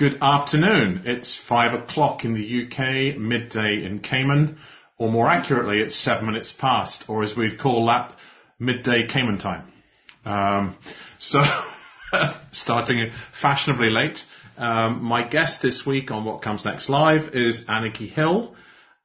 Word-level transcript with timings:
Good 0.00 0.22
afternoon. 0.22 1.02
It's 1.04 1.38
five 1.46 1.74
o'clock 1.74 2.24
in 2.24 2.32
the 2.32 2.64
UK, 2.64 3.18
midday 3.18 3.84
in 3.84 3.98
Cayman, 3.98 4.56
or 4.96 5.12
more 5.12 5.28
accurately, 5.28 5.82
it's 5.82 5.94
seven 5.94 6.24
minutes 6.24 6.52
past, 6.52 7.04
or 7.06 7.22
as 7.22 7.36
we'd 7.36 7.60
call 7.60 7.84
that, 7.88 8.16
midday 8.58 9.06
Cayman 9.06 9.36
time. 9.36 9.70
Um, 10.24 10.78
so, 11.18 11.42
starting 12.50 13.10
fashionably 13.42 13.90
late. 13.90 14.24
Um, 14.56 15.04
my 15.04 15.22
guest 15.22 15.60
this 15.60 15.84
week 15.84 16.10
on 16.10 16.24
What 16.24 16.40
Comes 16.40 16.64
Next 16.64 16.88
Live 16.88 17.34
is 17.34 17.64
Anniki 17.66 18.08
Hill, 18.08 18.54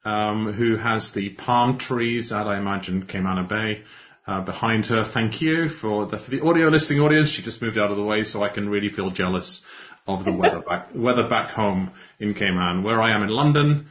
um, 0.06 0.50
who 0.50 0.78
has 0.78 1.12
the 1.12 1.28
palm 1.28 1.76
trees 1.76 2.32
at, 2.32 2.46
I 2.46 2.56
imagine, 2.56 3.04
Camana 3.04 3.46
Bay. 3.46 3.82
Uh, 4.26 4.40
behind 4.40 4.86
her, 4.86 5.04
thank 5.04 5.42
you 5.42 5.68
for 5.68 6.06
the, 6.06 6.18
for 6.18 6.30
the 6.30 6.40
audio 6.40 6.68
listening 6.68 7.00
audience. 7.00 7.28
She 7.28 7.42
just 7.42 7.60
moved 7.60 7.76
out 7.76 7.90
of 7.90 7.98
the 7.98 8.02
way 8.02 8.24
so 8.24 8.42
I 8.42 8.48
can 8.48 8.70
really 8.70 8.88
feel 8.88 9.10
jealous 9.10 9.62
of 10.06 10.24
the 10.24 10.32
weather 10.32 10.60
back 10.60 10.90
weather 10.94 11.28
back 11.28 11.50
home 11.50 11.92
in 12.20 12.34
Cayman. 12.34 12.82
Where 12.82 13.00
I 13.00 13.14
am 13.14 13.22
in 13.22 13.28
London, 13.28 13.88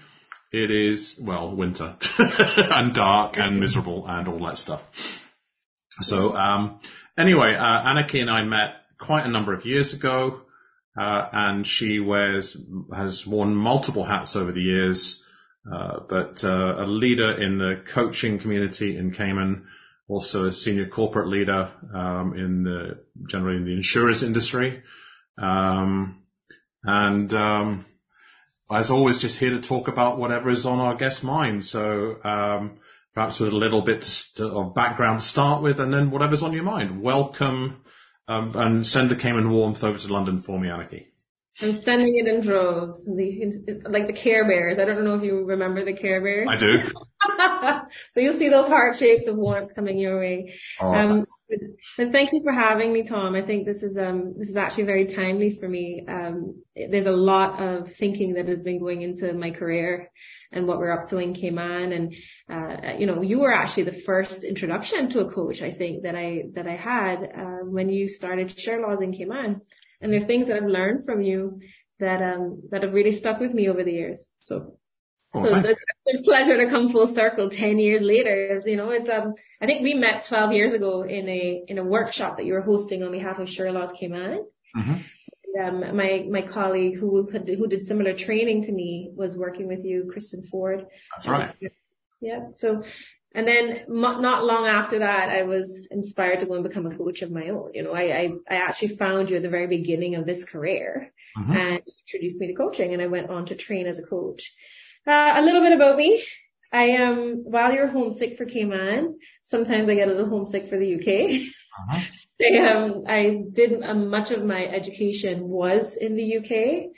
it 0.52 0.72
is 0.72 1.20
well 1.22 1.56
winter 1.56 1.98
and 2.18 2.94
dark 2.94 3.38
and 3.38 3.60
miserable 3.60 4.06
and 4.08 4.28
all 4.28 4.46
that 4.46 4.58
stuff. 4.58 4.82
So 6.02 6.34
um, 6.34 6.80
anyway, 7.18 7.56
uh, 7.56 7.84
Anniki 7.90 8.20
and 8.20 8.30
I 8.30 8.44
met 8.44 8.76
quite 9.00 9.26
a 9.26 9.30
number 9.30 9.54
of 9.54 9.66
years 9.66 9.94
ago, 9.94 10.42
uh, 11.00 11.28
and 11.32 11.68
she 11.68 12.00
wears 12.00 12.58
has 12.94 13.26
worn 13.28 13.56
multiple 13.56 14.06
hats 14.06 14.36
over 14.36 14.52
the 14.52 14.62
years, 14.62 15.24
uh, 15.72 16.00
but 16.10 16.44
uh, 16.44 16.84
a 16.84 16.88
leader 16.88 17.42
in 17.42 17.58
the 17.58 17.84
coaching 17.94 18.40
community 18.40 18.98
in 18.98 19.12
Cayman. 19.12 19.66
Also 20.08 20.46
a 20.46 20.52
senior 20.52 20.88
corporate 20.88 21.28
leader 21.28 21.72
um, 21.92 22.36
in 22.38 22.64
the 22.64 23.04
generally 23.28 23.58
in 23.58 23.66
the 23.66 23.74
insurance 23.74 24.22
industry, 24.22 24.84
and 25.38 27.34
um, 27.34 27.86
as 28.72 28.90
always, 28.90 29.20
just 29.20 29.40
here 29.40 29.52
to 29.52 29.62
talk 29.62 29.88
about 29.88 30.18
whatever 30.18 30.50
is 30.50 30.66
on 30.66 30.80
our 30.80 30.96
guest's 30.96 31.24
mind. 31.24 31.64
So 31.64 32.22
um, 32.24 32.80
perhaps 33.14 33.40
with 33.40 33.54
a 33.54 33.58
little 33.58 33.82
bit 33.82 34.06
of 34.40 34.74
background 34.74 35.20
to 35.20 35.26
start 35.26 35.62
with, 35.62 35.80
and 35.80 35.94
then 35.94 36.12
whatever's 36.12 36.44
on 36.44 36.54
your 36.54 36.64
mind. 36.64 37.02
Welcome, 37.02 37.82
um, 38.28 38.54
and 38.56 38.88
send 38.88 39.10
the 39.10 39.16
Cayman 39.16 39.50
warmth 39.50 39.84
over 39.84 39.98
to 39.98 40.08
London 40.08 40.42
for 40.42 40.60
me, 40.60 40.68
Anniki. 40.68 41.06
I'm 41.62 41.82
sending 41.82 42.18
it 42.18 42.28
in 42.28 42.42
droves, 42.42 43.06
the, 43.06 43.82
like 43.90 44.08
the 44.08 44.14
Care 44.14 44.46
Bears. 44.46 44.78
I 44.78 44.84
don't 44.84 45.06
know 45.06 45.14
if 45.14 45.22
you 45.22 45.46
remember 45.46 45.86
the 45.86 45.94
Care 45.94 46.22
Bears. 46.22 46.48
I 46.50 46.58
do. 46.58 46.80
so 48.14 48.20
you'll 48.20 48.38
see 48.38 48.50
those 48.50 48.68
heart 48.68 48.98
shapes 48.98 49.28
of 49.28 49.36
warmth 49.36 49.74
coming 49.76 49.98
your 49.98 50.20
way. 50.20 50.54
Oh, 50.82 50.94
um, 50.94 51.26
but 51.50 52.12
thank 52.12 52.32
you 52.34 52.42
for 52.44 52.54
having 52.54 52.92
me, 52.94 53.04
Tom. 53.04 53.36
I 53.36 53.46
think 53.46 53.66
this 53.66 53.84
is 53.84 53.98
um 53.98 54.36
this 54.38 54.50
is 54.50 54.56
actually 54.56 54.86
very 54.86 55.06
timely 55.06 55.58
for 55.60 55.68
me. 55.68 56.06
Um, 56.08 56.62
there's 56.76 57.06
a 57.06 57.12
lot 57.12 57.62
of 57.62 57.94
thinking 57.94 58.34
that 58.34 58.48
has 58.48 58.64
been 58.64 58.80
going 58.80 59.02
into 59.02 59.34
my 59.34 59.52
career 59.52 60.10
and 60.52 60.68
what 60.68 60.80
we're 60.80 60.92
up 60.92 61.08
to 61.10 61.18
in 61.18 61.34
Cayman. 61.34 61.92
And 61.92 62.14
uh, 62.50 62.98
you 62.98 63.06
know, 63.06 63.22
you 63.22 63.40
were 63.40 63.54
actually 63.54 63.86
the 63.86 64.02
first 64.06 64.44
introduction 64.44 65.10
to 65.12 65.22
a 65.22 65.32
coach 65.32 65.62
I 65.62 65.74
think 65.74 66.04
that 66.04 66.16
I 66.16 66.44
that 66.56 66.68
I 66.68 66.76
had 66.76 67.24
uh, 67.24 67.66
when 67.66 67.90
you 67.90 68.08
started 68.08 68.50
Shirlaws 68.50 69.04
in 69.04 69.14
Cayman. 69.14 69.62
And 70.02 70.12
there 70.12 70.22
are 70.22 70.28
things 70.28 70.48
that 70.48 70.58
I've 70.58 70.70
learned 70.70 71.06
from 71.06 71.22
you 71.22 71.60
that 72.00 72.22
um 72.22 72.64
that 72.72 72.84
have 72.84 72.94
really 72.94 73.18
stuck 73.18 73.40
with 73.40 73.54
me 73.54 73.70
over 73.70 73.84
the 73.84 73.92
years. 73.92 74.20
So 74.40 74.78
so 75.36 75.56
it's 75.56 76.20
a 76.20 76.24
pleasure 76.24 76.58
to 76.58 76.70
come 76.70 76.90
full 76.90 77.08
circle 77.08 77.50
10 77.50 77.80
years 77.80 78.02
later. 78.02 78.62
You 78.66 78.78
know, 78.78 78.90
it's, 78.92 79.10
um, 79.10 79.34
I 79.62 79.66
think 79.66 79.84
we 79.84 79.94
met 79.94 80.26
12 80.28 80.52
years 80.54 80.74
ago 80.74 81.04
in 81.04 81.28
a, 81.28 81.64
in 81.68 81.78
a 81.78 81.84
workshop 81.84 82.38
that 82.38 82.46
you 82.46 82.54
were 82.54 82.62
hosting 82.62 83.04
on 83.04 83.12
behalf 83.12 83.40
of 83.40 83.48
Shirlaws 83.48 83.98
Cayman. 83.98 84.46
Mm-hmm. 84.76 84.94
Um, 85.62 85.96
my, 85.96 86.26
my 86.30 86.42
colleague 86.42 86.98
who 87.00 87.30
had, 87.32 87.48
who 87.48 87.68
did 87.68 87.86
similar 87.86 88.14
training 88.14 88.66
to 88.66 88.72
me 88.72 89.12
was 89.16 89.38
working 89.38 89.68
with 89.68 89.86
you, 89.86 90.10
Kristen 90.12 90.46
Ford. 90.52 90.86
That's 91.16 91.28
right. 91.28 91.56
Yeah. 92.20 92.48
So, 92.54 92.84
and 93.34 93.48
then 93.48 93.82
not 93.90 94.44
long 94.44 94.66
after 94.66 95.00
that, 95.00 95.30
I 95.30 95.44
was 95.44 95.70
inspired 95.92 96.40
to 96.40 96.46
go 96.46 96.56
and 96.56 96.64
become 96.64 96.86
a 96.86 96.98
coach 96.98 97.22
of 97.22 97.32
my 97.32 97.50
own. 97.50 97.72
You 97.74 97.84
know, 97.84 97.94
I, 97.94 98.02
I, 98.02 98.30
I 98.50 98.56
actually 98.56 98.96
found 98.96 99.30
you 99.30 99.38
at 99.38 99.44
the 99.44 99.50
very 99.50 99.68
beginning 99.68 100.16
of 100.16 100.26
this 100.26 100.44
career 100.46 101.12
mm-hmm. 101.38 101.52
and 101.52 101.82
introduced 102.08 102.40
me 102.40 102.48
to 102.48 102.54
coaching 102.54 102.94
and 102.94 103.02
I 103.02 103.08
went 103.08 103.30
on 103.30 103.46
to 103.48 103.56
train 103.56 103.88
as 103.88 104.00
a 104.00 104.08
coach. 104.08 104.54
Uh, 105.08 105.34
a 105.38 105.42
little 105.42 105.62
bit 105.62 105.74
about 105.74 105.98
me. 105.98 106.24
I 106.74 106.84
am, 106.84 107.44
while 107.46 107.72
you're 107.72 107.88
homesick 107.88 108.38
for 108.38 108.46
Cayman, 108.46 109.18
sometimes 109.46 109.88
I 109.88 109.96
get 109.96 110.08
a 110.08 110.12
little 110.12 110.30
homesick 110.30 110.68
for 110.68 110.80
the 110.80 110.96
UK. 110.96 111.52
Uh-huh. 111.80 112.02
I, 112.42 112.74
um, 112.74 113.04
I 113.08 113.44
did 113.52 113.82
uh, 113.82 113.94
much 113.94 114.32
of 114.32 114.44
my 114.44 114.66
education 114.66 115.48
was 115.48 115.96
in 115.96 116.18
the 116.18 116.38
UK 116.38 116.92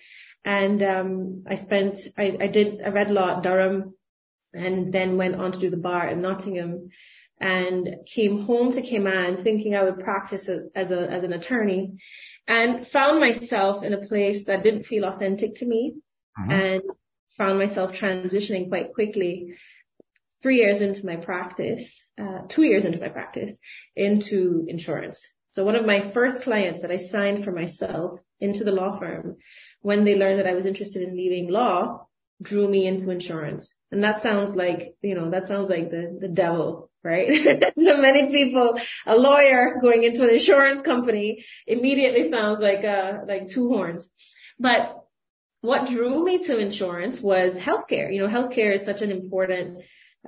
and, 0.46 0.82
um, 0.82 1.44
I 1.48 1.56
spent, 1.56 2.00
I, 2.18 2.38
I 2.42 2.48
did, 2.48 2.82
I 2.84 2.90
read 2.90 3.12
law 3.12 3.38
at 3.38 3.44
Durham 3.44 3.94
and 4.54 4.92
then 4.92 5.18
went 5.18 5.36
on 5.36 5.52
to 5.52 5.60
do 5.60 5.70
the 5.70 5.78
bar 5.78 6.08
in 6.08 6.22
Nottingham 6.22 6.90
and 7.40 7.98
came 8.12 8.46
home 8.46 8.72
to 8.72 8.82
Cayman 8.82 9.44
thinking 9.44 9.76
I 9.76 9.84
would 9.84 10.00
practice 10.00 10.50
as 10.76 10.92
a, 10.92 11.12
as 11.12 11.24
an 11.24 11.34
attorney 11.34 11.98
and 12.48 12.88
found 12.88 13.20
myself 13.20 13.84
in 13.84 13.94
a 13.94 14.08
place 14.08 14.46
that 14.46 14.64
didn't 14.64 14.86
feel 14.86 15.06
authentic 15.06 15.56
to 15.56 15.66
me. 15.68 15.98
Uh-huh. 16.40 16.52
And 16.52 16.82
found 17.38 17.60
myself 17.60 17.92
transitioning 17.92 18.70
quite 18.70 18.94
quickly 18.94 19.56
three 20.42 20.58
years 20.58 20.82
into 20.82 21.06
my 21.06 21.16
practice, 21.16 21.84
uh, 22.22 22.42
two 22.50 22.64
years 22.64 22.86
into 22.86 23.00
my 23.00 23.10
practice 23.10 23.56
into 23.96 24.66
insurance. 24.68 25.20
So 25.52 25.64
one 25.64 25.76
of 25.76 25.86
my 25.86 26.12
first 26.12 26.44
clients 26.44 26.82
that 26.82 26.92
I 26.92 26.98
signed 26.98 27.44
for 27.44 27.52
myself 27.52 28.20
into 28.40 28.64
the 28.64 28.72
law 28.72 29.00
firm 29.00 29.38
when 29.82 30.06
they 30.06 30.16
learned 30.16 30.40
that 30.40 30.48
I 30.48 30.54
was 30.54 30.66
interested 30.66 31.02
in 31.02 31.18
leaving 31.18 31.50
law 31.50 32.08
drew 32.42 32.68
me 32.68 32.86
into 32.88 33.10
insurance. 33.10 33.74
And 33.92 34.04
that 34.04 34.22
sounds 34.22 34.56
like, 34.56 34.96
you 35.02 35.16
know, 35.16 35.32
that 35.32 35.48
sounds 35.48 35.70
like 35.70 35.90
the, 35.90 36.18
the 36.20 36.28
devil, 36.28 36.92
right? 37.04 37.28
so 37.80 37.98
many 37.98 38.28
people, 38.28 38.80
a 39.06 39.16
lawyer 39.16 39.80
going 39.82 40.04
into 40.04 40.24
an 40.24 40.30
insurance 40.30 40.82
company 40.82 41.44
immediately 41.66 42.30
sounds 42.30 42.60
like, 42.60 42.84
uh, 42.84 43.20
like 43.28 43.48
two 43.50 43.70
horns. 43.70 44.08
But 44.60 45.07
what 45.62 45.90
drew 45.90 46.24
me 46.24 46.46
to 46.46 46.58
insurance 46.58 47.20
was 47.20 47.54
healthcare. 47.54 48.14
You 48.14 48.22
know, 48.22 48.28
healthcare 48.28 48.76
is 48.76 48.86
such 48.86 49.02
an 49.02 49.12
important 49.12 49.80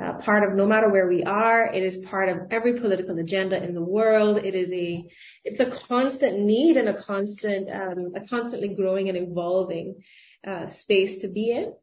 uh, 0.01 0.13
part 0.23 0.49
of 0.49 0.55
no 0.55 0.65
matter 0.65 0.89
where 0.89 1.07
we 1.07 1.23
are. 1.23 1.65
It 1.73 1.83
is 1.83 2.05
part 2.05 2.29
of 2.29 2.37
every 2.51 2.79
political 2.79 3.17
agenda 3.19 3.61
in 3.61 3.73
the 3.73 3.83
world. 3.83 4.37
It 4.37 4.55
is 4.55 4.71
a, 4.71 5.03
it's 5.43 5.59
a 5.59 5.71
constant 5.87 6.39
need 6.39 6.77
and 6.77 6.89
a 6.89 7.03
constant, 7.03 7.69
um, 7.69 8.13
a 8.15 8.27
constantly 8.27 8.69
growing 8.69 9.09
and 9.09 9.17
evolving 9.17 9.95
uh, 10.47 10.67
space 10.79 11.21
to 11.21 11.27
be 11.27 11.51
in. 11.51 11.73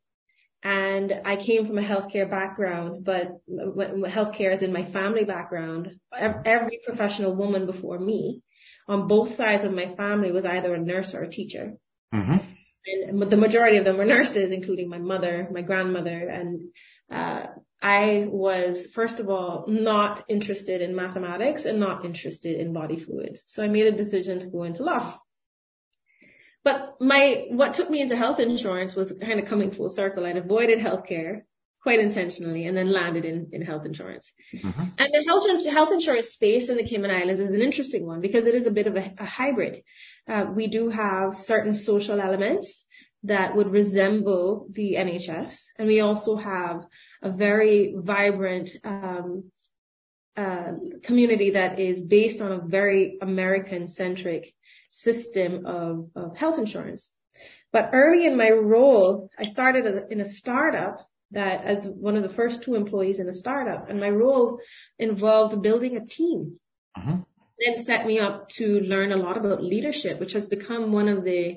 And 0.63 1.13
I 1.25 1.37
came 1.37 1.67
from 1.67 1.78
a 1.78 1.83
healthcare 1.83 2.28
background, 2.28 3.05
but 3.05 3.28
healthcare 3.49 4.53
is 4.53 4.63
in 4.63 4.73
my 4.73 4.91
family 4.91 5.25
background. 5.25 5.91
Every 6.13 6.81
professional 6.84 7.37
woman 7.37 7.67
before 7.67 8.01
me 8.01 8.43
on 8.89 9.07
both 9.07 9.37
sides 9.37 9.65
of 9.65 9.73
my 9.73 9.95
family 9.97 10.33
was 10.33 10.45
either 10.45 10.75
a 10.75 10.81
nurse 10.81 11.15
or 11.15 11.23
a 11.23 11.31
teacher. 11.31 11.75
Mm-hmm 12.13 12.46
and 12.86 13.30
the 13.30 13.36
majority 13.36 13.78
of 13.78 13.84
them 13.84 13.97
were 13.97 14.04
nurses, 14.04 14.52
including 14.52 14.88
my 14.88 14.98
mother, 14.98 15.48
my 15.52 15.62
grandmother, 15.62 16.28
and 16.28 16.69
uh, 17.12 17.47
I 17.82 18.26
was 18.28 18.86
first 18.94 19.20
of 19.20 19.28
all 19.28 19.64
not 19.69 20.24
interested 20.28 20.80
in 20.80 20.97
mathematics 20.97 21.64
and 21.66 21.78
not 21.78 22.04
interested 22.04 22.58
in 22.58 22.72
body 22.72 22.98
fluids. 22.98 23.42
So 23.47 23.62
I 23.62 23.69
made 23.69 23.86
a 23.86 23.97
decision 23.97 24.41
to 24.41 24.50
go 24.50 24.64
into 24.64 24.82
law. 24.82 25.19
But 26.64 26.97
my 27.00 27.47
what 27.50 27.74
took 27.74 27.91
me 27.91 28.00
into 28.00 28.16
health 28.16 28.41
insurance 28.41 28.97
was 28.97 29.12
kind 29.20 29.38
of 29.38 29.47
coming 29.47 29.70
full 29.70 29.88
circle. 29.88 30.26
I'd 30.26 30.36
avoided 30.36 30.78
healthcare 30.80 31.42
quite 31.86 32.00
intentionally 32.00 32.66
and 32.66 32.76
then 32.76 32.92
landed 32.92 33.24
in, 33.24 33.48
in 33.52 33.62
health 33.62 33.86
insurance. 33.86 34.28
Mm-hmm. 34.52 34.82
And 34.98 35.08
the 35.14 35.24
health, 35.28 35.72
health 35.72 35.91
insurance 35.92 36.30
space 36.30 36.69
in 36.69 36.76
the 36.76 36.82
Cayman 36.82 37.12
Islands 37.12 37.41
is 37.41 37.50
an 37.50 37.60
interesting 37.60 38.04
one 38.04 38.20
because 38.20 38.48
it 38.48 38.56
is 38.56 38.66
a 38.66 38.72
bit 38.72 38.88
of 38.88 38.97
a, 38.97 39.14
a 39.20 39.24
hybrid. 39.24 39.84
Uh, 40.28 40.47
we 40.52 40.66
do 40.66 40.91
have 40.91 41.36
certain 41.36 41.72
social 41.72 42.20
elements 42.20 42.66
that 43.22 43.54
would 43.54 43.71
resemble 43.71 44.66
the 44.72 44.97
NHS, 44.98 45.54
and 45.78 45.86
we 45.86 46.00
also 46.00 46.34
have 46.34 46.80
a 47.22 47.30
very 47.30 47.94
vibrant 47.97 48.68
um, 48.82 49.53
uh, 50.36 50.72
community 51.04 51.53
that 51.53 51.78
is 51.78 52.03
based 52.03 52.41
on 52.41 52.50
a 52.50 52.66
very 52.66 53.16
American-centric 53.22 54.53
system 54.91 55.65
of, 55.66 56.10
of 56.16 56.36
health 56.36 56.59
insurance. 56.59 57.09
But 57.72 57.91
early 57.92 58.27
in 58.27 58.36
my 58.36 58.50
role, 58.50 59.30
I 59.39 59.44
started 59.44 59.84
in 60.10 60.21
a 60.21 60.32
startup 60.32 61.06
that 61.33 61.65
as 61.65 61.84
one 61.84 62.17
of 62.17 62.23
the 62.23 62.34
first 62.34 62.63
two 62.63 62.75
employees 62.75 63.19
in 63.19 63.28
a 63.28 63.34
startup, 63.34 63.91
and 63.91 64.01
my 64.01 64.09
role 64.09 64.61
involved 64.99 65.61
building 65.63 65.97
a 65.97 66.07
team. 66.07 66.59
Uh-huh. 66.97 67.19
Then 67.59 67.84
set 67.84 68.07
me 68.07 68.19
up 68.19 68.49
to 68.51 68.81
learn 68.81 69.13
a 69.13 69.17
lot 69.17 69.37
about 69.37 69.63
leadership, 69.63 70.21
which 70.21 70.34
has 70.34 70.47
become 70.47 70.93
one 70.93 71.09
of 71.09 71.25
the 71.25 71.57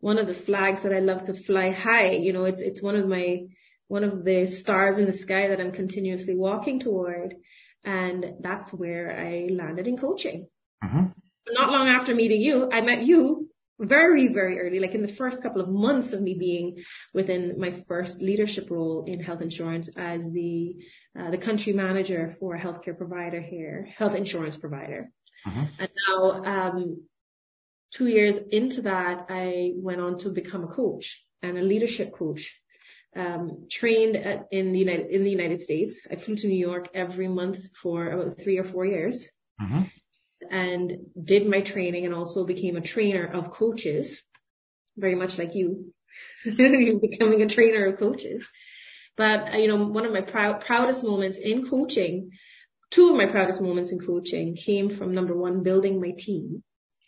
one 0.00 0.18
of 0.18 0.26
the 0.26 0.34
flags 0.34 0.82
that 0.82 0.92
I 0.92 1.00
love 1.00 1.24
to 1.24 1.34
fly 1.34 1.70
high. 1.70 2.12
You 2.12 2.32
know, 2.32 2.44
it's 2.44 2.60
it's 2.60 2.82
one 2.82 2.96
of 2.96 3.06
my 3.06 3.44
one 3.88 4.04
of 4.04 4.24
the 4.24 4.46
stars 4.46 4.98
in 4.98 5.06
the 5.06 5.16
sky 5.16 5.48
that 5.48 5.60
I'm 5.60 5.72
continuously 5.72 6.34
walking 6.34 6.80
toward, 6.80 7.34
and 7.84 8.24
that's 8.40 8.72
where 8.72 9.16
I 9.16 9.48
landed 9.52 9.86
in 9.86 9.98
coaching. 9.98 10.48
Uh-huh. 10.82 11.04
Not 11.48 11.70
long 11.70 11.88
after 11.88 12.14
meeting 12.14 12.40
you, 12.40 12.70
I 12.72 12.80
met 12.80 13.02
you 13.02 13.43
very, 13.78 14.28
very 14.28 14.60
early, 14.60 14.78
like 14.78 14.94
in 14.94 15.02
the 15.02 15.12
first 15.12 15.42
couple 15.42 15.60
of 15.60 15.68
months 15.68 16.12
of 16.12 16.20
me 16.20 16.34
being 16.34 16.76
within 17.12 17.58
my 17.58 17.82
first 17.88 18.20
leadership 18.20 18.70
role 18.70 19.04
in 19.06 19.20
health 19.20 19.40
insurance 19.40 19.88
as 19.96 20.22
the 20.32 20.76
uh, 21.18 21.30
the 21.30 21.38
country 21.38 21.72
manager 21.72 22.36
for 22.40 22.54
a 22.54 22.60
healthcare 22.60 22.96
provider 22.96 23.40
here, 23.40 23.88
health 23.96 24.14
insurance 24.14 24.56
provider. 24.56 25.10
Uh-huh. 25.46 25.64
And 25.78 25.88
now, 26.08 26.44
um, 26.44 27.02
two 27.92 28.06
years 28.06 28.36
into 28.50 28.82
that, 28.82 29.26
I 29.28 29.72
went 29.76 30.00
on 30.00 30.18
to 30.20 30.30
become 30.30 30.64
a 30.64 30.68
coach 30.68 31.20
and 31.42 31.58
a 31.58 31.62
leadership 31.62 32.12
coach. 32.12 32.52
Um, 33.16 33.68
trained 33.70 34.16
at, 34.16 34.48
in 34.50 34.72
the 34.72 34.78
United 34.80 35.06
in 35.12 35.22
the 35.22 35.30
United 35.30 35.62
States. 35.62 35.94
I 36.10 36.16
flew 36.16 36.34
to 36.34 36.48
New 36.48 36.58
York 36.58 36.88
every 36.94 37.28
month 37.28 37.58
for 37.80 38.08
about 38.08 38.40
three 38.42 38.58
or 38.58 38.64
four 38.64 38.84
years. 38.84 39.24
Uh-huh 39.62 39.84
and 40.50 40.92
did 41.22 41.46
my 41.46 41.60
training 41.60 42.04
and 42.04 42.14
also 42.14 42.44
became 42.44 42.76
a 42.76 42.80
trainer 42.80 43.26
of 43.26 43.50
coaches, 43.50 44.20
very 44.96 45.14
much 45.14 45.38
like 45.38 45.54
you, 45.54 45.92
becoming 46.44 47.42
a 47.42 47.48
trainer 47.48 47.86
of 47.86 47.98
coaches. 47.98 48.46
But, 49.16 49.54
uh, 49.54 49.56
you 49.56 49.68
know, 49.68 49.86
one 49.86 50.06
of 50.06 50.12
my 50.12 50.22
proud, 50.22 50.64
proudest 50.64 51.04
moments 51.04 51.38
in 51.40 51.68
coaching, 51.68 52.30
two 52.90 53.10
of 53.10 53.16
my 53.16 53.26
proudest 53.26 53.60
moments 53.60 53.92
in 53.92 54.00
coaching 54.00 54.56
came 54.56 54.96
from 54.96 55.14
number 55.14 55.36
one, 55.36 55.62
building 55.62 56.00
my 56.00 56.12
team. 56.16 56.62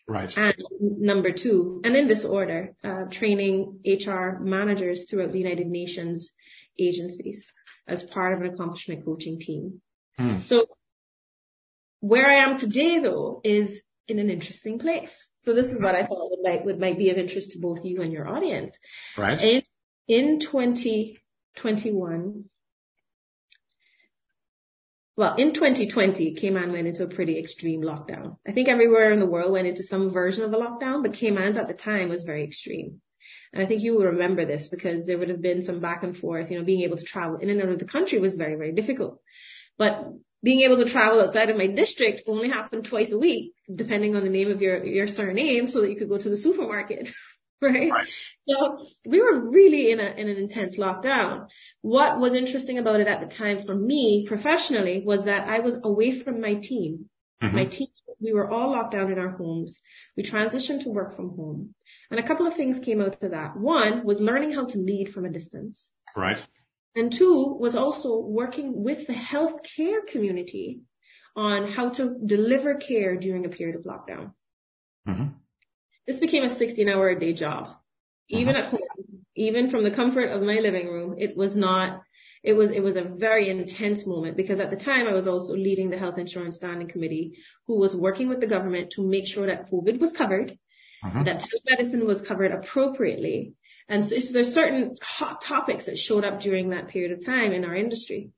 Right. 0.08 0.32
And 0.36 0.54
number 0.80 1.32
two, 1.32 1.80
and 1.84 1.96
in 1.96 2.06
this 2.06 2.24
order, 2.24 2.74
uh, 2.84 3.04
training 3.10 3.80
HR 3.84 4.38
managers 4.40 5.06
throughout 5.10 5.32
the 5.32 5.38
United 5.40 5.66
Nations 5.66 6.30
agencies 6.78 7.44
as 7.88 8.04
part 8.04 8.32
of 8.34 8.40
an 8.40 8.54
accomplishment 8.54 9.04
coaching 9.04 9.40
team. 9.40 9.80
Hmm. 10.16 10.38
So 10.44 10.66
where 12.00 12.30
I 12.30 12.48
am 12.48 12.58
today 12.58 13.00
though 13.00 13.40
is 13.44 13.80
in 14.08 14.18
an 14.18 14.30
interesting 14.30 14.78
place. 14.78 15.10
So 15.42 15.52
this 15.54 15.66
is 15.66 15.78
what 15.80 15.94
I 15.94 16.06
thought 16.06 16.30
would 16.30 16.42
might, 16.42 16.64
would 16.64 16.80
might 16.80 16.98
be 16.98 17.10
of 17.10 17.18
interest 17.18 17.52
to 17.52 17.60
both 17.60 17.84
you 17.84 18.02
and 18.02 18.12
your 18.12 18.26
audience. 18.28 18.76
Right. 19.16 19.40
In, 19.40 19.62
in 20.08 20.40
2021, 20.40 22.44
well, 25.16 25.36
in 25.36 25.54
2020, 25.54 26.34
Cayman 26.34 26.72
went 26.72 26.88
into 26.88 27.04
a 27.04 27.08
pretty 27.08 27.38
extreme 27.38 27.80
lockdown. 27.80 28.36
I 28.46 28.52
think 28.52 28.68
everywhere 28.68 29.12
in 29.12 29.20
the 29.20 29.26
world 29.26 29.50
went 29.50 29.66
into 29.66 29.82
some 29.82 30.10
version 30.10 30.44
of 30.44 30.52
a 30.52 30.56
lockdown, 30.56 31.02
but 31.02 31.14
Cayman's 31.14 31.56
at 31.56 31.68
the 31.68 31.74
time 31.74 32.10
was 32.10 32.24
very 32.24 32.44
extreme. 32.44 33.00
And 33.52 33.62
I 33.62 33.66
think 33.66 33.82
you 33.82 33.94
will 33.94 34.04
remember 34.04 34.44
this 34.44 34.68
because 34.68 35.06
there 35.06 35.16
would 35.16 35.30
have 35.30 35.40
been 35.40 35.64
some 35.64 35.80
back 35.80 36.02
and 36.02 36.14
forth, 36.16 36.50
you 36.50 36.58
know, 36.58 36.64
being 36.64 36.82
able 36.82 36.98
to 36.98 37.04
travel 37.04 37.38
in 37.38 37.48
and 37.48 37.62
out 37.62 37.70
of 37.70 37.78
the 37.78 37.86
country 37.86 38.18
was 38.18 38.34
very, 38.34 38.56
very 38.56 38.72
difficult. 38.72 39.20
But 39.78 40.12
being 40.46 40.60
able 40.60 40.76
to 40.76 40.88
travel 40.88 41.20
outside 41.20 41.50
of 41.50 41.56
my 41.56 41.66
district 41.66 42.22
only 42.28 42.48
happened 42.48 42.84
twice 42.84 43.10
a 43.10 43.18
week, 43.18 43.52
depending 43.74 44.14
on 44.14 44.22
the 44.22 44.30
name 44.30 44.48
of 44.48 44.62
your, 44.62 44.84
your 44.84 45.08
surname, 45.08 45.66
so 45.66 45.80
that 45.80 45.90
you 45.90 45.96
could 45.96 46.08
go 46.08 46.18
to 46.18 46.30
the 46.30 46.36
supermarket. 46.36 47.08
Right? 47.62 47.90
right? 47.90 48.06
So 48.46 48.84
we 49.06 49.18
were 49.18 49.48
really 49.48 49.90
in 49.90 49.98
a 49.98 50.08
in 50.20 50.28
an 50.28 50.36
intense 50.36 50.76
lockdown. 50.76 51.46
What 51.80 52.20
was 52.20 52.34
interesting 52.34 52.76
about 52.78 53.00
it 53.00 53.08
at 53.08 53.26
the 53.26 53.34
time 53.34 53.62
for 53.64 53.74
me 53.74 54.26
professionally 54.28 55.02
was 55.02 55.24
that 55.24 55.48
I 55.48 55.60
was 55.60 55.78
away 55.82 56.20
from 56.20 56.42
my 56.42 56.56
team. 56.56 57.08
Mm-hmm. 57.42 57.56
My 57.56 57.64
team, 57.64 57.88
we 58.20 58.34
were 58.34 58.50
all 58.50 58.72
locked 58.72 58.92
down 58.92 59.10
in 59.10 59.18
our 59.18 59.30
homes. 59.38 59.80
We 60.18 60.22
transitioned 60.22 60.82
to 60.82 60.90
work 60.90 61.16
from 61.16 61.30
home. 61.30 61.74
And 62.10 62.20
a 62.20 62.28
couple 62.28 62.46
of 62.46 62.56
things 62.56 62.78
came 62.78 63.00
out 63.00 63.22
of 63.22 63.30
that. 63.30 63.56
One 63.56 64.04
was 64.04 64.20
learning 64.20 64.52
how 64.52 64.66
to 64.66 64.78
lead 64.78 65.14
from 65.14 65.24
a 65.24 65.30
distance. 65.30 65.86
Right. 66.14 66.38
And 66.96 67.12
two 67.12 67.56
was 67.60 67.76
also 67.76 68.18
working 68.18 68.82
with 68.82 69.06
the 69.06 69.12
healthcare 69.12 70.06
community 70.10 70.80
on 71.36 71.70
how 71.70 71.90
to 71.90 72.16
deliver 72.24 72.76
care 72.76 73.16
during 73.16 73.44
a 73.44 73.50
period 73.50 73.76
of 73.76 73.84
lockdown. 73.84 74.32
Mm-hmm. 75.06 75.26
This 76.06 76.18
became 76.18 76.44
a 76.44 76.56
16 76.56 76.88
hour 76.88 77.10
a 77.10 77.20
day 77.20 77.34
job. 77.34 77.76
Even 78.28 78.54
mm-hmm. 78.54 78.64
at 78.64 78.70
home, 78.70 78.80
even 79.36 79.70
from 79.70 79.84
the 79.84 79.90
comfort 79.90 80.30
of 80.30 80.40
my 80.40 80.54
living 80.54 80.88
room, 80.88 81.16
it 81.18 81.36
was 81.36 81.54
not, 81.54 82.00
it 82.42 82.54
was, 82.54 82.70
it 82.70 82.80
was 82.80 82.96
a 82.96 83.02
very 83.02 83.50
intense 83.50 84.06
moment 84.06 84.38
because 84.38 84.58
at 84.58 84.70
the 84.70 84.76
time 84.76 85.06
I 85.06 85.12
was 85.12 85.26
also 85.26 85.52
leading 85.52 85.90
the 85.90 85.98
health 85.98 86.16
insurance 86.16 86.56
standing 86.56 86.88
committee 86.88 87.36
who 87.66 87.78
was 87.78 87.94
working 87.94 88.30
with 88.30 88.40
the 88.40 88.46
government 88.46 88.92
to 88.92 89.06
make 89.06 89.26
sure 89.26 89.46
that 89.46 89.70
COVID 89.70 90.00
was 90.00 90.12
covered, 90.12 90.56
mm-hmm. 91.04 91.24
that 91.24 91.42
telemedicine 91.42 92.06
was 92.06 92.22
covered 92.22 92.52
appropriately, 92.52 93.52
and 93.88 94.04
so, 94.04 94.18
so 94.18 94.32
there's 94.32 94.52
certain 94.52 94.96
hot 95.00 95.42
topics 95.42 95.86
that 95.86 95.98
showed 95.98 96.24
up 96.24 96.40
during 96.40 96.70
that 96.70 96.88
period 96.88 97.12
of 97.12 97.24
time 97.24 97.52
in 97.52 97.64
our 97.64 97.74
industry. 97.74 98.30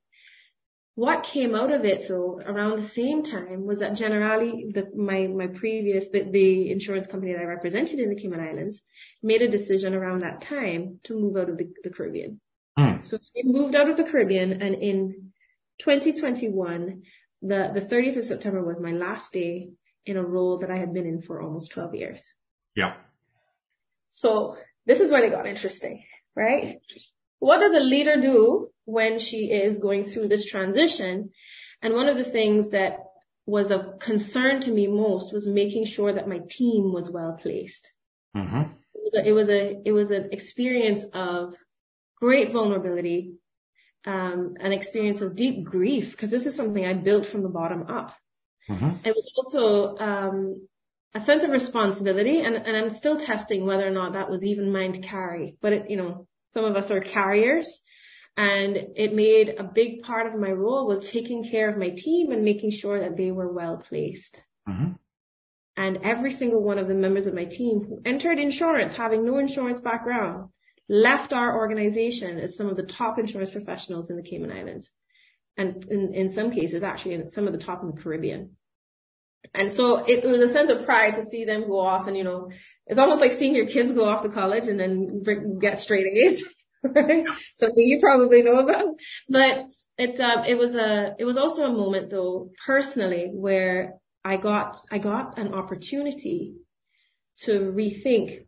What 0.95 1.23
came 1.23 1.55
out 1.55 1.71
of 1.71 1.85
it 1.85 2.07
though 2.09 2.41
around 2.45 2.81
the 2.81 2.89
same 2.89 3.23
time 3.23 3.65
was 3.65 3.79
that 3.79 3.93
Generali, 3.93 4.73
the, 4.73 4.89
my, 4.95 5.27
my 5.27 5.47
previous, 5.47 6.05
the, 6.11 6.29
the 6.29 6.71
insurance 6.71 7.07
company 7.07 7.33
that 7.33 7.41
I 7.41 7.45
represented 7.45 7.99
in 7.99 8.09
the 8.09 8.21
Cayman 8.21 8.41
Islands 8.41 8.81
made 9.23 9.41
a 9.41 9.49
decision 9.49 9.93
around 9.93 10.21
that 10.21 10.41
time 10.41 10.99
to 11.05 11.13
move 11.13 11.37
out 11.37 11.49
of 11.49 11.57
the, 11.57 11.71
the 11.83 11.89
Caribbean. 11.89 12.41
Mm. 12.77 13.05
So 13.05 13.17
we 13.33 13.43
moved 13.45 13.75
out 13.75 13.89
of 13.89 13.97
the 13.97 14.03
Caribbean 14.03 14.61
and 14.61 14.75
in 14.75 15.31
2021, 15.79 17.03
the, 17.41 17.71
the 17.73 17.81
30th 17.81 18.17
of 18.17 18.25
September 18.25 18.61
was 18.61 18.75
my 18.81 18.91
last 18.91 19.31
day 19.31 19.69
in 20.05 20.17
a 20.17 20.23
role 20.23 20.59
that 20.59 20.69
I 20.69 20.77
had 20.77 20.93
been 20.93 21.05
in 21.05 21.21
for 21.21 21.41
almost 21.41 21.71
12 21.71 21.95
years. 21.95 22.21
Yeah. 22.75 22.95
So 24.09 24.57
this 24.89 24.99
is 24.99 25.11
when 25.11 25.23
it 25.23 25.29
got 25.29 25.45
interesting, 25.45 26.03
right? 26.35 26.81
What 27.37 27.59
does 27.59 27.73
a 27.73 27.79
leader 27.79 28.19
do 28.19 28.69
when 28.85 29.19
she 29.19 29.45
is 29.45 29.77
going 29.77 30.05
through 30.05 30.29
this 30.29 30.47
transition? 30.47 31.29
And 31.83 31.93
one 31.93 32.09
of 32.09 32.17
the 32.17 32.29
things 32.29 32.71
that 32.71 32.97
was 33.45 33.69
of 33.69 33.99
concern 33.99 34.61
to 34.61 34.71
me 34.71 34.87
most 34.87 35.31
was 35.31 35.45
making 35.47 35.85
sure 35.85 36.11
that 36.11 36.27
my 36.27 36.39
team 36.49 36.91
was 36.91 37.07
well 37.07 37.37
placed. 37.39 37.87
Mm-hmm. 38.35 38.71
It 38.95 39.03
was 39.03 39.13
a, 39.13 39.27
it 39.27 39.31
was 39.31 39.49
a, 39.49 39.81
it 39.85 39.91
was 39.91 40.09
an 40.09 40.29
experience 40.31 41.03
of 41.13 41.53
great 42.19 42.51
vulnerability, 42.51 43.35
um, 44.07 44.55
an 44.59 44.73
experience 44.73 45.21
of 45.21 45.35
deep 45.35 45.63
grief 45.65 46.11
because 46.11 46.31
this 46.31 46.47
is 46.47 46.55
something 46.55 46.83
I 46.83 46.93
built 46.93 47.27
from 47.27 47.43
the 47.43 47.49
bottom 47.49 47.83
up. 47.83 48.15
Mm-hmm. 48.67 49.05
It 49.05 49.15
was 49.15 49.31
also 49.37 49.97
um, 50.03 50.67
a 51.15 51.19
sense 51.19 51.43
of 51.43 51.49
responsibility 51.49 52.41
and, 52.41 52.55
and 52.55 52.77
I'm 52.77 52.89
still 52.91 53.19
testing 53.19 53.65
whether 53.65 53.87
or 53.87 53.91
not 53.91 54.13
that 54.13 54.29
was 54.29 54.43
even 54.43 54.71
mine 54.71 54.93
to 54.93 55.01
carry. 55.01 55.57
But 55.61 55.73
it, 55.73 55.89
you 55.89 55.97
know, 55.97 56.27
some 56.53 56.65
of 56.65 56.75
us 56.75 56.91
are 56.91 57.01
carriers 57.01 57.67
and 58.37 58.77
it 58.95 59.13
made 59.13 59.55
a 59.57 59.63
big 59.63 60.03
part 60.03 60.27
of 60.27 60.39
my 60.39 60.51
role 60.51 60.87
was 60.87 61.09
taking 61.11 61.49
care 61.49 61.69
of 61.69 61.77
my 61.77 61.89
team 61.89 62.31
and 62.31 62.43
making 62.43 62.71
sure 62.71 62.99
that 63.01 63.17
they 63.17 63.31
were 63.31 63.51
well 63.51 63.83
placed. 63.89 64.41
Mm-hmm. 64.67 64.91
And 65.75 65.99
every 66.03 66.33
single 66.33 66.61
one 66.61 66.77
of 66.77 66.87
the 66.87 66.93
members 66.93 67.25
of 67.25 67.33
my 67.33 67.45
team 67.45 67.85
who 67.87 68.01
entered 68.05 68.37
insurance 68.37 68.93
having 68.93 69.25
no 69.25 69.39
insurance 69.39 69.79
background 69.79 70.49
left 70.87 71.33
our 71.33 71.57
organization 71.57 72.39
as 72.39 72.55
some 72.55 72.67
of 72.67 72.75
the 72.75 72.83
top 72.83 73.19
insurance 73.19 73.51
professionals 73.51 74.09
in 74.09 74.15
the 74.15 74.23
Cayman 74.23 74.51
Islands. 74.51 74.89
And 75.57 75.83
in, 75.89 76.13
in 76.13 76.33
some 76.33 76.51
cases, 76.51 76.83
actually 76.83 77.15
in 77.15 77.29
some 77.31 77.47
of 77.47 77.53
the 77.53 77.59
top 77.59 77.81
in 77.81 77.91
the 77.91 78.01
Caribbean. 78.01 78.55
And 79.53 79.73
so 79.73 80.03
it 80.05 80.25
was 80.25 80.41
a 80.41 80.53
sense 80.53 80.69
of 80.69 80.85
pride 80.85 81.15
to 81.15 81.25
see 81.25 81.45
them 81.45 81.67
go 81.67 81.79
off 81.79 82.07
and, 82.07 82.15
you 82.15 82.23
know, 82.23 82.49
it's 82.85 82.99
almost 82.99 83.21
like 83.21 83.33
seeing 83.33 83.55
your 83.55 83.67
kids 83.67 83.91
go 83.91 84.05
off 84.05 84.23
to 84.23 84.29
college 84.29 84.67
and 84.67 84.79
then 84.79 85.23
get 85.59 85.79
straight 85.79 86.05
A's, 86.07 86.43
right? 86.83 87.23
Something 87.55 87.83
you 87.83 87.99
probably 87.99 88.41
know 88.41 88.59
about. 88.59 88.95
But 89.27 89.65
it's, 89.97 90.19
uh, 90.19 90.43
it 90.47 90.55
was 90.55 90.75
a, 90.75 91.15
it 91.17 91.25
was 91.25 91.37
also 91.37 91.63
a 91.63 91.71
moment 91.71 92.09
though, 92.09 92.51
personally, 92.65 93.29
where 93.33 93.93
I 94.23 94.37
got, 94.37 94.77
I 94.91 94.97
got 94.97 95.37
an 95.37 95.53
opportunity 95.53 96.55
to 97.43 97.51
rethink 97.51 98.45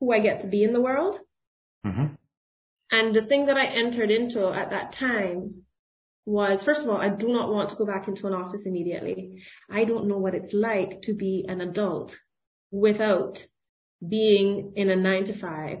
who 0.00 0.12
I 0.12 0.20
get 0.20 0.42
to 0.42 0.46
be 0.46 0.62
in 0.62 0.72
the 0.72 0.80
world. 0.80 1.18
Mm-hmm. 1.86 2.14
And 2.90 3.14
the 3.14 3.22
thing 3.22 3.46
that 3.46 3.56
I 3.56 3.66
entered 3.66 4.10
into 4.10 4.48
at 4.48 4.70
that 4.70 4.92
time 4.92 5.64
was, 6.28 6.62
first 6.62 6.82
of 6.82 6.88
all, 6.88 6.98
I 6.98 7.08
do 7.08 7.28
not 7.28 7.50
want 7.50 7.70
to 7.70 7.76
go 7.76 7.86
back 7.86 8.06
into 8.06 8.26
an 8.26 8.34
office 8.34 8.66
immediately. 8.66 9.42
I 9.70 9.84
don't 9.84 10.08
know 10.08 10.18
what 10.18 10.34
it's 10.34 10.52
like 10.52 11.02
to 11.02 11.14
be 11.14 11.46
an 11.48 11.62
adult 11.62 12.14
without 12.70 13.42
being 14.06 14.74
in 14.76 14.90
a 14.90 14.96
nine 14.96 15.24
to 15.24 15.38
five, 15.38 15.78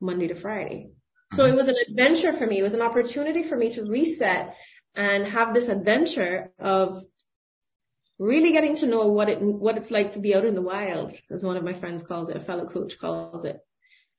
Monday 0.00 0.28
to 0.28 0.40
Friday. 0.40 0.90
So 1.32 1.42
mm-hmm. 1.42 1.52
it 1.52 1.56
was 1.56 1.68
an 1.68 1.76
adventure 1.86 2.32
for 2.32 2.46
me. 2.46 2.60
It 2.60 2.62
was 2.62 2.72
an 2.72 2.80
opportunity 2.80 3.42
for 3.42 3.56
me 3.56 3.74
to 3.74 3.84
reset 3.84 4.54
and 4.94 5.26
have 5.30 5.52
this 5.52 5.68
adventure 5.68 6.50
of 6.58 7.02
really 8.18 8.52
getting 8.52 8.76
to 8.76 8.86
know 8.86 9.08
what 9.08 9.28
it, 9.28 9.42
what 9.42 9.76
it's 9.76 9.90
like 9.90 10.14
to 10.14 10.20
be 10.20 10.34
out 10.34 10.46
in 10.46 10.54
the 10.54 10.62
wild, 10.62 11.12
as 11.30 11.42
one 11.42 11.58
of 11.58 11.64
my 11.64 11.78
friends 11.78 12.02
calls 12.02 12.30
it, 12.30 12.38
a 12.38 12.44
fellow 12.44 12.66
coach 12.66 12.94
calls 12.98 13.44
it. 13.44 13.58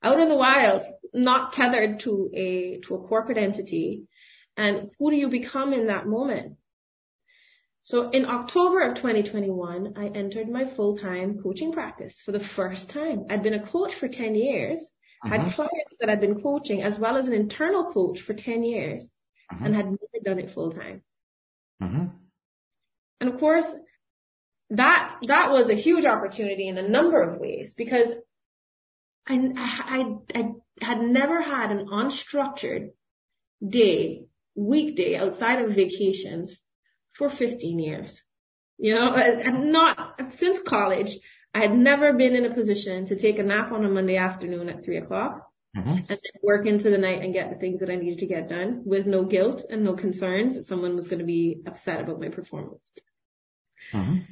Out 0.04 0.20
in 0.20 0.30
the 0.30 0.36
wild, 0.36 0.84
not 1.14 1.54
tethered 1.54 2.02
to 2.02 2.30
a, 2.36 2.82
to 2.88 2.96
a 2.96 3.08
corporate 3.08 3.40
entity, 3.40 4.08
and 4.58 4.92
who 5.00 5.12
do 5.12 5.18
you 5.18 5.30
become 5.30 5.74
in 5.74 5.88
that 5.88 6.08
moment? 6.08 6.58
So 7.84 8.10
in 8.10 8.26
October 8.26 8.82
of 8.82 8.96
2021, 8.96 9.94
I 9.96 10.08
entered 10.08 10.50
my 10.50 10.66
full-time 10.66 11.40
coaching 11.44 11.72
practice 11.72 12.16
for 12.26 12.32
the 12.32 12.40
first 12.40 12.90
time. 12.90 13.26
I'd 13.30 13.44
been 13.44 13.54
a 13.54 13.68
coach 13.68 13.94
for 13.94 14.08
10 14.08 14.34
years, 14.34 14.80
uh-huh. 15.24 15.38
had 15.38 15.54
clients 15.54 15.94
that 16.00 16.10
I'd 16.10 16.20
been 16.20 16.42
coaching 16.42 16.82
as 16.82 16.98
well 16.98 17.16
as 17.16 17.28
an 17.28 17.34
internal 17.34 17.94
coach 17.94 18.22
for 18.22 18.34
10 18.34 18.64
years 18.64 19.04
uh-huh. 19.52 19.66
and 19.66 19.76
had 19.76 19.86
never 19.86 20.24
done 20.24 20.40
it 20.40 20.54
full-time. 20.54 21.04
Uh-huh. 21.80 22.06
And 23.22 23.34
of 23.34 23.40
course, 23.40 23.68
that, 24.72 25.18
that 25.28 25.52
was 25.52 25.70
a 25.70 25.76
huge 25.76 26.06
opportunity 26.06 26.68
in 26.68 26.80
a 26.80 26.90
number 26.90 27.22
of 27.22 27.40
ways 27.40 27.76
because 27.78 28.08
I, 29.28 29.36
I, 29.58 30.04
I 30.34 30.44
had 30.82 31.02
never 31.02 31.42
had 31.42 31.72
an 31.72 31.88
unstructured 31.88 32.94
day, 33.66 34.26
weekday 34.56 35.16
outside 35.16 35.62
of 35.62 35.76
vacations 35.76 36.58
for 37.18 37.30
15 37.30 37.80
years. 37.80 38.22
You 38.78 38.96
know, 38.96 39.16
and 39.16 39.72
not 39.72 40.20
since 40.32 40.62
college, 40.62 41.18
I 41.54 41.62
had 41.62 41.74
never 41.74 42.14
been 42.14 42.36
in 42.36 42.46
a 42.46 42.54
position 42.54 43.06
to 43.06 43.16
take 43.16 43.40
a 43.40 43.44
nap 43.44 43.72
on 43.72 43.86
a 43.86 43.90
Monday 43.90 44.18
afternoon 44.18 44.68
at 44.68 44.84
three 44.84 44.98
o'clock 44.98 45.48
mm-hmm. 45.76 45.90
and 45.90 46.08
then 46.10 46.42
work 46.44 46.66
into 46.66 46.90
the 46.90 46.98
night 46.98 47.22
and 47.22 47.34
get 47.34 47.50
the 47.50 47.56
things 47.58 47.80
that 47.80 47.90
I 47.90 47.96
needed 47.96 48.20
to 48.20 48.26
get 48.26 48.50
done 48.50 48.82
with 48.86 49.06
no 49.06 49.24
guilt 49.24 49.64
and 49.70 49.84
no 49.84 49.96
concerns 49.96 50.56
that 50.56 50.66
someone 50.66 50.96
was 50.98 51.08
going 51.08 51.20
to 51.20 51.26
be 51.26 51.62
upset 51.66 52.02
about 52.02 52.20
my 52.20 52.30
performance. 52.30 52.84
Mm-hmm. 53.94 54.32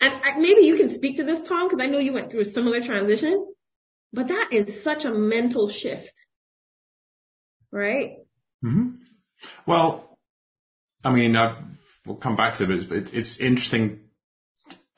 And 0.00 0.42
maybe 0.42 0.62
you 0.62 0.76
can 0.76 0.90
speak 0.90 1.16
to 1.16 1.24
this, 1.24 1.46
Tom, 1.46 1.68
because 1.68 1.82
I 1.82 1.86
know 1.86 1.98
you 1.98 2.12
went 2.12 2.30
through 2.30 2.42
a 2.42 2.46
similar 2.46 2.80
transition, 2.80 3.46
but 4.12 4.28
that 4.28 4.48
is 4.52 4.82
such 4.82 5.04
a 5.04 5.10
mental 5.10 5.68
shift, 5.68 6.12
right? 7.72 8.18
Mm-hmm. 8.66 8.88
Well, 9.66 10.18
I 11.04 11.12
mean, 11.12 11.36
uh, 11.36 11.62
we'll 12.04 12.16
come 12.16 12.36
back 12.36 12.56
to 12.56 12.64
it, 12.64 12.88
but 12.88 12.98
it's, 12.98 13.12
it's 13.12 13.40
interesting. 13.40 14.00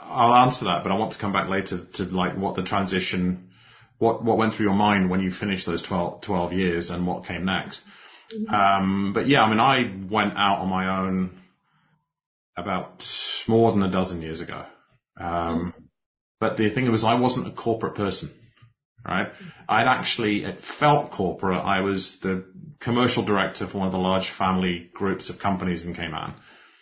I'll 0.01 0.35
answer 0.35 0.67
that, 0.67 0.83
but 0.83 0.93
I 0.93 0.97
want 0.97 1.13
to 1.13 1.19
come 1.19 1.33
back 1.33 1.49
later 1.49 1.85
to 1.95 2.05
like 2.05 2.37
what 2.37 2.55
the 2.55 2.63
transition, 2.63 3.51
what, 3.99 4.25
what 4.25 4.39
went 4.39 4.55
through 4.55 4.67
your 4.67 4.75
mind 4.75 5.11
when 5.11 5.21
you 5.21 5.31
finished 5.31 5.67
those 5.67 5.83
12, 5.83 6.23
12 6.23 6.53
years 6.53 6.91
and 6.91 7.07
what 7.07 7.27
came 7.27 7.45
next. 7.45 7.83
Mm-hmm. 8.35 8.55
Um, 8.55 9.13
but 9.13 9.29
yeah, 9.29 9.43
I 9.43 9.51
mean, 9.51 9.61
I 9.61 9.93
went 10.11 10.35
out 10.37 10.61
on 10.61 10.69
my 10.69 11.01
own 11.01 11.39
about 12.57 13.05
more 13.47 13.71
than 13.73 13.83
a 13.83 13.91
dozen 13.91 14.23
years 14.23 14.41
ago. 14.41 14.65
Um, 15.21 15.75
but 16.41 16.57
the 16.57 16.71
thing 16.71 16.91
was, 16.91 17.05
I 17.05 17.15
wasn't 17.15 17.49
a 17.49 17.51
corporate 17.51 17.95
person, 17.95 18.31
right? 19.07 19.29
I'd 19.69 19.87
actually, 19.87 20.45
it 20.45 20.61
felt 20.79 21.11
corporate. 21.11 21.65
I 21.65 21.81
was 21.81 22.19
the 22.23 22.45
commercial 22.81 23.25
director 23.25 23.67
for 23.67 23.79
one 23.79 23.87
of 23.87 23.93
the 23.93 23.99
large 23.99 24.31
family 24.31 24.91
groups 24.95 25.31
of 25.31 25.39
companies 25.39 25.85
in 25.85 25.95
Cayman. 25.95 26.35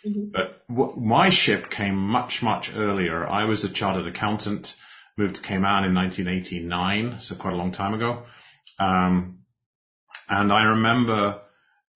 Mm-hmm. 0.05 0.31
But 0.31 0.67
w- 0.69 0.99
my 0.99 1.29
shift 1.29 1.69
came 1.69 1.95
much, 1.95 2.41
much 2.41 2.71
earlier. 2.73 3.27
I 3.27 3.45
was 3.45 3.63
a 3.63 3.73
chartered 3.73 4.07
accountant, 4.07 4.73
moved 5.17 5.35
to 5.35 5.41
Cayman 5.41 5.85
in 5.85 5.95
1989, 5.95 7.19
so 7.19 7.35
quite 7.35 7.53
a 7.53 7.57
long 7.57 7.71
time 7.71 7.93
ago. 7.93 8.23
Um, 8.79 9.39
and 10.29 10.51
I 10.51 10.63
remember 10.63 11.41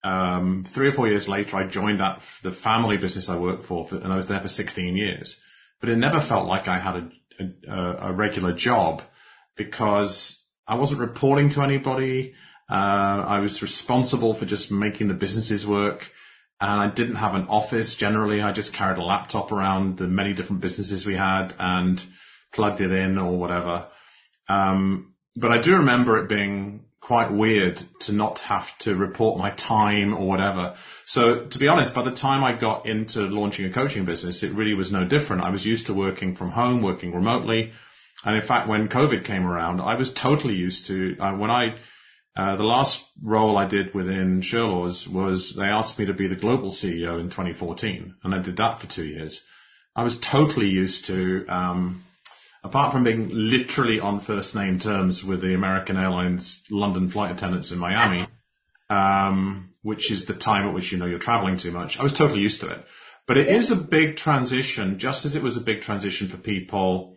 um, 0.02 0.66
three 0.74 0.88
or 0.88 0.92
four 0.92 1.08
years 1.08 1.28
later, 1.28 1.56
I 1.56 1.68
joined 1.68 2.00
that 2.00 2.20
the 2.42 2.50
family 2.50 2.96
business 2.96 3.28
I 3.28 3.38
worked 3.38 3.66
for, 3.66 3.86
for, 3.86 3.96
and 3.96 4.12
I 4.12 4.16
was 4.16 4.28
there 4.28 4.40
for 4.40 4.48
16 4.48 4.96
years 4.96 5.38
but 5.82 5.90
it 5.90 5.96
never 5.96 6.20
felt 6.20 6.46
like 6.46 6.68
I 6.68 6.78
had 6.78 6.94
a, 6.96 7.70
a, 7.70 8.10
a 8.10 8.12
regular 8.12 8.54
job 8.54 9.02
because 9.56 10.38
I 10.66 10.76
wasn't 10.76 11.00
reporting 11.00 11.50
to 11.50 11.62
anybody. 11.62 12.34
Uh, 12.70 12.74
I 12.74 13.40
was 13.40 13.62
responsible 13.62 14.34
for 14.34 14.46
just 14.46 14.70
making 14.70 15.08
the 15.08 15.14
businesses 15.14 15.66
work. 15.66 16.02
And 16.60 16.80
I 16.80 16.94
didn't 16.94 17.16
have 17.16 17.34
an 17.34 17.48
office 17.48 17.96
generally. 17.96 18.40
I 18.40 18.52
just 18.52 18.72
carried 18.72 18.98
a 18.98 19.02
laptop 19.02 19.50
around 19.50 19.98
the 19.98 20.06
many 20.06 20.32
different 20.32 20.62
businesses 20.62 21.04
we 21.04 21.14
had 21.14 21.52
and 21.58 22.00
plugged 22.52 22.80
it 22.80 22.92
in 22.92 23.18
or 23.18 23.36
whatever. 23.36 23.88
Um, 24.48 25.14
but 25.34 25.50
I 25.50 25.60
do 25.60 25.76
remember 25.76 26.18
it 26.18 26.28
being 26.28 26.84
quite 27.00 27.32
weird 27.32 27.80
to 28.00 28.12
not 28.12 28.38
have 28.40 28.66
to 28.78 28.94
report 28.94 29.38
my 29.38 29.50
time 29.50 30.14
or 30.14 30.28
whatever. 30.28 30.76
So 31.04 31.46
to 31.46 31.58
be 31.58 31.66
honest, 31.66 31.94
by 31.94 32.04
the 32.04 32.14
time 32.14 32.44
I 32.44 32.58
got 32.58 32.86
into 32.86 33.22
launching 33.22 33.64
a 33.64 33.72
coaching 33.72 34.04
business, 34.04 34.44
it 34.44 34.54
really 34.54 34.74
was 34.74 34.92
no 34.92 35.04
different. 35.04 35.42
I 35.42 35.50
was 35.50 35.66
used 35.66 35.86
to 35.86 35.94
working 35.94 36.36
from 36.36 36.50
home, 36.50 36.80
working 36.80 37.12
remotely. 37.12 37.72
And 38.24 38.36
in 38.36 38.42
fact, 38.42 38.68
when 38.68 38.88
COVID 38.88 39.24
came 39.24 39.46
around, 39.46 39.80
I 39.80 39.96
was 39.96 40.12
totally 40.12 40.54
used 40.54 40.86
to, 40.86 41.16
uh, 41.18 41.32
when 41.34 41.50
I, 41.50 41.74
uh, 42.36 42.56
the 42.56 42.62
last 42.62 43.04
role 43.22 43.58
I 43.58 43.66
did 43.66 43.94
within 43.94 44.42
Shirlaws 44.42 45.12
was 45.12 45.54
they 45.56 45.66
asked 45.66 45.98
me 45.98 46.06
to 46.06 46.14
be 46.14 46.28
the 46.28 46.36
global 46.36 46.70
CEO 46.70 47.20
in 47.20 47.26
2014 47.26 48.14
and 48.22 48.34
I 48.34 48.40
did 48.40 48.56
that 48.58 48.80
for 48.80 48.86
two 48.86 49.04
years. 49.04 49.42
I 49.94 50.04
was 50.04 50.18
totally 50.18 50.68
used 50.68 51.06
to, 51.06 51.46
um, 51.48 52.04
apart 52.64 52.92
from 52.92 53.04
being 53.04 53.28
literally 53.32 54.00
on 54.00 54.20
first 54.20 54.54
name 54.54 54.78
terms 54.78 55.22
with 55.24 55.42
the 55.42 55.54
American 55.54 55.96
Airlines 55.96 56.62
London 56.70 57.10
flight 57.10 57.32
attendants 57.32 57.72
in 57.72 57.78
Miami, 57.78 58.26
um, 58.88 59.70
which 59.82 60.10
is 60.12 60.26
the 60.26 60.34
time 60.34 60.66
at 60.66 60.74
which 60.74 60.92
you 60.92 60.98
know 60.98 61.06
you're 61.06 61.18
traveling 61.18 61.58
too 61.58 61.72
much, 61.72 61.98
I 61.98 62.04
was 62.04 62.16
totally 62.16 62.40
used 62.40 62.60
to 62.60 62.70
it. 62.70 62.84
But 63.26 63.36
it 63.36 63.48
is 63.48 63.70
a 63.70 63.76
big 63.76 64.16
transition, 64.16 64.98
just 64.98 65.26
as 65.26 65.36
it 65.36 65.42
was 65.42 65.56
a 65.56 65.60
big 65.60 65.82
transition 65.82 66.28
for 66.28 66.36
people 66.38 67.16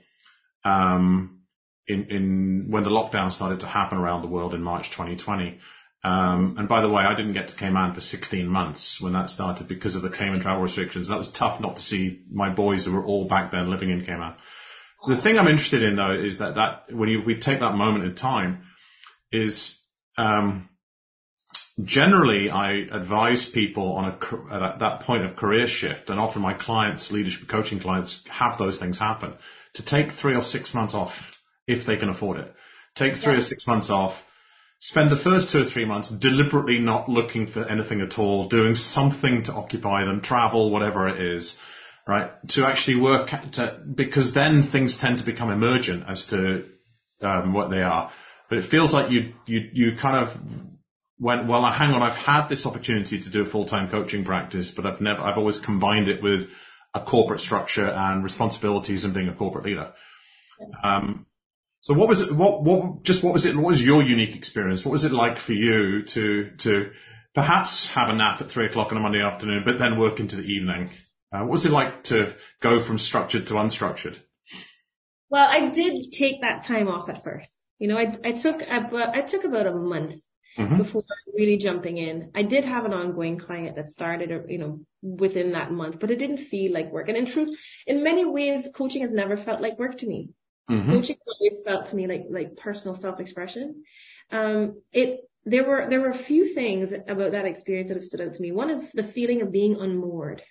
um, 0.66 1.42
in, 1.88 2.06
in 2.10 2.66
when 2.70 2.84
the 2.84 2.90
lockdown 2.90 3.32
started 3.32 3.62
to 3.62 3.68
happen 3.68 3.98
around 3.98 4.24
the 4.24 4.28
world 4.28 4.54
in 4.54 4.62
March 4.62 4.90
2020. 4.92 5.60
Um, 6.04 6.56
and 6.60 6.68
by 6.70 6.82
the 6.82 6.90
way, 6.90 7.04
I 7.04 7.16
didn't 7.16 7.34
get 7.34 7.48
to 7.48 7.56
Cayman 7.56 7.96
for 7.96 8.02
16 8.02 8.48
months 8.48 9.00
when 9.02 9.14
that 9.14 9.30
started 9.30 9.68
because 9.68 9.96
of 9.96 10.04
the 10.04 10.10
Cayman 10.10 10.42
travel 10.42 10.62
restrictions. 10.62 11.08
That 11.08 11.18
was 11.18 11.32
tough 11.32 11.60
not 11.60 11.78
to 11.78 11.82
see 11.82 12.22
my 12.30 12.54
boys 12.54 12.86
who 12.86 12.94
were 12.94 13.04
all 13.04 13.28
back 13.28 13.52
then 13.52 13.70
living 13.70 13.90
in 13.90 14.06
Cayman. 14.06 14.36
The 15.08 15.22
thing 15.22 15.38
I'm 15.38 15.48
interested 15.48 15.84
in 15.84 15.96
though 15.96 16.14
is 16.14 16.40
that 16.40 16.56
that 16.56 16.94
when 16.96 17.10
you, 17.10 17.24
we 17.24 17.40
take 17.40 17.60
that 17.60 17.76
moment 17.76 18.06
in 18.06 18.16
time 18.16 18.64
is 19.32 19.80
um, 20.18 20.70
generally 21.84 22.50
I 22.50 22.86
advise 22.92 23.50
people 23.50 23.94
on 23.94 24.06
a 24.06 24.54
at 24.54 24.80
that 24.80 25.02
point 25.02 25.26
of 25.26 25.36
career 25.36 25.68
shift, 25.68 26.10
and 26.10 26.20
often 26.20 26.42
my 26.42 26.54
clients, 26.54 27.12
leadership 27.12 27.48
coaching 27.50 27.80
clients, 27.80 28.24
have 28.30 28.58
those 28.58 28.80
things 28.80 29.00
happen. 29.00 29.34
To 29.76 29.84
take 29.84 30.12
three 30.12 30.36
or 30.36 30.44
six 30.44 30.74
months 30.74 30.94
off 30.94 31.14
if 31.68 31.86
they 31.86 31.98
can 31.98 32.10
afford 32.10 32.40
it. 32.40 32.54
Take 32.96 33.16
three 33.18 33.34
yeah. 33.34 33.40
or 33.40 33.44
six 33.44 33.68
months 33.68 33.90
off. 33.90 34.16
Spend 34.80 35.10
the 35.10 35.18
first 35.18 35.52
two 35.52 35.62
or 35.62 35.66
three 35.66 35.86
months 35.86 36.10
deliberately 36.10 36.80
not 36.80 37.10
looking 37.10 37.48
for 37.48 37.66
anything 37.68 38.02
at 38.02 38.20
all, 38.20 38.50
doing 38.50 38.76
something 38.76 39.44
to 39.46 39.54
occupy 39.54 40.06
them, 40.06 40.22
travel, 40.22 40.70
whatever 40.70 41.08
it 41.08 41.20
is 41.20 41.56
right? 42.08 42.32
To 42.50 42.66
actually 42.66 43.00
work 43.00 43.30
to, 43.54 43.82
because 43.94 44.34
then 44.34 44.70
things 44.72 44.98
tend 44.98 45.20
to 45.20 45.26
become 45.26 45.50
emergent 45.50 46.04
as 46.08 46.26
to 46.28 46.66
um, 47.22 47.54
what 47.54 47.70
they 47.70 47.82
are. 47.82 48.12
But 48.50 48.60
it 48.60 48.66
feels 48.66 48.94
like 48.94 49.12
you 49.12 49.34
you 49.48 49.70
you 49.74 49.98
kind 50.00 50.28
of 50.28 50.38
went 51.20 51.48
well. 51.48 51.64
Hang 51.72 51.92
on, 51.92 52.04
I've 52.04 52.18
had 52.18 52.48
this 52.48 52.66
opportunity 52.66 53.24
to 53.24 53.30
do 53.30 53.42
a 53.42 53.50
full 53.50 53.66
time 53.66 53.90
coaching 53.90 54.24
practice, 54.24 54.72
but 54.76 54.86
I've 54.86 55.02
never 55.02 55.22
I've 55.22 55.38
always 55.38 55.58
combined 55.58 56.08
it 56.08 56.22
with 56.22 56.50
a 56.96 57.02
corporate 57.02 57.42
structure 57.42 57.86
and 57.86 58.24
responsibilities 58.24 59.04
and 59.04 59.14
being 59.14 59.28
a 59.28 59.36
corporate 59.36 59.66
leader. 59.66 59.94
Um, 60.84 61.26
so 61.82 61.94
what 61.94 62.08
was 62.08 62.22
it? 62.22 62.34
What 62.34 62.64
what 62.64 63.04
just 63.04 63.24
what 63.24 63.34
was 63.34 63.46
it? 63.46 63.56
What 63.56 63.66
was 63.66 63.82
your 63.82 64.02
unique 64.02 64.36
experience? 64.36 64.84
What 64.84 64.94
was 64.94 65.04
it 65.04 65.12
like 65.12 65.38
for 65.38 65.54
you 65.54 66.04
to 66.14 66.52
to 66.64 66.92
perhaps 67.36 67.88
have 67.94 68.10
a 68.10 68.16
nap 68.16 68.42
at 68.42 68.50
three 68.50 68.66
o'clock 68.66 68.92
on 68.92 68.98
a 68.98 69.02
Monday 69.02 69.22
afternoon, 69.22 69.64
but 69.66 69.78
then 69.78 70.00
work 70.00 70.20
into 70.20 70.38
the 70.38 70.44
evening? 70.44 70.90
Uh, 71.32 71.42
what 71.42 71.52
was 71.52 71.66
it 71.66 71.72
like 71.72 72.06
to 72.06 72.34
go 72.62 72.84
from 72.84 72.98
structured 72.98 73.48
to 73.48 73.54
unstructured? 73.54 74.18
Well, 75.30 75.46
I 75.48 75.70
did 75.70 76.12
take 76.18 76.42
that 76.42 76.66
time 76.66 76.88
off 76.88 77.10
at 77.10 77.24
first. 77.24 77.50
You 77.78 77.90
know, 77.90 77.98
I, 77.98 78.14
I 78.24 78.32
took 78.32 78.62
about, 78.62 79.16
I 79.16 79.22
took 79.22 79.44
about 79.44 79.68
a 79.68 79.74
month 79.74 80.22
mm-hmm. 80.58 80.78
before 80.78 81.04
really 81.36 81.58
jumping 81.58 81.98
in. 81.98 82.32
I 82.34 82.44
did 82.44 82.66
have 82.66 82.86
an 82.86 82.94
ongoing 82.94 83.38
client 83.38 83.76
that 83.76 83.90
started, 83.90 84.32
you 84.48 84.58
know, 84.58 84.80
within 85.02 85.52
that 85.52 85.72
month, 85.72 86.00
but 86.00 86.12
it 86.12 86.18
didn't 86.18 86.46
feel 86.46 86.74
like 86.74 86.92
work. 86.92 87.10
And 87.10 87.18
in 87.18 87.26
truth, 87.26 87.56
in 87.86 88.04
many 88.04 88.26
ways, 88.26 88.68
coaching 88.76 89.02
has 89.02 89.12
never 89.12 89.38
felt 89.38 89.62
like 89.62 89.80
work 89.80 89.98
to 90.00 90.08
me. 90.08 90.30
Mm-hmm. 90.70 90.92
Coaching 90.92 91.16
has 91.16 91.36
always 91.40 91.64
felt 91.66 91.90
to 91.90 91.96
me 91.96 92.08
like, 92.08 92.26
like 92.30 92.56
personal 92.58 92.96
self-expression. 92.96 93.84
Um, 94.32 94.82
it, 94.92 95.22
there 95.46 95.68
were, 95.68 95.88
there 95.90 96.02
were 96.02 96.10
a 96.10 96.24
few 96.24 96.54
things 96.54 96.92
about 96.92 97.34
that 97.34 97.46
experience 97.46 97.90
that 97.90 97.98
have 97.98 98.04
stood 98.04 98.22
out 98.22 98.34
to 98.34 98.42
me. 98.42 98.52
One 98.52 98.72
is 98.72 98.92
the 98.94 99.04
feeling 99.04 99.42
of 99.42 99.52
being 99.52 99.76
unmoored. 99.80 100.42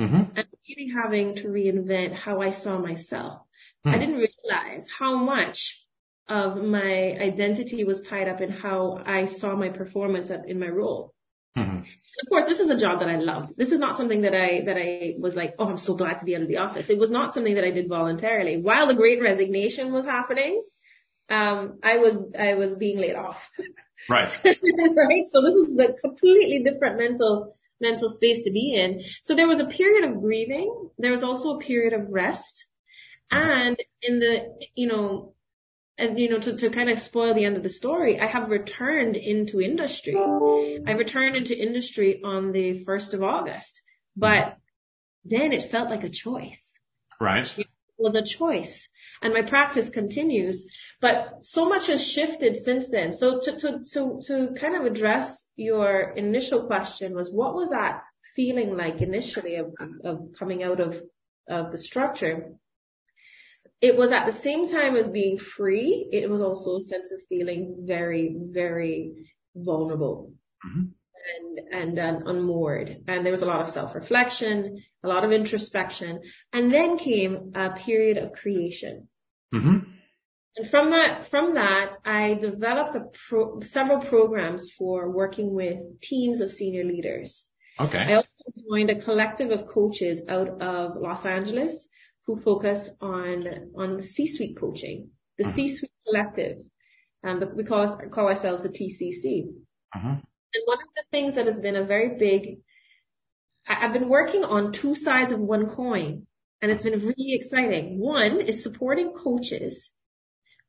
Mm-hmm. 0.00 0.36
And 0.36 0.46
really 0.68 0.90
having 0.94 1.34
to 1.36 1.48
reinvent 1.48 2.14
how 2.14 2.40
I 2.40 2.50
saw 2.50 2.78
myself. 2.78 3.42
Mm. 3.86 3.94
I 3.94 3.98
didn't 3.98 4.14
realize 4.14 4.88
how 4.98 5.16
much 5.16 5.79
of 6.30 6.56
my 6.56 7.18
identity 7.20 7.84
was 7.84 8.00
tied 8.02 8.28
up 8.28 8.40
in 8.40 8.50
how 8.50 9.02
I 9.04 9.26
saw 9.26 9.56
my 9.56 9.68
performance 9.68 10.30
at, 10.30 10.48
in 10.48 10.58
my 10.60 10.68
role. 10.68 11.12
Mm-hmm. 11.58 11.78
Of 11.78 12.28
course, 12.28 12.44
this 12.46 12.60
is 12.60 12.70
a 12.70 12.76
job 12.76 13.00
that 13.00 13.08
I 13.08 13.16
love. 13.16 13.48
This 13.56 13.72
is 13.72 13.80
not 13.80 13.96
something 13.96 14.22
that 14.22 14.34
I 14.34 14.64
that 14.66 14.76
I 14.76 15.14
was 15.18 15.34
like, 15.34 15.54
oh, 15.58 15.66
I'm 15.66 15.78
so 15.78 15.96
glad 15.96 16.20
to 16.20 16.24
be 16.24 16.36
out 16.36 16.42
of 16.42 16.48
the 16.48 16.58
office. 16.58 16.88
It 16.88 16.98
was 16.98 17.10
not 17.10 17.34
something 17.34 17.56
that 17.56 17.64
I 17.64 17.72
did 17.72 17.88
voluntarily. 17.88 18.60
While 18.62 18.86
the 18.86 18.94
Great 18.94 19.20
Resignation 19.20 19.92
was 19.92 20.04
happening, 20.04 20.62
um, 21.28 21.80
I 21.82 21.96
was 21.96 22.16
I 22.38 22.54
was 22.54 22.76
being 22.76 22.98
laid 22.98 23.16
off. 23.16 23.36
Right. 24.08 24.30
right. 24.44 25.24
So 25.32 25.42
this 25.42 25.54
is 25.54 25.78
a 25.78 25.92
completely 26.00 26.62
different 26.62 26.98
mental 26.98 27.56
mental 27.80 28.08
space 28.08 28.44
to 28.44 28.50
be 28.52 28.74
in. 28.76 29.00
So 29.22 29.34
there 29.34 29.48
was 29.48 29.58
a 29.58 29.66
period 29.66 30.08
of 30.08 30.20
grieving. 30.20 30.90
There 30.98 31.10
was 31.10 31.24
also 31.24 31.56
a 31.56 31.60
period 31.60 31.92
of 31.92 32.08
rest. 32.10 32.66
And 33.32 33.76
in 34.02 34.20
the, 34.20 34.66
you 34.74 34.88
know, 34.88 35.34
and 36.00 36.18
you 36.18 36.30
know, 36.30 36.38
to, 36.38 36.56
to 36.56 36.70
kind 36.70 36.90
of 36.90 36.98
spoil 36.98 37.34
the 37.34 37.44
end 37.44 37.56
of 37.56 37.62
the 37.62 37.70
story, 37.70 38.18
I 38.18 38.26
have 38.26 38.50
returned 38.50 39.16
into 39.16 39.60
industry. 39.60 40.16
I 40.16 40.92
returned 40.92 41.36
into 41.36 41.56
industry 41.56 42.20
on 42.24 42.52
the 42.52 42.84
1st 42.84 43.14
of 43.14 43.22
August, 43.22 43.80
but 44.16 44.56
then 45.24 45.52
it 45.52 45.70
felt 45.70 45.90
like 45.90 46.04
a 46.04 46.10
choice. 46.10 46.60
Right. 47.20 47.46
was 47.98 48.14
a 48.14 48.24
choice 48.24 48.88
and 49.22 49.34
my 49.34 49.42
practice 49.42 49.88
continues. 49.88 50.66
But 51.00 51.38
so 51.42 51.68
much 51.68 51.88
has 51.88 52.02
shifted 52.02 52.56
since 52.56 52.88
then. 52.90 53.12
So 53.12 53.40
to, 53.42 53.58
to, 53.58 53.84
to, 53.92 54.20
to 54.26 54.48
kind 54.60 54.76
of 54.76 54.90
address 54.90 55.46
your 55.56 56.14
initial 56.16 56.66
question 56.66 57.14
was 57.14 57.30
what 57.30 57.54
was 57.54 57.70
that 57.70 58.02
feeling 58.34 58.76
like 58.76 59.00
initially 59.00 59.56
of, 59.56 59.74
of 60.04 60.28
coming 60.38 60.62
out 60.62 60.80
of, 60.80 60.94
of 61.48 61.72
the 61.72 61.78
structure? 61.78 62.54
It 63.80 63.96
was 63.96 64.12
at 64.12 64.26
the 64.26 64.40
same 64.42 64.68
time 64.68 64.96
as 64.96 65.08
being 65.08 65.38
free, 65.38 66.08
it 66.12 66.28
was 66.28 66.42
also 66.42 66.76
a 66.76 66.80
sense 66.82 67.10
of 67.12 67.20
feeling 67.28 67.84
very, 67.86 68.36
very 68.52 69.12
vulnerable. 69.54 70.32
Mm-hmm 70.66 70.90
and, 71.38 71.98
and 71.98 71.98
um, 71.98 72.26
unmoored. 72.26 73.02
And 73.06 73.24
there 73.24 73.32
was 73.32 73.42
a 73.42 73.46
lot 73.46 73.66
of 73.66 73.74
self-reflection, 73.74 74.82
a 75.04 75.08
lot 75.08 75.24
of 75.24 75.32
introspection, 75.32 76.20
and 76.52 76.72
then 76.72 76.98
came 76.98 77.52
a 77.54 77.70
period 77.70 78.18
of 78.18 78.32
creation. 78.32 79.08
Mm-hmm. 79.54 79.78
And 80.56 80.70
from 80.70 80.90
that, 80.90 81.28
from 81.30 81.54
that, 81.54 81.96
I 82.04 82.34
developed 82.34 82.96
pro, 83.28 83.60
several 83.62 84.00
programs 84.00 84.70
for 84.76 85.10
working 85.10 85.54
with 85.54 85.78
teams 86.02 86.40
of 86.40 86.50
senior 86.50 86.84
leaders. 86.84 87.44
Okay. 87.78 87.98
I 87.98 88.14
also 88.16 88.28
joined 88.68 88.90
a 88.90 89.00
collective 89.00 89.50
of 89.50 89.66
coaches 89.68 90.20
out 90.28 90.60
of 90.60 90.96
Los 90.96 91.24
Angeles 91.24 91.86
who 92.26 92.40
focus 92.40 92.90
on 93.00 93.70
on 93.76 94.02
C-suite 94.02 94.56
coaching, 94.58 95.10
the 95.38 95.44
uh-huh. 95.44 95.54
C-suite 95.54 95.90
collective. 96.06 96.58
Um, 97.22 97.42
we 97.54 97.64
call, 97.64 98.00
call 98.10 98.28
ourselves 98.28 98.64
a 98.64 98.68
TCC. 98.68 99.48
Uh-huh. 99.94 100.08
And 100.08 100.62
one 100.64 100.78
of 100.78 100.88
the 100.96 101.04
things 101.10 101.34
that 101.34 101.46
has 101.46 101.58
been 101.58 101.76
a 101.76 101.84
very 101.84 102.18
big, 102.18 102.58
I've 103.68 103.92
been 103.92 104.08
working 104.08 104.42
on 104.42 104.72
two 104.72 104.94
sides 104.94 105.32
of 105.32 105.38
one 105.38 105.68
coin 105.74 106.26
and 106.62 106.70
it's 106.70 106.82
been 106.82 107.00
really 107.00 107.34
exciting. 107.34 107.98
One 107.98 108.40
is 108.40 108.62
supporting 108.62 109.12
coaches 109.12 109.90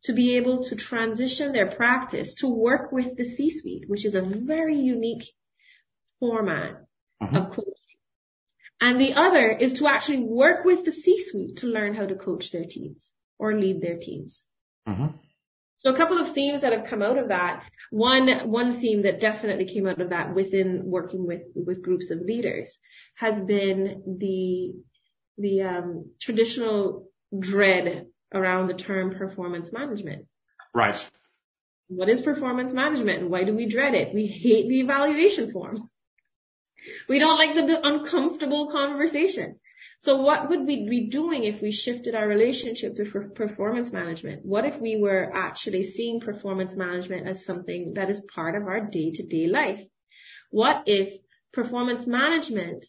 to 0.04 0.14
be 0.14 0.38
able 0.38 0.64
to 0.64 0.76
transition 0.76 1.52
their 1.52 1.70
practice 1.70 2.34
to 2.36 2.48
work 2.48 2.92
with 2.92 3.18
the 3.18 3.26
C-suite, 3.26 3.84
which 3.88 4.06
is 4.06 4.16
a 4.16 4.22
very 4.22 4.78
unique 4.78 5.24
format 6.20 6.84
uh-huh. 7.22 7.38
of 7.38 7.50
coaching. 7.52 7.71
And 8.82 9.00
the 9.00 9.14
other 9.14 9.52
is 9.52 9.74
to 9.74 9.88
actually 9.88 10.24
work 10.24 10.66
with 10.66 10.84
the 10.84 10.92
C-suite 10.92 11.58
to 11.58 11.68
learn 11.68 11.94
how 11.94 12.08
to 12.08 12.16
coach 12.16 12.52
their 12.52 12.66
teams 12.66 13.08
or 13.38 13.54
lead 13.58 13.80
their 13.80 13.98
teams. 13.98 14.42
Uh-huh. 14.88 15.10
So 15.78 15.92
a 15.92 15.98
couple 15.98 16.20
of 16.20 16.34
themes 16.34 16.62
that 16.62 16.74
have 16.74 16.88
come 16.88 17.02
out 17.02 17.18
of 17.18 17.28
that. 17.30 17.64
One, 17.92 18.50
one 18.50 18.82
theme 18.82 19.04
that 19.04 19.22
definitely 19.22 19.66
came 19.66 19.88
out 19.88 20.02
of 20.02 20.10
that 20.10 20.34
within 20.34 20.82
working 20.86 21.28
with, 21.28 21.42
with 21.56 21.84
groups 21.84 22.10
of 22.12 22.20
leaders 22.22 22.76
has 23.18 23.40
been 23.42 24.18
the, 24.20 24.74
the, 25.38 25.62
um, 25.62 26.12
traditional 26.20 27.08
dread 27.38 28.08
around 28.34 28.68
the 28.68 28.74
term 28.74 29.12
performance 29.12 29.72
management. 29.72 30.26
Right. 30.74 30.96
What 31.88 32.10
is 32.10 32.22
performance 32.22 32.72
management 32.72 33.22
and 33.22 33.30
why 33.30 33.44
do 33.44 33.56
we 33.56 33.70
dread 33.70 33.94
it? 33.94 34.14
We 34.14 34.28
hate 34.28 34.70
the 34.70 34.80
evaluation 34.80 35.52
form. 35.52 35.90
We 37.08 37.20
don't 37.20 37.38
like 37.38 37.56
the, 37.56 37.62
the 37.62 37.88
uncomfortable 37.88 38.72
conversation. 38.72 39.60
So 40.00 40.18
what 40.22 40.50
would 40.50 40.66
we 40.66 40.90
be 40.90 41.10
doing 41.10 41.44
if 41.44 41.62
we 41.62 41.72
shifted 41.72 42.16
our 42.16 42.28
relationship 42.28 42.96
to 42.96 43.06
performance 43.36 43.92
management? 43.92 44.44
What 44.44 44.66
if 44.66 44.82
we 44.82 44.98
were 45.00 45.32
actually 45.32 45.84
seeing 45.84 46.20
performance 46.20 46.76
management 46.76 47.28
as 47.28 47.46
something 47.46 47.94
that 47.94 48.10
is 48.10 48.26
part 48.34 48.56
of 48.56 48.68
our 48.68 48.82
day 48.82 49.12
to 49.12 49.24
day 49.24 49.46
life? 49.46 49.82
What 50.50 50.84
if 50.88 51.22
performance 51.54 52.08
management, 52.08 52.88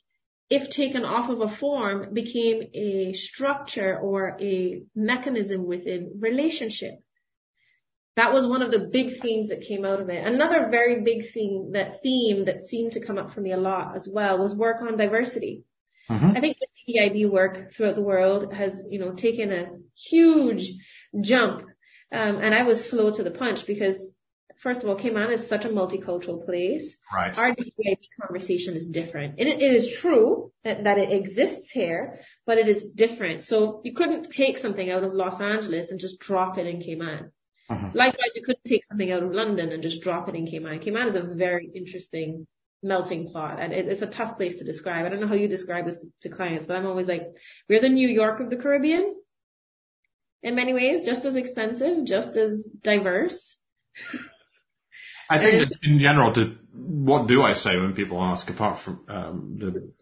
if 0.48 0.70
taken 0.70 1.04
off 1.04 1.28
of 1.28 1.40
a 1.42 1.54
form, 1.54 2.14
became 2.14 2.62
a 2.72 3.12
structure 3.12 3.98
or 3.98 4.38
a 4.40 4.82
mechanism 4.94 5.66
within 5.66 6.18
relationship? 6.18 6.94
That 8.16 8.32
was 8.32 8.46
one 8.46 8.60
of 8.60 8.70
the 8.70 8.90
big 8.92 9.20
themes 9.22 9.48
that 9.48 9.62
came 9.62 9.84
out 9.84 10.00
of 10.00 10.10
it. 10.10 10.26
Another 10.26 10.68
very 10.70 11.02
big 11.02 11.32
theme, 11.32 11.72
that 11.72 12.02
theme 12.02 12.44
that 12.44 12.64
seemed 12.64 12.92
to 12.92 13.04
come 13.04 13.16
up 13.16 13.32
for 13.32 13.40
me 13.40 13.52
a 13.52 13.56
lot 13.56 13.96
as 13.96 14.08
well 14.12 14.38
was 14.38 14.54
work 14.54 14.82
on 14.82 14.98
diversity. 14.98 15.64
Mm-hmm. 16.10 16.36
I 16.36 16.40
think 16.40 16.58
the 16.58 16.94
EIB 16.94 17.30
work 17.30 17.72
throughout 17.74 17.94
the 17.94 18.02
world 18.02 18.52
has, 18.52 18.72
you 18.90 18.98
know, 18.98 19.12
taken 19.12 19.50
a 19.50 19.66
huge 19.94 20.74
jump. 21.22 21.62
Um, 22.12 22.36
and 22.36 22.54
I 22.54 22.64
was 22.64 22.90
slow 22.90 23.10
to 23.12 23.22
the 23.22 23.30
punch 23.30 23.66
because 23.66 23.96
first 24.62 24.82
of 24.82 24.88
all, 24.88 24.96
Cayman 24.96 25.32
is 25.32 25.48
such 25.48 25.64
a 25.64 25.68
multicultural 25.68 26.44
place. 26.44 26.94
Right. 27.12 27.36
Our 27.36 27.54
DEIB 27.54 27.98
conversation 28.20 28.76
is 28.76 28.86
different. 28.86 29.38
It, 29.38 29.48
it 29.48 29.74
is 29.74 29.98
true 30.00 30.52
that, 30.64 30.84
that, 30.84 30.98
it 30.98 31.12
exists 31.12 31.70
here, 31.70 32.20
but 32.46 32.58
it 32.58 32.68
is 32.68 32.82
different. 32.94 33.44
So 33.44 33.80
you 33.84 33.94
couldn't 33.94 34.30
take 34.30 34.58
something 34.58 34.90
out 34.90 35.02
of 35.02 35.14
Los 35.14 35.40
Angeles 35.40 35.90
and 35.90 35.98
just 35.98 36.20
drop 36.20 36.58
it 36.58 36.66
in 36.66 36.80
Cayman. 36.80 37.32
Uh-huh. 37.72 37.88
Likewise, 37.94 38.32
you 38.34 38.42
couldn't 38.42 38.64
take 38.64 38.84
something 38.84 39.10
out 39.10 39.22
of 39.22 39.32
London 39.32 39.72
and 39.72 39.82
just 39.82 40.02
drop 40.02 40.28
it 40.28 40.34
in 40.34 40.46
Cayman. 40.46 40.80
Cayman 40.80 41.08
is 41.08 41.14
a 41.14 41.22
very 41.22 41.70
interesting 41.74 42.46
melting 42.82 43.32
pot 43.32 43.60
and 43.60 43.72
it, 43.72 43.86
it's 43.86 44.02
a 44.02 44.06
tough 44.06 44.36
place 44.36 44.58
to 44.58 44.64
describe. 44.64 45.06
I 45.06 45.08
don't 45.08 45.20
know 45.20 45.28
how 45.28 45.34
you 45.34 45.48
describe 45.48 45.86
this 45.86 45.98
to, 45.98 46.28
to 46.28 46.34
clients, 46.34 46.66
but 46.66 46.76
I'm 46.76 46.86
always 46.86 47.06
like, 47.06 47.28
we're 47.68 47.80
the 47.80 47.88
New 47.88 48.08
York 48.08 48.40
of 48.40 48.50
the 48.50 48.56
Caribbean 48.56 49.14
in 50.42 50.54
many 50.54 50.74
ways, 50.74 51.06
just 51.06 51.24
as 51.24 51.36
expensive, 51.36 52.04
just 52.04 52.36
as 52.36 52.68
diverse. 52.82 53.56
I 55.30 55.38
think 55.38 55.72
in 55.82 55.98
general, 55.98 56.32
to, 56.34 56.56
what 56.74 57.26
do 57.28 57.42
I 57.42 57.54
say 57.54 57.76
when 57.76 57.94
people 57.94 58.20
ask, 58.20 58.50
apart 58.50 58.80
from 58.80 59.04
um, 59.08 59.56
the 59.58 59.92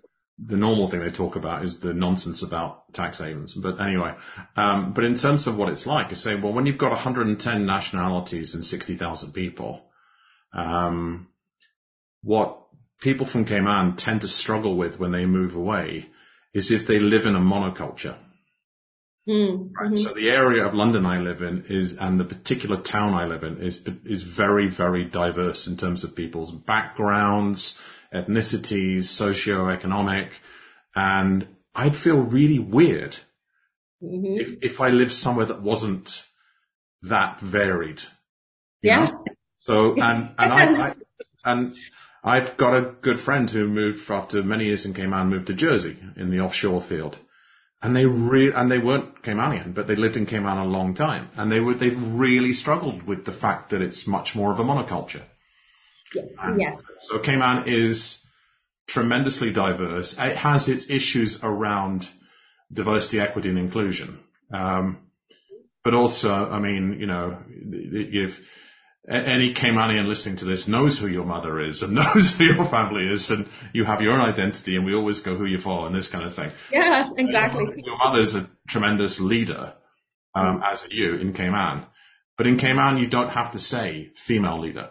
the 0.47 0.57
normal 0.57 0.91
thing 0.91 1.01
they 1.01 1.11
talk 1.11 1.37
about 1.37 1.65
is 1.65 1.81
the 1.81 1.93
nonsense 1.93 2.43
about 2.43 2.93
tax 2.93 3.19
havens. 3.19 3.53
But 3.55 3.81
anyway, 3.81 4.15
um, 4.57 4.93
but 4.95 5.05
in 5.05 5.19
terms 5.19 5.47
of 5.47 5.57
what 5.57 5.69
it's 5.69 5.87
like, 5.87 6.09
I 6.09 6.15
say, 6.15 6.35
well, 6.35 6.53
when 6.53 6.67
you've 6.67 6.79
got 6.79 6.93
110 6.93 7.67
nationalities 7.67 8.55
and 8.55 8.65
60,000 8.65 9.33
people, 9.33 9.83
um, 10.53 11.29
what 12.23 12.63
people 13.01 13.27
from 13.27 13.45
Cayman 13.45 13.97
tend 13.97 14.23
to 14.23 14.29
struggle 14.29 14.77
with 14.77 14.99
when 14.99 15.13
they 15.13 15.27
move 15.27 15.55
away 15.55 16.07
is 16.55 16.71
if 16.71 16.87
they 16.87 16.99
live 16.99 17.27
in 17.27 17.37
a 17.37 17.41
monoculture. 17.41 18.19
Mm, 19.29 19.71
right. 19.79 19.93
Mm-hmm. 19.93 19.97
So 19.97 20.15
the 20.15 20.31
area 20.31 20.67
of 20.67 20.75
London 20.75 21.07
I 21.07 21.19
live 21.19 21.43
in 21.43 21.67
is, 21.69 21.97
and 22.01 22.19
the 22.19 22.25
particular 22.25 22.83
town 22.83 23.15
I 23.15 23.27
live 23.27 23.45
in 23.45 23.59
is, 23.59 23.81
is 24.05 24.23
very, 24.23 24.71
very 24.75 25.05
diverse 25.05 25.67
in 25.67 25.77
terms 25.77 26.05
of 26.05 26.17
people's 26.17 26.53
backgrounds, 26.53 27.79
ethnicities, 28.13 29.05
socio-economic, 29.05 30.31
and 30.95 31.47
I'd 31.75 31.97
feel 31.97 32.21
really 32.21 32.59
weird 32.59 33.17
mm-hmm. 34.03 34.41
if, 34.41 34.73
if 34.73 34.81
I 34.81 34.89
lived 34.89 35.13
somewhere 35.13 35.47
that 35.47 35.63
wasn't 35.63 36.11
that 37.03 37.41
varied. 37.41 38.01
Yeah. 38.83 39.07
Know? 39.07 39.25
So, 39.59 39.93
and, 39.93 40.31
and 40.39 40.53
I, 40.53 40.89
I, 40.89 40.95
and 41.45 41.77
I've 42.25 42.57
got 42.57 42.77
a 42.77 42.93
good 43.01 43.21
friend 43.21 43.49
who 43.49 43.67
moved 43.69 44.11
after 44.11 44.43
many 44.43 44.67
years 44.67 44.87
in 44.87 44.95
Cayman, 44.95 45.29
moved 45.29 45.47
to 45.47 45.55
Jersey 45.55 45.99
in 46.17 46.31
the 46.31 46.41
offshore 46.41 46.83
field. 46.83 47.19
And 47.83 47.97
they 47.97 48.05
re- 48.05 48.53
and 48.53 48.71
they 48.71 48.79
weren't 48.79 49.23
Caymanian, 49.23 49.75
but 49.75 49.87
they 49.87 49.97
lived 49.97 50.17
in 50.17 50.27
Cayman 50.27 50.59
a 50.59 50.67
long 50.67 50.95
time. 50.95 51.31
And 51.37 51.51
they 51.51 51.61
were, 51.61 51.75
they 51.75 51.89
really 51.91 52.53
struggled 52.53 53.05
with 53.05 53.25
the 53.25 53.33
fact 53.33 53.71
that 53.71 53.81
it's 53.81 54.07
much 54.07 54.35
more 54.35 54.53
of 54.53 54.59
a 54.59 54.65
monoculture. 54.65 55.23
Yes. 56.15 56.27
yes. 56.57 56.83
So 56.99 57.21
Cayman 57.21 57.65
is 57.67 58.21
tremendously 58.89 59.53
diverse. 59.53 60.15
It 60.19 60.37
has 60.37 60.69
its 60.69 60.91
issues 60.91 61.39
around 61.43 62.09
diversity, 62.73 63.21
equity, 63.21 63.49
and 63.49 63.59
inclusion. 63.59 64.21
Um, 64.53 65.11
but 65.85 65.95
also, 65.95 66.31
I 66.31 66.59
mean, 66.59 66.99
you 67.01 67.07
know, 67.07 67.39
if 67.49 68.39
any 69.09 69.55
Caymanian 69.55 70.07
listening 70.07 70.37
to 70.39 70.45
this 70.45 70.69
knows 70.69 70.99
who 70.99 71.07
your 71.07 71.25
mother 71.25 71.61
is 71.61 71.83
and 71.83 71.93
knows 71.95 72.35
who 72.37 72.45
your 72.45 72.69
family 72.69 73.07
is 73.07 73.31
and 73.31 73.49
you 73.73 73.85
have 73.85 74.03
your 74.03 74.13
own 74.13 74.21
identity 74.21 74.77
and 74.77 74.85
we 74.85 74.95
always 74.95 75.21
go 75.21 75.37
who 75.37 75.47
you 75.47 75.59
for 75.59 75.87
and 75.87 75.95
this 75.95 76.09
kind 76.09 76.27
of 76.27 76.35
thing. 76.35 76.51
Yeah, 76.71 77.11
exactly. 77.17 77.65
Your, 77.65 77.79
your 77.79 77.97
mother's 77.97 78.35
a 78.35 78.51
tremendous 78.69 79.19
leader, 79.21 79.75
um, 80.35 80.63
as 80.65 80.85
are 80.85 80.93
you 80.93 81.15
in 81.17 81.33
Cayman. 81.33 81.87
But 82.37 82.47
in 82.47 82.59
Cayman, 82.59 82.99
you 82.99 83.09
don't 83.09 83.31
have 83.31 83.53
to 83.53 83.59
say 83.59 84.11
female 84.27 84.61
leader 84.61 84.91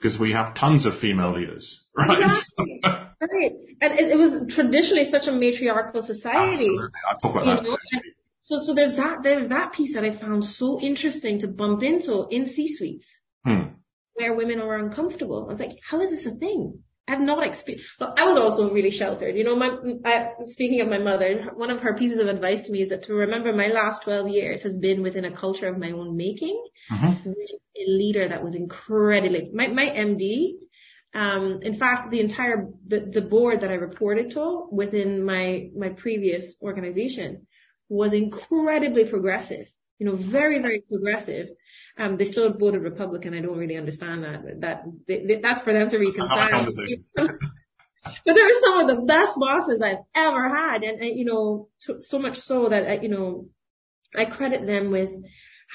because 0.00 0.18
we 0.18 0.32
have 0.32 0.54
tons 0.54 0.86
of 0.86 0.98
female 0.98 1.34
leaders, 1.34 1.84
right? 1.96 2.22
Exactly. 2.22 2.80
right. 2.84 3.52
And 3.80 3.98
it, 3.98 4.12
it, 4.12 4.18
was 4.18 4.54
traditionally 4.54 5.04
such 5.04 5.26
a 5.26 5.32
matriarchal 5.32 6.02
society. 6.02 6.52
Absolutely. 6.52 6.88
I'll 7.10 7.18
talk 7.18 7.42
about 7.42 7.64
that. 7.64 8.02
So, 8.42 8.58
so 8.58 8.74
there's 8.74 8.94
that, 8.96 9.22
there's 9.22 9.48
that 9.48 9.72
piece 9.72 9.94
that 9.94 10.04
I 10.04 10.16
found 10.16 10.44
so 10.44 10.80
interesting 10.80 11.40
to 11.40 11.48
bump 11.48 11.82
into 11.82 12.26
in 12.30 12.46
C-suites. 12.46 13.08
Hmm. 13.44 13.74
Where 14.14 14.34
women 14.34 14.60
are 14.60 14.78
uncomfortable. 14.78 15.44
I 15.44 15.48
was 15.48 15.58
like, 15.58 15.72
how 15.88 16.00
is 16.00 16.10
this 16.10 16.26
a 16.26 16.30
thing? 16.30 16.82
I've 17.08 17.20
not 17.20 17.46
experienced, 17.46 17.88
well, 18.00 18.14
I 18.16 18.24
was 18.24 18.36
also 18.36 18.72
really 18.72 18.90
sheltered. 18.90 19.36
You 19.36 19.44
know, 19.44 19.54
my, 19.54 19.70
I, 20.04 20.30
speaking 20.46 20.80
of 20.80 20.88
my 20.88 20.98
mother, 20.98 21.52
one 21.54 21.70
of 21.70 21.80
her 21.80 21.94
pieces 21.94 22.18
of 22.18 22.26
advice 22.26 22.62
to 22.62 22.72
me 22.72 22.82
is 22.82 22.88
that 22.88 23.04
to 23.04 23.14
remember 23.14 23.52
my 23.52 23.68
last 23.68 24.02
12 24.02 24.28
years 24.28 24.62
has 24.62 24.76
been 24.76 25.02
within 25.02 25.24
a 25.24 25.36
culture 25.36 25.68
of 25.68 25.78
my 25.78 25.92
own 25.92 26.16
making, 26.16 26.60
mm-hmm. 26.90 27.30
a 27.30 27.86
leader 27.86 28.28
that 28.28 28.42
was 28.42 28.56
incredibly, 28.56 29.50
my, 29.54 29.68
my 29.68 29.84
MD, 29.84 30.54
um, 31.14 31.60
in 31.62 31.78
fact, 31.78 32.10
the 32.10 32.20
entire, 32.20 32.68
the, 32.86 33.08
the 33.12 33.22
board 33.22 33.60
that 33.60 33.70
I 33.70 33.74
reported 33.74 34.32
to 34.32 34.66
within 34.72 35.24
my, 35.24 35.68
my 35.76 35.90
previous 35.90 36.56
organization 36.60 37.46
was 37.88 38.12
incredibly 38.12 39.04
progressive. 39.04 39.66
You 39.98 40.06
know, 40.06 40.16
very, 40.16 40.60
very 40.60 40.82
progressive. 40.88 41.48
Um, 41.98 42.16
they 42.18 42.24
still 42.24 42.52
voted 42.52 42.82
Republican. 42.82 43.34
I 43.34 43.40
don't 43.40 43.56
really 43.56 43.76
understand 43.76 44.24
that. 44.24 44.60
That, 44.60 44.82
they, 45.08 45.40
that's 45.42 45.62
for 45.62 45.72
them 45.72 45.88
to 45.88 45.98
reconcile. 45.98 46.66
but 47.16 48.34
they 48.34 48.42
were 48.42 48.60
some 48.60 48.80
of 48.80 48.88
the 48.88 49.02
best 49.02 49.32
bosses 49.38 49.80
I've 49.82 50.04
ever 50.14 50.48
had, 50.48 50.82
and, 50.82 51.00
and 51.00 51.18
you 51.18 51.24
know, 51.24 51.68
t- 51.80 52.00
so 52.00 52.18
much 52.18 52.38
so 52.38 52.68
that 52.68 52.86
I, 52.86 53.00
you 53.00 53.08
know, 53.08 53.48
I 54.14 54.26
credit 54.26 54.66
them 54.66 54.90
with 54.90 55.10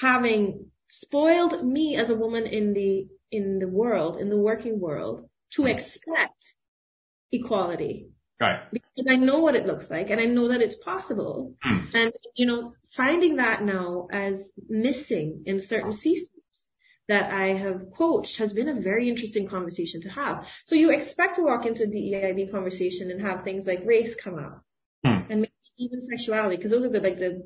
having 0.00 0.70
spoiled 0.88 1.64
me 1.64 1.96
as 1.96 2.10
a 2.10 2.14
woman 2.14 2.46
in 2.46 2.72
the 2.74 3.08
in 3.30 3.58
the 3.58 3.68
world, 3.68 4.18
in 4.18 4.28
the 4.28 4.36
working 4.36 4.78
world, 4.78 5.28
to 5.54 5.66
expect 5.66 6.54
equality. 7.32 8.08
Right. 8.40 8.60
Because 8.94 9.10
I 9.10 9.16
know 9.16 9.38
what 9.38 9.54
it 9.54 9.66
looks 9.66 9.90
like 9.90 10.10
and 10.10 10.20
I 10.20 10.24
know 10.24 10.48
that 10.48 10.60
it's 10.60 10.76
possible. 10.76 11.54
Mm. 11.64 11.94
And, 11.94 12.12
you 12.36 12.46
know, 12.46 12.74
finding 12.94 13.36
that 13.36 13.62
now 13.62 14.08
as 14.12 14.50
missing 14.68 15.44
in 15.46 15.60
certain 15.60 15.92
C-suites 15.92 16.28
that 17.08 17.32
I 17.32 17.56
have 17.56 17.82
coached 17.96 18.38
has 18.38 18.52
been 18.52 18.68
a 18.68 18.80
very 18.80 19.08
interesting 19.08 19.48
conversation 19.48 20.02
to 20.02 20.08
have. 20.10 20.46
So 20.66 20.74
you 20.74 20.90
expect 20.90 21.36
to 21.36 21.42
walk 21.42 21.66
into 21.66 21.86
the 21.86 22.12
EIB 22.12 22.50
conversation 22.50 23.10
and 23.10 23.20
have 23.22 23.44
things 23.44 23.66
like 23.66 23.80
race 23.84 24.14
come 24.14 24.38
up 24.38 24.62
mm. 25.04 25.30
and 25.30 25.40
maybe 25.40 25.52
even 25.78 26.00
sexuality 26.00 26.56
because 26.56 26.70
those 26.70 26.84
are 26.84 26.90
the, 26.90 27.00
like 27.00 27.18
the 27.18 27.42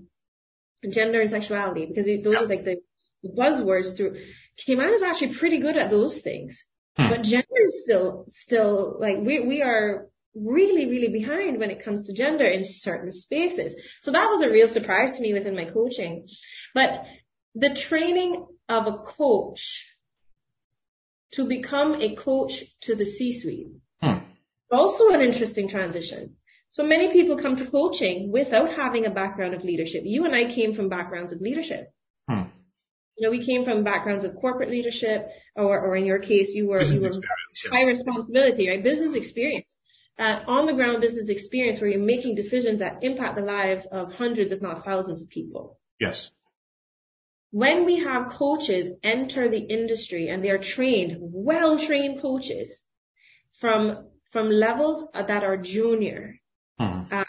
gender 0.90 1.20
and 1.20 1.30
sexuality 1.30 1.86
because 1.86 2.06
those 2.06 2.34
yeah. 2.34 2.40
are 2.40 2.48
like 2.48 2.64
the, 2.64 2.76
the 3.22 3.30
buzzwords 3.30 3.96
through. 3.96 4.16
Cayman 4.66 4.94
is 4.94 5.02
actually 5.02 5.34
pretty 5.34 5.60
good 5.60 5.76
at 5.76 5.90
those 5.90 6.20
things. 6.20 6.58
Hmm. 6.96 7.10
But 7.10 7.22
gender 7.22 7.46
is 7.62 7.82
still, 7.84 8.24
still, 8.28 8.96
like, 8.98 9.18
we, 9.18 9.46
we 9.46 9.62
are 9.62 10.06
really, 10.36 10.86
really 10.86 11.08
behind 11.08 11.58
when 11.58 11.70
it 11.70 11.84
comes 11.84 12.04
to 12.04 12.12
gender 12.12 12.46
in 12.46 12.62
certain 12.62 13.12
spaces. 13.12 13.74
So 14.02 14.12
that 14.12 14.28
was 14.30 14.42
a 14.42 14.50
real 14.50 14.68
surprise 14.68 15.12
to 15.12 15.22
me 15.22 15.32
within 15.32 15.56
my 15.56 15.64
coaching. 15.64 16.26
But 16.74 17.04
the 17.54 17.74
training 17.74 18.46
of 18.68 18.86
a 18.86 18.98
coach 18.98 19.86
to 21.32 21.46
become 21.46 21.94
a 21.94 22.14
coach 22.16 22.64
to 22.82 22.94
the 22.94 23.04
C-suite, 23.04 23.68
hmm. 24.02 24.18
also 24.70 25.08
an 25.10 25.20
interesting 25.20 25.68
transition. 25.68 26.36
So 26.70 26.82
many 26.82 27.12
people 27.12 27.38
come 27.38 27.56
to 27.56 27.70
coaching 27.70 28.30
without 28.30 28.68
having 28.76 29.06
a 29.06 29.10
background 29.10 29.54
of 29.54 29.64
leadership. 29.64 30.02
You 30.04 30.24
and 30.24 30.34
I 30.34 30.52
came 30.54 30.74
from 30.74 30.88
backgrounds 30.88 31.32
of 31.32 31.40
leadership. 31.40 31.92
Hmm. 32.28 32.48
You 33.16 33.26
know, 33.26 33.30
we 33.30 33.44
came 33.44 33.64
from 33.64 33.82
backgrounds 33.82 34.24
of 34.24 34.36
corporate 34.36 34.70
leadership, 34.70 35.26
or, 35.56 35.80
or 35.80 35.96
in 35.96 36.04
your 36.04 36.18
case, 36.18 36.50
you 36.52 36.68
were, 36.68 36.80
business 36.80 37.02
you 37.02 37.08
were 37.08 37.14
yeah. 37.14 37.70
high 37.70 37.86
responsibility, 37.86 38.68
right? 38.68 38.82
Business 38.82 39.14
experience. 39.14 39.75
Uh, 40.18 40.40
on 40.46 40.64
the 40.64 40.72
ground 40.72 41.02
business 41.02 41.28
experience 41.28 41.78
where 41.78 41.90
you're 41.90 42.00
making 42.00 42.34
decisions 42.34 42.80
that 42.80 42.98
impact 43.02 43.36
the 43.36 43.42
lives 43.42 43.86
of 43.92 44.10
hundreds, 44.12 44.50
if 44.50 44.62
not 44.62 44.82
thousands 44.82 45.20
of 45.20 45.28
people. 45.28 45.78
Yes. 46.00 46.30
When 47.50 47.84
we 47.84 47.98
have 47.98 48.32
coaches 48.32 48.90
enter 49.02 49.50
the 49.50 49.58
industry 49.58 50.28
and 50.28 50.42
they 50.42 50.48
are 50.48 50.58
trained, 50.58 51.18
well-trained 51.20 52.22
coaches 52.22 52.70
from, 53.60 54.08
from 54.32 54.48
levels 54.48 55.06
that 55.12 55.44
are 55.44 55.58
junior, 55.58 56.40
mm-hmm. 56.80 57.14
um, 57.14 57.24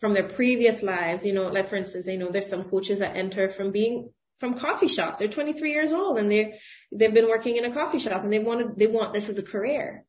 from 0.00 0.14
their 0.14 0.28
previous 0.28 0.82
lives, 0.82 1.24
you 1.24 1.32
know, 1.32 1.48
like 1.48 1.68
for 1.68 1.76
instance, 1.76 2.06
you 2.06 2.18
know, 2.18 2.30
there's 2.32 2.48
some 2.48 2.64
coaches 2.64 2.98
that 2.98 3.16
enter 3.16 3.50
from 3.50 3.72
being 3.72 4.10
from 4.38 4.58
coffee 4.58 4.88
shops. 4.88 5.18
They're 5.18 5.28
23 5.28 5.70
years 5.70 5.92
old 5.92 6.18
and 6.18 6.30
they 6.30 6.54
they've 6.92 7.14
been 7.14 7.28
working 7.28 7.56
in 7.56 7.64
a 7.64 7.74
coffee 7.74 7.98
shop 7.98 8.22
and 8.22 8.32
they 8.32 8.38
wanted 8.38 8.76
they 8.76 8.86
want 8.86 9.12
this 9.12 9.28
as 9.28 9.38
a 9.38 9.42
career. 9.42 10.04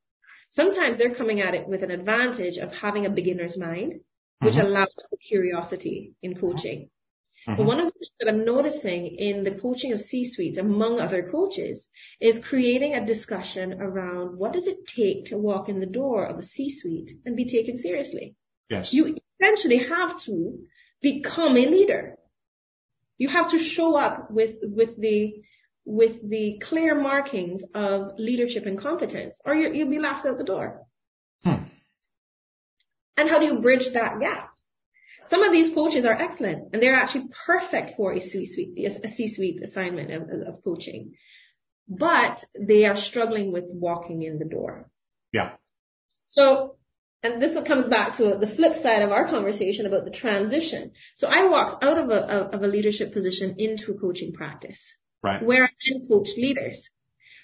Sometimes 0.49 0.97
they're 0.97 1.13
coming 1.13 1.41
at 1.41 1.53
it 1.53 1.67
with 1.67 1.83
an 1.83 1.91
advantage 1.91 2.57
of 2.57 2.73
having 2.73 3.05
a 3.05 3.09
beginner's 3.09 3.57
mind, 3.57 4.01
which 4.41 4.55
mm-hmm. 4.55 4.65
allows 4.65 4.93
for 5.09 5.17
curiosity 5.17 6.13
in 6.21 6.35
coaching. 6.35 6.89
Mm-hmm. 7.47 7.57
But 7.57 7.65
one 7.65 7.79
of 7.79 7.85
the 7.85 7.91
things 7.91 8.15
that 8.19 8.29
I'm 8.29 8.45
noticing 8.45 9.15
in 9.17 9.43
the 9.43 9.51
coaching 9.51 9.93
of 9.93 10.01
C-suites, 10.01 10.57
among 10.57 10.99
other 10.99 11.29
coaches, 11.31 11.87
is 12.19 12.39
creating 12.39 12.95
a 12.95 13.05
discussion 13.05 13.79
around 13.81 14.37
what 14.37 14.53
does 14.53 14.67
it 14.67 14.87
take 14.87 15.25
to 15.25 15.37
walk 15.37 15.69
in 15.69 15.79
the 15.79 15.85
door 15.85 16.25
of 16.25 16.39
a 16.39 16.43
C-suite 16.43 17.11
and 17.25 17.35
be 17.35 17.45
taken 17.45 17.77
seriously. 17.77 18.35
Yes. 18.69 18.93
You 18.93 19.17
essentially 19.39 19.87
have 19.87 20.21
to 20.23 20.59
become 21.01 21.55
a 21.57 21.65
leader. 21.65 22.17
You 23.17 23.29
have 23.29 23.51
to 23.51 23.59
show 23.59 23.95
up 23.97 24.31
with, 24.31 24.55
with 24.61 24.99
the, 24.99 25.41
with 25.89 26.29
the 26.29 26.61
clear 26.61 26.93
markings 26.93 27.63
of 27.73 28.11
leadership 28.19 28.67
and 28.67 28.79
competence 28.79 29.35
or 29.43 29.55
you 29.55 29.85
will 29.85 29.91
be 29.91 29.99
laughed 29.99 30.23
out 30.23 30.37
the 30.37 30.43
door. 30.43 30.83
Hmm. 31.43 31.63
And 33.17 33.27
how 33.27 33.39
do 33.39 33.45
you 33.45 33.59
bridge 33.59 33.89
that 33.93 34.19
gap? 34.19 34.51
Some 35.29 35.41
of 35.41 35.51
these 35.51 35.73
coaches 35.73 36.05
are 36.05 36.13
excellent 36.13 36.69
and 36.71 36.81
they're 36.81 36.95
actually 36.95 37.29
perfect 37.45 37.97
for 37.97 38.13
a 38.13 38.21
C-suite, 38.21 38.77
a 39.03 39.09
C-suite 39.09 39.63
assignment 39.63 40.13
of, 40.13 40.21
of 40.47 40.63
coaching, 40.63 41.13
but 41.87 42.43
they 42.59 42.85
are 42.85 42.95
struggling 42.95 43.51
with 43.51 43.63
walking 43.67 44.21
in 44.21 44.37
the 44.37 44.45
door. 44.45 44.91
Yeah. 45.33 45.53
So 46.27 46.75
and 47.23 47.41
this 47.41 47.57
comes 47.67 47.87
back 47.87 48.15
to 48.17 48.37
the 48.39 48.47
flip 48.55 48.75
side 48.75 49.01
of 49.01 49.11
our 49.11 49.27
conversation 49.27 49.87
about 49.87 50.05
the 50.05 50.11
transition. 50.11 50.91
So 51.15 51.27
I 51.27 51.49
walked 51.49 51.83
out 51.83 51.97
of 51.97 52.09
a, 52.11 52.19
of 52.55 52.61
a 52.61 52.67
leadership 52.67 53.11
position 53.11 53.55
into 53.57 53.91
a 53.91 53.99
coaching 53.99 54.33
practice. 54.33 54.79
Right. 55.23 55.43
Where 55.43 55.65
I 55.65 55.69
then 55.89 56.07
coached 56.07 56.37
leaders. 56.37 56.89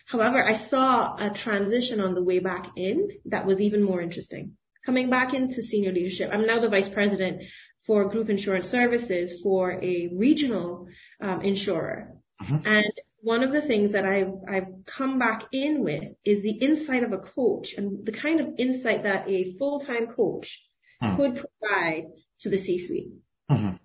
However, 0.07 0.43
I 0.43 0.57
saw 0.67 1.15
a 1.17 1.33
transition 1.33 1.99
on 1.99 2.13
the 2.13 2.23
way 2.23 2.39
back 2.39 2.67
in 2.77 3.09
that 3.25 3.45
was 3.45 3.59
even 3.59 3.83
more 3.83 4.01
interesting. 4.01 4.53
Coming 4.85 5.09
back 5.09 5.33
into 5.33 5.63
senior 5.63 5.91
leadership, 5.91 6.29
I'm 6.31 6.45
now 6.45 6.61
the 6.61 6.69
vice 6.69 6.89
president 6.89 7.41
for 7.87 8.09
group 8.09 8.29
insurance 8.29 8.67
services 8.67 9.41
for 9.41 9.71
a 9.83 10.09
regional 10.17 10.87
um, 11.21 11.41
insurer. 11.41 12.13
Mm-hmm. 12.41 12.67
And 12.67 12.93
one 13.21 13.43
of 13.43 13.51
the 13.51 13.61
things 13.61 13.93
that 13.93 14.05
I've, 14.05 14.33
I've 14.47 14.85
come 14.85 15.17
back 15.17 15.45
in 15.51 15.83
with 15.83 16.03
is 16.23 16.43
the 16.43 16.51
insight 16.51 17.03
of 17.03 17.11
a 17.11 17.17
coach 17.17 17.73
and 17.75 18.05
the 18.05 18.11
kind 18.11 18.39
of 18.39 18.47
insight 18.59 19.03
that 19.03 19.27
a 19.27 19.55
full-time 19.57 20.07
coach 20.07 20.61
mm. 21.01 21.15
could 21.17 21.33
provide 21.33 22.03
to 22.41 22.49
the 22.49 22.57
C-suite. 22.57 23.13
Mm-hmm. 23.49 23.77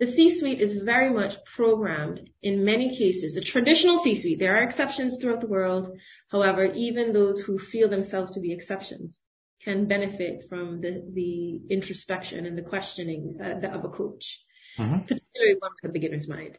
The 0.00 0.10
C-suite 0.10 0.60
is 0.60 0.82
very 0.82 1.12
much 1.12 1.34
programmed 1.56 2.28
in 2.42 2.64
many 2.64 2.96
cases. 2.96 3.34
The 3.34 3.40
traditional 3.40 3.98
C-suite, 3.98 4.40
there 4.40 4.56
are 4.56 4.64
exceptions 4.64 5.18
throughout 5.20 5.40
the 5.40 5.46
world. 5.46 5.88
However, 6.30 6.64
even 6.64 7.12
those 7.12 7.40
who 7.40 7.58
feel 7.58 7.88
themselves 7.88 8.32
to 8.32 8.40
be 8.40 8.52
exceptions 8.52 9.16
can 9.62 9.86
benefit 9.86 10.42
from 10.48 10.80
the, 10.80 11.02
the 11.12 11.60
introspection 11.70 12.44
and 12.44 12.58
the 12.58 12.62
questioning 12.62 13.38
uh, 13.40 13.66
of 13.68 13.84
a 13.84 13.88
coach, 13.88 14.40
mm-hmm. 14.78 15.00
particularly 15.02 15.56
one 15.58 15.70
with 15.82 15.90
a 15.90 15.92
beginner's 15.92 16.28
mind. 16.28 16.58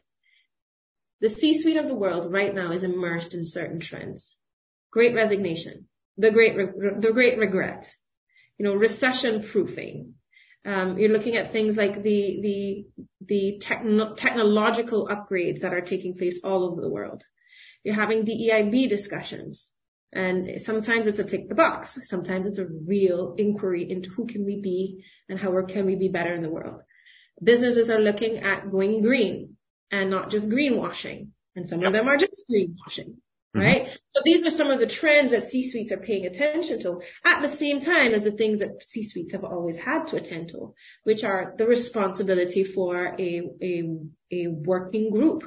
The 1.20 1.30
C-suite 1.30 1.76
of 1.76 1.88
the 1.88 1.94
world 1.94 2.32
right 2.32 2.54
now 2.54 2.72
is 2.72 2.82
immersed 2.82 3.34
in 3.34 3.44
certain 3.44 3.80
trends. 3.80 4.30
Great 4.90 5.14
resignation, 5.14 5.88
the 6.16 6.30
great, 6.30 6.56
re- 6.56 6.98
the 6.98 7.12
great 7.12 7.38
regret, 7.38 7.86
you 8.58 8.64
know, 8.64 8.74
recession 8.74 9.42
proofing. 9.42 10.14
Um, 10.66 10.98
you're 10.98 11.12
looking 11.12 11.36
at 11.36 11.52
things 11.52 11.76
like 11.76 12.02
the, 12.02 12.40
the, 12.42 13.04
the 13.24 13.58
techno- 13.60 14.14
technological 14.14 15.08
upgrades 15.08 15.60
that 15.60 15.72
are 15.72 15.80
taking 15.80 16.14
place 16.16 16.40
all 16.42 16.64
over 16.64 16.80
the 16.80 16.88
world. 16.88 17.22
You're 17.84 17.94
having 17.94 18.26
DEIB 18.26 18.88
discussions. 18.88 19.68
And 20.12 20.60
sometimes 20.62 21.06
it's 21.06 21.18
a 21.18 21.24
tick 21.24 21.48
the 21.48 21.54
box. 21.54 21.98
Sometimes 22.04 22.46
it's 22.46 22.58
a 22.58 22.66
real 22.88 23.34
inquiry 23.38 23.88
into 23.88 24.10
who 24.10 24.26
can 24.26 24.44
we 24.44 24.60
be 24.60 25.04
and 25.28 25.38
how 25.38 25.52
can 25.66 25.86
we 25.86 25.94
be 25.94 26.08
better 26.08 26.34
in 26.34 26.42
the 26.42 26.50
world. 26.50 26.80
Businesses 27.42 27.90
are 27.90 28.00
looking 28.00 28.38
at 28.38 28.70
going 28.70 29.02
green 29.02 29.56
and 29.90 30.10
not 30.10 30.30
just 30.30 30.48
greenwashing. 30.48 31.28
And 31.54 31.68
some 31.68 31.80
yep. 31.80 31.88
of 31.88 31.92
them 31.92 32.08
are 32.08 32.16
just 32.16 32.44
greenwashing, 32.50 33.16
mm-hmm. 33.56 33.66
right? 33.66 33.88
So 34.14 34.22
these 34.24 34.44
are 34.46 34.50
some 34.50 34.70
of 34.70 34.80
the 34.80 34.86
trends 34.86 35.30
that 35.30 35.50
C-suites 35.50 35.92
are 35.92 35.98
paying 35.98 36.26
attention 36.26 36.80
to 36.80 37.00
at 37.24 37.42
the 37.42 37.56
same 37.56 37.80
time 37.80 38.14
as 38.14 38.24
the 38.24 38.32
things 38.32 38.58
that 38.60 38.82
C-suites 38.82 39.32
have 39.32 39.44
always 39.44 39.76
had 39.76 40.06
to 40.06 40.16
attend 40.16 40.50
to, 40.50 40.74
which 41.04 41.22
are 41.24 41.54
the 41.58 41.66
responsibility 41.66 42.64
for 42.64 43.14
a, 43.18 43.42
a, 43.62 43.82
a 44.32 44.46
working 44.48 45.10
group, 45.10 45.44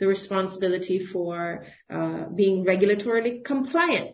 the 0.00 0.06
responsibility 0.06 0.98
for 0.98 1.64
uh, 1.92 2.24
being 2.34 2.64
regulatorily 2.64 3.44
compliant, 3.44 4.10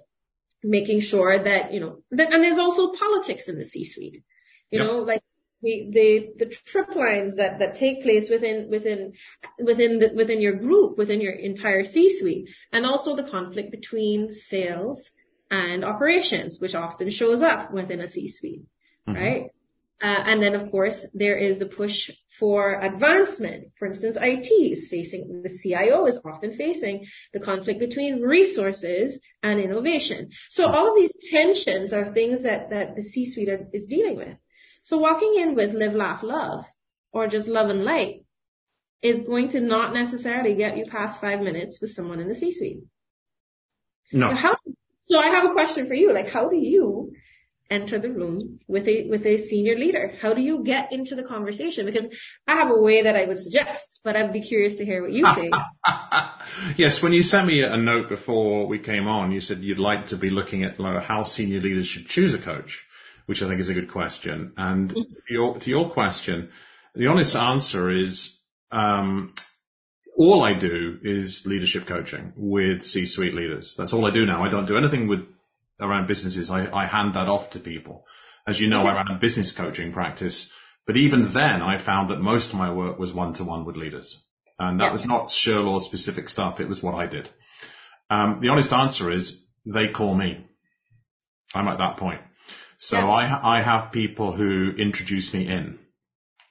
making 0.62 1.00
sure 1.00 1.42
that, 1.42 1.72
you 1.72 1.80
know, 1.80 2.02
that, 2.10 2.32
and 2.32 2.42
there's 2.42 2.58
also 2.58 2.92
politics 2.92 3.48
in 3.48 3.58
the 3.58 3.64
C-suite. 3.64 4.22
You 4.70 4.80
yep. 4.80 4.88
know, 4.88 4.98
like 5.00 5.22
the 5.64 5.88
the 5.90 6.44
the 6.44 6.54
trip 6.66 6.94
lines 6.94 7.36
that 7.36 7.58
that 7.58 7.74
take 7.74 8.02
place 8.02 8.28
within 8.28 8.68
within 8.70 9.14
within 9.58 9.98
the, 9.98 10.10
within 10.14 10.40
your 10.40 10.52
group 10.52 10.98
within 10.98 11.20
your 11.20 11.32
entire 11.32 11.82
C-suite 11.82 12.48
and 12.72 12.84
also 12.84 13.16
the 13.16 13.30
conflict 13.36 13.70
between 13.70 14.32
sales 14.32 15.10
and 15.50 15.84
operations 15.84 16.60
which 16.60 16.74
often 16.74 17.10
shows 17.10 17.42
up 17.42 17.72
within 17.72 18.00
a 18.00 18.08
C-suite 18.08 18.62
mm-hmm. 19.08 19.18
right? 19.18 19.50
Uh, 20.02 20.22
and 20.30 20.42
then 20.42 20.54
of 20.54 20.70
course 20.70 21.06
there 21.14 21.38
is 21.38 21.58
the 21.58 21.66
push 21.66 22.10
for 22.38 22.80
advancement. 22.80 23.68
For 23.78 23.86
instance 23.86 24.18
IT 24.20 24.48
is 24.52 24.88
facing 24.90 25.42
the 25.42 25.56
CIO 25.62 26.06
is 26.06 26.18
often 26.24 26.52
facing 26.54 27.06
the 27.32 27.40
conflict 27.40 27.80
between 27.80 28.20
resources 28.20 29.18
and 29.42 29.60
innovation. 29.60 30.30
So 30.50 30.66
all 30.66 30.90
of 30.90 30.96
these 30.96 31.12
tensions 31.30 31.94
are 31.94 32.12
things 32.12 32.42
that 32.42 32.68
that 32.70 32.96
the 32.96 33.02
C-suite 33.02 33.48
are, 33.48 33.66
is 33.72 33.86
dealing 33.86 34.16
with 34.16 34.36
so 34.84 34.98
walking 34.98 35.34
in 35.40 35.54
with 35.54 35.74
live, 35.74 35.94
laugh, 35.94 36.22
love 36.22 36.64
or 37.12 37.26
just 37.26 37.48
love 37.48 37.70
and 37.70 37.84
light 37.84 38.24
is 39.02 39.20
going 39.22 39.50
to 39.50 39.60
not 39.60 39.92
necessarily 39.92 40.54
get 40.54 40.78
you 40.78 40.84
past 40.84 41.20
five 41.20 41.40
minutes 41.40 41.78
with 41.80 41.90
someone 41.90 42.20
in 42.20 42.28
the 42.28 42.34
C-suite. 42.34 42.84
No. 44.12 44.30
So 44.30 44.34
how, 44.34 44.56
so 45.02 45.18
I 45.18 45.30
have 45.30 45.44
a 45.50 45.52
question 45.52 45.86
for 45.86 45.94
you. 45.94 46.12
Like, 46.12 46.28
how 46.28 46.48
do 46.48 46.56
you 46.56 47.12
enter 47.70 47.98
the 47.98 48.10
room 48.10 48.60
with 48.66 48.86
a, 48.88 49.08
with 49.08 49.24
a 49.26 49.46
senior 49.46 49.76
leader? 49.76 50.12
How 50.20 50.34
do 50.34 50.40
you 50.40 50.62
get 50.64 50.92
into 50.92 51.14
the 51.14 51.22
conversation? 51.22 51.86
Because 51.86 52.06
I 52.46 52.56
have 52.56 52.68
a 52.70 52.80
way 52.82 53.02
that 53.02 53.16
I 53.16 53.26
would 53.26 53.38
suggest, 53.38 54.00
but 54.04 54.16
I'd 54.16 54.32
be 54.32 54.42
curious 54.42 54.76
to 54.76 54.84
hear 54.84 55.02
what 55.02 55.12
you 55.12 55.24
say. 55.26 55.50
yes, 56.76 57.02
when 57.02 57.12
you 57.12 57.22
sent 57.22 57.46
me 57.46 57.62
a 57.62 57.76
note 57.76 58.08
before 58.08 58.66
we 58.66 58.78
came 58.78 59.06
on, 59.06 59.32
you 59.32 59.40
said 59.40 59.58
you'd 59.58 59.78
like 59.78 60.08
to 60.08 60.16
be 60.16 60.30
looking 60.30 60.64
at 60.64 60.78
how 60.78 61.24
senior 61.24 61.60
leaders 61.60 61.86
should 61.86 62.06
choose 62.06 62.34
a 62.34 62.38
coach, 62.38 62.84
which 63.26 63.42
I 63.42 63.48
think 63.48 63.60
is 63.60 63.68
a 63.68 63.74
good 63.74 63.90
question. 63.90 64.52
And 64.56 64.90
mm-hmm. 64.90 65.12
your, 65.28 65.58
to 65.58 65.70
your 65.70 65.90
question, 65.90 66.50
the 66.94 67.06
honest 67.06 67.34
answer 67.34 67.90
is, 67.90 68.36
um, 68.70 69.34
all 70.16 70.42
I 70.42 70.58
do 70.58 70.98
is 71.02 71.42
leadership 71.44 71.86
coaching 71.86 72.32
with 72.36 72.84
C-suite 72.84 73.34
leaders. 73.34 73.74
That's 73.76 73.92
all 73.92 74.06
I 74.06 74.12
do 74.12 74.26
now. 74.26 74.44
I 74.44 74.50
don't 74.50 74.66
do 74.66 74.76
anything 74.76 75.08
with 75.08 75.20
around 75.80 76.06
businesses. 76.06 76.50
I, 76.50 76.70
I 76.70 76.86
hand 76.86 77.14
that 77.14 77.28
off 77.28 77.50
to 77.50 77.58
people. 77.58 78.06
As 78.46 78.60
you 78.60 78.68
know, 78.68 78.82
I 78.86 78.94
ran 78.94 79.08
a 79.08 79.18
business 79.18 79.50
coaching 79.50 79.92
practice, 79.92 80.50
but 80.86 80.96
even 80.96 81.32
then 81.32 81.62
I 81.62 81.82
found 81.82 82.10
that 82.10 82.20
most 82.20 82.50
of 82.50 82.58
my 82.58 82.72
work 82.72 82.98
was 82.98 83.12
one 83.12 83.34
to 83.34 83.44
one 83.44 83.64
with 83.64 83.76
leaders. 83.76 84.22
And 84.58 84.80
that 84.80 84.92
was 84.92 85.04
not 85.04 85.30
Shirlaw 85.30 85.80
specific 85.80 86.28
stuff. 86.28 86.60
It 86.60 86.68
was 86.68 86.82
what 86.82 86.94
I 86.94 87.06
did. 87.06 87.28
Um, 88.08 88.38
the 88.40 88.50
honest 88.50 88.72
answer 88.72 89.10
is 89.10 89.42
they 89.66 89.88
call 89.88 90.14
me. 90.14 90.46
I'm 91.54 91.66
at 91.66 91.78
that 91.78 91.96
point. 91.96 92.20
So 92.84 92.98
I, 92.98 93.58
I 93.58 93.62
have 93.62 93.92
people 93.92 94.32
who 94.32 94.72
introduce 94.76 95.32
me 95.32 95.48
in. 95.48 95.78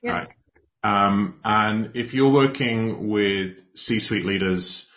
Right. 0.03 0.29
Um, 0.83 1.39
and 1.43 1.91
if 1.93 2.15
you're 2.15 2.31
working 2.31 3.07
with 3.09 3.59
C-suite 3.75 4.25
leaders, 4.25 4.87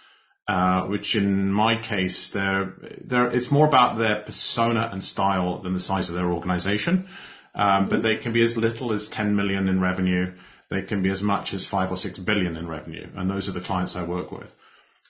uh, 0.49 0.85
which 0.85 1.14
in 1.14 1.53
my 1.53 1.81
case, 1.81 2.31
they're, 2.33 2.72
they're, 3.05 3.31
it's 3.31 3.51
more 3.51 3.66
about 3.68 3.99
their 3.99 4.22
persona 4.22 4.88
and 4.90 5.05
style 5.05 5.61
than 5.61 5.75
the 5.75 5.81
size 5.81 6.09
of 6.09 6.14
their 6.14 6.33
organization. 6.33 7.07
Um, 7.55 7.90
but 7.90 8.03
they 8.03 8.16
can 8.16 8.33
be 8.33 8.42
as 8.42 8.57
little 8.57 8.94
as 8.94 9.07
10 9.07 9.37
million 9.37 9.68
in 9.68 9.79
revenue. 9.79 10.33
They 10.70 10.83
can 10.83 11.03
be 11.03 11.11
as 11.11 11.20
much 11.20 11.53
as 11.53 11.66
five 11.66 11.90
or 11.90 11.99
six 11.99 12.18
billion 12.18 12.57
in 12.57 12.66
revenue. 12.66 13.09
And 13.14 13.31
those 13.31 13.51
are 13.51 13.53
the 13.53 13.61
clients 13.61 13.94
I 13.94 14.05
work 14.05 14.33
with. 14.33 14.51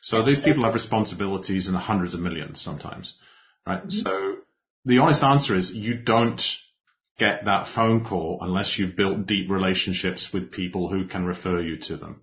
So 0.02 0.24
these 0.24 0.40
people 0.40 0.64
have 0.64 0.74
responsibilities 0.74 1.68
in 1.68 1.72
the 1.72 1.78
hundreds 1.78 2.14
of 2.14 2.20
millions 2.20 2.60
sometimes, 2.60 3.16
right? 3.64 3.80
Mm-hmm. 3.80 3.90
So 3.90 4.36
the 4.86 4.98
honest 4.98 5.22
answer 5.22 5.56
is 5.56 5.70
you 5.70 6.02
don't 6.02 6.40
get 7.18 7.44
that 7.46 7.66
phone 7.66 8.04
call 8.04 8.38
unless 8.40 8.78
you've 8.78 8.96
built 8.96 9.26
deep 9.26 9.50
relationships 9.50 10.30
with 10.32 10.52
people 10.52 10.88
who 10.88 11.06
can 11.06 11.24
refer 11.24 11.60
you 11.60 11.78
to 11.78 11.96
them. 11.96 12.22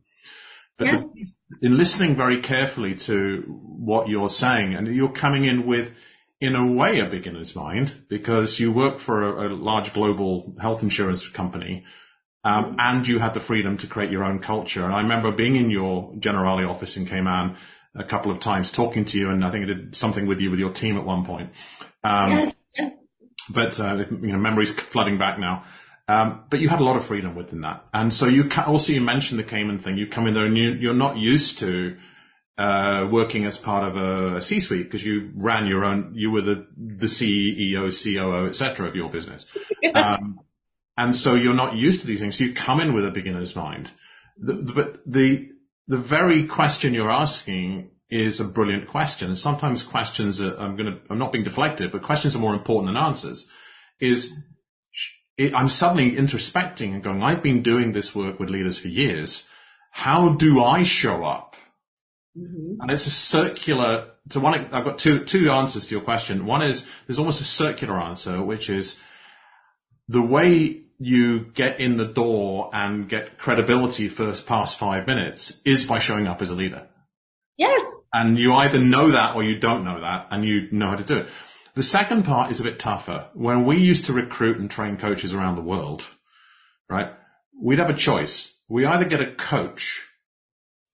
But 0.78 0.88
yeah. 0.88 1.04
the, 1.14 1.68
in 1.68 1.78
listening 1.78 2.16
very 2.16 2.42
carefully 2.42 2.96
to 3.08 3.44
what 3.48 4.08
you're 4.08 4.30
saying, 4.30 4.74
and 4.74 4.88
you're 4.88 5.12
coming 5.12 5.46
in 5.46 5.68
with, 5.68 5.90
in 6.40 6.56
a 6.56 6.72
way, 6.74 7.00
a 7.00 7.10
beginner's 7.10 7.56
mind 7.56 7.94
because 8.10 8.60
you 8.60 8.72
work 8.72 9.00
for 9.00 9.46
a, 9.46 9.48
a 9.48 9.50
large 9.54 9.94
global 9.94 10.56
health 10.60 10.82
insurance 10.84 11.28
company, 11.30 11.84
um, 12.44 12.66
mm-hmm. 12.66 12.76
and 12.80 13.08
you 13.08 13.20
had 13.20 13.34
the 13.34 13.40
freedom 13.40 13.78
to 13.80 13.88
create 13.88 14.12
your 14.12 14.24
own 14.24 14.40
culture. 14.40 14.84
And 14.84 14.94
I 14.94 15.02
remember 15.02 15.32
being 15.32 15.56
in 15.56 15.70
your 15.70 16.14
Generali 16.14 16.68
office 16.68 16.98
in 16.98 17.06
Cayman 17.06 17.56
a 17.96 18.04
couple 18.04 18.32
of 18.32 18.42
times, 18.42 18.72
talking 18.72 19.06
to 19.06 19.18
you, 19.18 19.30
and 19.30 19.46
I 19.46 19.52
think 19.52 19.66
I 19.66 19.68
did 19.68 19.96
something 19.96 20.28
with 20.28 20.40
you 20.40 20.50
with 20.50 20.60
your 20.60 20.74
team 20.74 20.98
at 20.98 21.06
one 21.06 21.26
point. 21.26 21.52
Um, 22.04 22.32
yeah 22.32 22.52
but 23.50 23.80
uh, 23.80 24.06
you 24.10 24.34
know, 24.34 24.38
memories 24.38 24.74
flooding 24.92 25.18
back 25.18 25.40
now. 25.40 25.64
Um, 26.08 26.44
but 26.50 26.60
you 26.60 26.68
had 26.68 26.82
a 26.82 26.84
lot 26.84 26.98
of 26.98 27.08
freedom 27.08 27.34
within 27.36 27.62
that, 27.62 27.86
and 27.94 28.14
so 28.14 28.28
you 28.28 28.50
ca- 28.50 28.66
also 28.68 28.92
you 28.92 29.00
mentioned 29.00 29.40
the 29.40 29.46
Cayman 29.46 29.80
thing. 29.80 29.98
You 29.98 30.08
come 30.08 30.28
in 30.28 30.34
there 30.34 30.46
and 30.46 30.58
you, 30.58 30.72
you're 30.72 30.94
not 30.94 31.18
used 31.18 31.60
to 31.60 31.96
uh, 32.58 33.08
working 33.10 33.46
as 33.46 33.58
part 33.58 33.90
of 33.90 33.96
a 33.96 34.42
C-suite 34.42 34.84
because 34.84 35.04
you 35.04 35.32
ran 35.36 35.66
your 35.66 35.86
own. 35.86 36.12
You 36.14 36.32
were 36.32 36.42
the 36.42 36.68
the 36.76 37.08
CEO, 37.08 37.90
COO, 37.90 38.50
etc. 38.50 38.90
of 38.90 38.96
your 38.96 39.10
business, 39.10 39.46
um, 39.96 40.42
and 40.98 41.16
so 41.16 41.36
you're 41.36 41.54
not 41.54 41.76
used 41.78 42.02
to 42.02 42.08
these 42.08 42.20
things. 42.20 42.38
So 42.38 42.44
you 42.44 42.54
come 42.54 42.82
in 42.82 42.94
with 42.94 43.06
a 43.06 43.12
beginner's 43.12 43.56
mind. 43.56 43.90
The, 44.38 44.54
the, 44.54 44.74
but 44.74 45.00
the 45.06 45.50
the 45.88 46.00
very 46.00 46.48
question 46.48 46.94
you're 46.94 47.12
asking 47.12 47.92
is 48.14 48.40
a 48.40 48.46
brilliant 48.46 48.88
question. 48.88 49.30
And 49.30 49.38
sometimes 49.38 49.84
questions 49.84 50.40
are, 50.40 50.56
I'm 50.58 50.76
going 50.76 50.94
to, 50.94 51.00
I'm 51.10 51.18
not 51.18 51.32
being 51.32 51.46
deflective, 51.46 51.92
but 51.92 52.04
questions 52.04 52.36
are 52.36 52.40
more 52.40 52.54
important 52.54 52.94
than 52.94 53.04
answers. 53.04 53.48
Is 54.00 54.32
it, 55.38 55.54
I'm 55.54 55.70
suddenly 55.70 56.12
introspecting 56.12 56.94
and 56.94 57.04
going, 57.04 57.24
I've 57.24 57.42
been 57.42 57.64
doing 57.64 57.92
this 57.92 58.14
work 58.14 58.40
with 58.40 58.50
leaders 58.50 58.78
for 58.78 58.88
years. 58.88 59.44
How 59.92 60.36
do 60.36 60.64
I 60.64 60.84
show 60.84 61.24
up? 61.26 61.56
Mm-hmm. 62.38 62.82
And 62.82 62.92
it's 62.92 63.08
a 63.08 63.12
circular, 63.12 64.12
to 64.30 64.40
one, 64.40 64.54
I've 64.54 64.86
got 64.86 65.00
two, 65.00 65.26
two 65.26 65.50
answers 65.50 65.88
to 65.88 65.92
your 65.96 66.04
question. 66.04 66.46
One 66.46 66.62
is, 66.62 66.84
there's 67.08 67.20
almost 67.20 67.42
a 67.42 67.46
circular 67.46 68.00
answer, 68.00 68.44
which 68.44 68.70
is 68.70 68.96
the 70.08 70.22
way 70.22 70.82
you 71.00 71.46
get 71.54 71.80
in 71.80 71.98
the 71.98 72.06
door 72.06 72.70
and 72.74 73.10
get 73.10 73.38
credibility 73.38 74.10
first 74.10 74.46
past 74.46 74.80
five 74.80 75.08
minutes 75.08 75.60
is 75.66 75.86
by 75.86 76.00
showing 76.00 76.28
up 76.28 76.42
as 76.42 76.50
a 76.50 76.54
leader. 76.54 76.88
Yes. 77.58 77.82
And 78.14 78.38
you 78.38 78.54
either 78.54 78.80
know 78.80 79.12
that 79.12 79.36
or 79.36 79.44
you 79.44 79.60
don't 79.60 79.84
know 79.84 80.00
that 80.02 80.28
and 80.30 80.46
you 80.46 80.68
know 80.72 80.92
how 80.92 80.96
to 80.98 81.04
do 81.04 81.18
it. 81.18 81.28
The 81.76 81.82
second 81.84 82.24
part 82.24 82.52
is 82.52 82.60
a 82.60 82.64
bit 82.64 82.80
tougher. 82.80 83.30
When 83.34 83.66
we 83.66 83.78
used 83.78 84.06
to 84.06 84.14
recruit 84.14 84.60
and 84.60 84.70
train 84.70 84.98
coaches 84.98 85.34
around 85.34 85.56
the 85.56 85.64
world, 85.64 86.04
right, 86.88 87.12
we'd 87.60 87.80
have 87.80 87.90
a 87.90 87.98
choice. 87.98 88.54
We 88.70 88.86
either 88.86 89.06
get 89.06 89.22
a 89.22 89.36
coach 89.36 90.00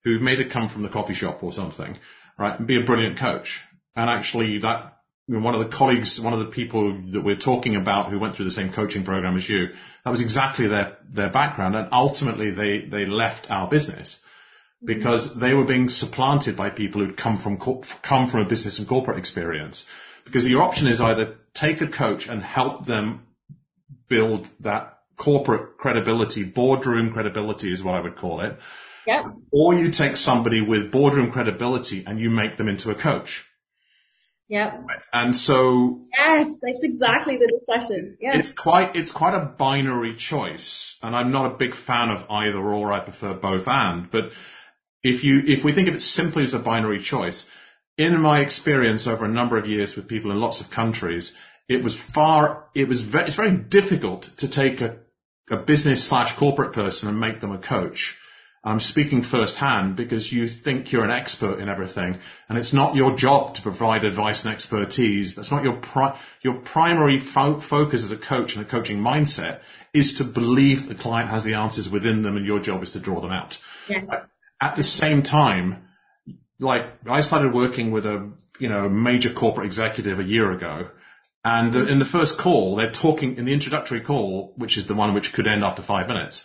who 0.05 0.19
made 0.19 0.39
it 0.39 0.51
come 0.51 0.69
from 0.69 0.83
the 0.83 0.89
coffee 0.89 1.13
shop 1.13 1.43
or 1.43 1.51
something, 1.51 1.97
right, 2.37 2.57
and 2.57 2.65
be 2.65 2.81
a 2.81 2.85
brilliant 2.85 3.19
coach. 3.19 3.59
And 3.97 4.09
actually 4.09 4.59
that, 4.59 4.93
one 5.27 5.53
of 5.53 5.59
the 5.59 5.77
colleagues, 5.77 6.21
one 6.21 6.33
of 6.33 6.39
the 6.39 6.45
people 6.45 7.11
that 7.11 7.21
we're 7.21 7.35
talking 7.35 7.75
about 7.75 8.09
who 8.09 8.17
went 8.17 8.37
through 8.37 8.45
the 8.45 8.51
same 8.51 8.71
coaching 8.71 9.03
program 9.03 9.35
as 9.35 9.47
you, 9.47 9.67
that 10.05 10.11
was 10.11 10.21
exactly 10.21 10.69
their, 10.69 10.97
their 11.11 11.29
background. 11.29 11.75
And 11.75 11.89
ultimately 11.91 12.51
they, 12.51 12.87
they 12.89 13.05
left 13.05 13.51
our 13.51 13.69
business 13.69 14.19
because 14.83 15.37
they 15.39 15.53
were 15.53 15.65
being 15.65 15.89
supplanted 15.89 16.55
by 16.55 16.69
people 16.69 17.05
who'd 17.05 17.17
come 17.17 17.39
from 17.39 17.57
come 18.01 18.29
from 18.29 18.41
a 18.41 18.45
business 18.47 18.79
and 18.79 18.87
corporate 18.87 19.17
experience. 19.17 19.85
Because 20.25 20.47
your 20.47 20.63
option 20.63 20.87
is 20.87 21.01
either 21.01 21.35
take 21.53 21.81
a 21.81 21.87
coach 21.87 22.27
and 22.27 22.41
help 22.41 22.85
them 22.85 23.25
build 24.07 24.47
that 24.61 24.99
corporate 25.17 25.77
credibility, 25.77 26.43
boardroom 26.43 27.11
credibility 27.11 27.73
is 27.73 27.83
what 27.83 27.95
I 27.95 28.01
would 28.01 28.15
call 28.15 28.41
it. 28.41 28.57
Yep. 29.05 29.25
Or 29.51 29.73
you 29.73 29.91
take 29.91 30.17
somebody 30.17 30.61
with 30.61 30.91
boardroom 30.91 31.31
credibility 31.31 32.03
and 32.05 32.19
you 32.19 32.29
make 32.29 32.57
them 32.57 32.67
into 32.67 32.91
a 32.91 32.95
coach. 32.95 33.45
Yep. 34.49 34.83
And 35.13 35.35
so. 35.35 36.01
Yes, 36.17 36.47
that's 36.61 36.79
exactly 36.81 37.37
the 37.37 37.59
discussion. 37.59 38.17
Yes. 38.19 38.37
It's 38.39 38.51
quite, 38.51 38.95
it's 38.95 39.11
quite 39.11 39.35
a 39.35 39.45
binary 39.45 40.15
choice. 40.15 40.95
And 41.01 41.15
I'm 41.15 41.31
not 41.31 41.53
a 41.53 41.57
big 41.57 41.75
fan 41.75 42.09
of 42.09 42.29
either 42.29 42.59
or. 42.59 42.91
I 42.91 42.99
prefer 42.99 43.33
both 43.33 43.67
and. 43.67 44.09
But 44.11 44.31
if 45.03 45.23
you, 45.23 45.41
if 45.45 45.63
we 45.63 45.73
think 45.73 45.87
of 45.87 45.95
it 45.95 46.01
simply 46.01 46.43
as 46.43 46.53
a 46.53 46.59
binary 46.59 47.01
choice, 47.01 47.45
in 47.97 48.19
my 48.19 48.39
experience 48.41 49.07
over 49.07 49.25
a 49.25 49.29
number 49.29 49.57
of 49.57 49.67
years 49.67 49.95
with 49.95 50.07
people 50.07 50.31
in 50.31 50.39
lots 50.39 50.61
of 50.61 50.69
countries, 50.69 51.33
it 51.67 51.83
was 51.83 51.97
far, 52.13 52.65
it 52.73 52.87
was 52.87 53.01
very, 53.01 53.25
it's 53.27 53.35
very 53.35 53.55
difficult 53.55 54.29
to 54.37 54.49
take 54.49 54.81
a, 54.81 54.97
a 55.49 55.57
business 55.57 56.07
slash 56.07 56.37
corporate 56.37 56.73
person 56.73 57.07
and 57.09 57.19
make 57.19 57.41
them 57.41 57.51
a 57.51 57.57
coach. 57.57 58.15
I'm 58.61 58.81
speaking 58.81 59.23
firsthand 59.23 59.95
because 59.95 60.31
you 60.31 60.49
think 60.49 60.91
you're 60.91 61.05
an 61.05 61.11
expert 61.11 61.59
in 61.59 61.69
everything 61.69 62.19
and 62.49 62.57
it's 62.57 62.73
not 62.73 62.95
your 62.95 63.15
job 63.15 63.55
to 63.55 63.61
provide 63.61 64.03
advice 64.03 64.43
and 64.43 64.53
expertise. 64.53 65.35
That's 65.35 65.51
not 65.51 65.63
your 65.63 65.77
pri- 65.77 66.19
your 66.41 66.55
primary 66.55 67.21
fo- 67.21 67.61
focus 67.61 68.03
as 68.03 68.11
a 68.11 68.17
coach 68.17 68.55
and 68.55 68.65
a 68.65 68.69
coaching 68.69 68.97
mindset 68.97 69.61
is 69.93 70.15
to 70.17 70.25
believe 70.25 70.87
the 70.87 70.95
client 70.95 71.29
has 71.29 71.45
the 71.45 71.53
answers 71.53 71.89
within 71.89 72.21
them 72.21 72.35
and 72.35 72.45
your 72.45 72.59
job 72.59 72.83
is 72.83 72.91
to 72.93 72.99
draw 72.99 73.21
them 73.21 73.31
out. 73.31 73.57
Yeah 73.87 74.25
at 74.61 74.75
the 74.75 74.83
same 74.83 75.23
time, 75.23 75.87
like 76.59 76.83
I 77.09 77.21
started 77.21 77.53
working 77.53 77.91
with 77.91 78.05
a 78.05 78.31
you 78.59 78.69
know 78.69 78.89
major 78.89 79.33
corporate 79.33 79.65
executive 79.65 80.19
a 80.19 80.23
year 80.23 80.51
ago, 80.51 80.89
and 81.43 81.73
the, 81.73 81.87
in 81.87 81.99
the 81.99 82.05
first 82.05 82.37
call 82.37 82.75
they're 82.75 82.91
talking 82.91 83.37
in 83.37 83.45
the 83.45 83.53
introductory 83.53 84.01
call, 84.01 84.53
which 84.57 84.77
is 84.77 84.87
the 84.87 84.95
one 84.95 85.13
which 85.13 85.33
could 85.33 85.47
end 85.47 85.63
after 85.63 85.81
five 85.81 86.07
minutes. 86.07 86.43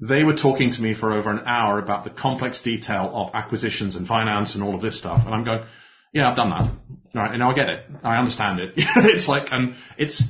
They 0.00 0.22
were 0.22 0.36
talking 0.36 0.70
to 0.70 0.80
me 0.80 0.94
for 0.94 1.12
over 1.12 1.30
an 1.30 1.42
hour 1.44 1.80
about 1.80 2.04
the 2.04 2.10
complex 2.10 2.62
detail 2.62 3.10
of 3.12 3.34
acquisitions 3.34 3.96
and 3.96 4.06
finance 4.06 4.54
and 4.54 4.62
all 4.62 4.76
of 4.76 4.82
this 4.82 4.96
stuff, 4.96 5.24
and 5.24 5.34
I'm 5.34 5.44
going, 5.44 5.64
yeah, 6.12 6.30
I've 6.30 6.36
done 6.36 6.50
that. 6.50 6.60
All 6.60 7.22
right, 7.22 7.36
know, 7.36 7.50
I 7.50 7.54
get 7.54 7.68
it. 7.68 7.84
I 8.04 8.16
understand 8.18 8.60
it. 8.60 8.74
it's 8.76 9.28
like, 9.28 9.48
and 9.50 9.74
it's 9.96 10.22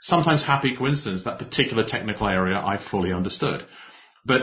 sometimes 0.00 0.42
happy 0.42 0.74
coincidence 0.74 1.24
that 1.24 1.38
particular 1.38 1.84
technical 1.84 2.28
area 2.28 2.56
I 2.56 2.78
fully 2.78 3.12
understood. 3.12 3.66
But 4.24 4.40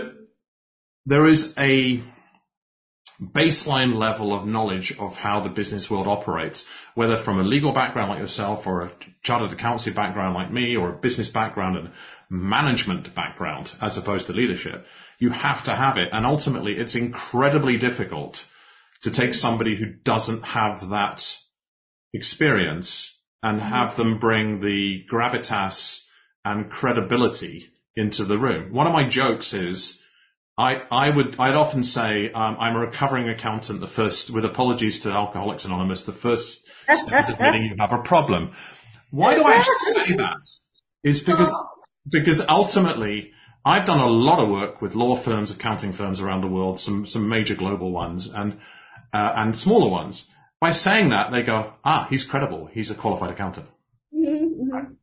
there 1.08 1.26
is 1.26 1.54
a 1.58 2.04
baseline 3.22 3.96
level 3.96 4.38
of 4.38 4.48
knowledge 4.48 4.94
of 5.00 5.14
how 5.14 5.40
the 5.40 5.50
business 5.50 5.90
world 5.90 6.08
operates, 6.08 6.66
whether 6.94 7.22
from 7.24 7.40
a 7.40 7.44
legal 7.44 7.74
background 7.74 8.10
like 8.12 8.20
yourself 8.20 8.68
or 8.68 8.82
a 8.82 8.92
chartered 9.24 9.52
accountancy 9.52 9.92
background 9.92 10.36
like 10.36 10.52
me 10.52 10.76
or 10.76 10.90
a 10.90 10.98
business 10.98 11.30
background 11.30 11.78
and 11.78 11.92
management 12.30 13.16
background 13.16 13.72
as 13.82 13.98
opposed 13.98 14.28
to 14.28 14.34
leadership. 14.34 14.86
You 15.20 15.30
have 15.32 15.64
to 15.66 15.76
have 15.76 15.98
it. 15.98 16.10
And 16.12 16.26
ultimately 16.26 16.74
it's 16.74 16.96
incredibly 16.96 17.78
difficult 17.78 18.40
to 19.04 19.12
take 19.12 19.34
somebody 19.34 19.76
who 19.76 19.86
doesn't 19.86 20.44
have 20.44 20.90
that 20.90 21.22
experience 22.14 23.14
and 23.42 23.62
have 23.62 23.98
them 23.98 24.20
bring 24.20 24.60
the 24.60 25.06
gravitas 25.12 26.04
and 26.44 26.70
credibility 26.70 27.68
into 27.96 28.26
the 28.26 28.38
room. 28.38 28.74
One 28.74 28.88
of 28.88 28.94
my 28.94 29.10
jokes 29.10 29.54
is, 29.54 30.02
I, 30.58 30.82
I 30.92 31.16
would, 31.16 31.40
I'd 31.40 31.54
often 31.54 31.84
say, 31.84 32.32
um, 32.32 32.58
I'm 32.60 32.76
a 32.76 32.80
recovering 32.80 33.30
accountant. 33.30 33.80
The 33.80 33.88
first, 33.88 34.34
with 34.34 34.44
apologies 34.44 35.02
to 35.02 35.10
Alcoholics 35.10 35.66
Anonymous, 35.66 36.04
the 36.04 36.14
first 36.14 36.64
step 36.84 37.20
is 37.20 37.30
admitting 37.30 37.64
you 37.66 37.76
have 37.80 37.92
a 37.92 38.02
problem. 38.02 38.54
Why 39.12 39.36
do 39.36 39.44
I 39.44 39.58
actually 39.58 39.94
say 39.94 40.16
that? 40.18 40.50
Is 41.04 41.22
because, 41.22 41.48
because 42.10 42.42
ultimately, 42.50 43.32
I've 43.64 43.86
done 43.86 44.00
a 44.00 44.08
lot 44.08 44.40
of 44.40 44.50
work 44.50 44.82
with 44.82 44.96
law 44.96 45.22
firms, 45.24 45.52
accounting 45.52 45.94
firms 45.94 46.20
around 46.20 46.42
the 46.42 46.48
world, 46.48 46.80
some, 46.80 47.06
some 47.06 47.30
major 47.30 47.56
global 47.56 47.92
ones 47.92 48.28
and, 48.34 48.54
uh, 49.14 49.34
and 49.36 49.56
smaller 49.56 49.92
ones. 49.92 50.26
By 50.60 50.72
saying 50.72 51.10
that, 51.10 51.32
they 51.32 51.44
go, 51.44 51.74
ah, 51.86 52.08
he's 52.10 52.26
credible. 52.26 52.66
He's 52.66 52.90
a 52.90 52.96
qualified 52.96 53.30
accountant. 53.30 53.68
Mm-hmm. 54.12 54.94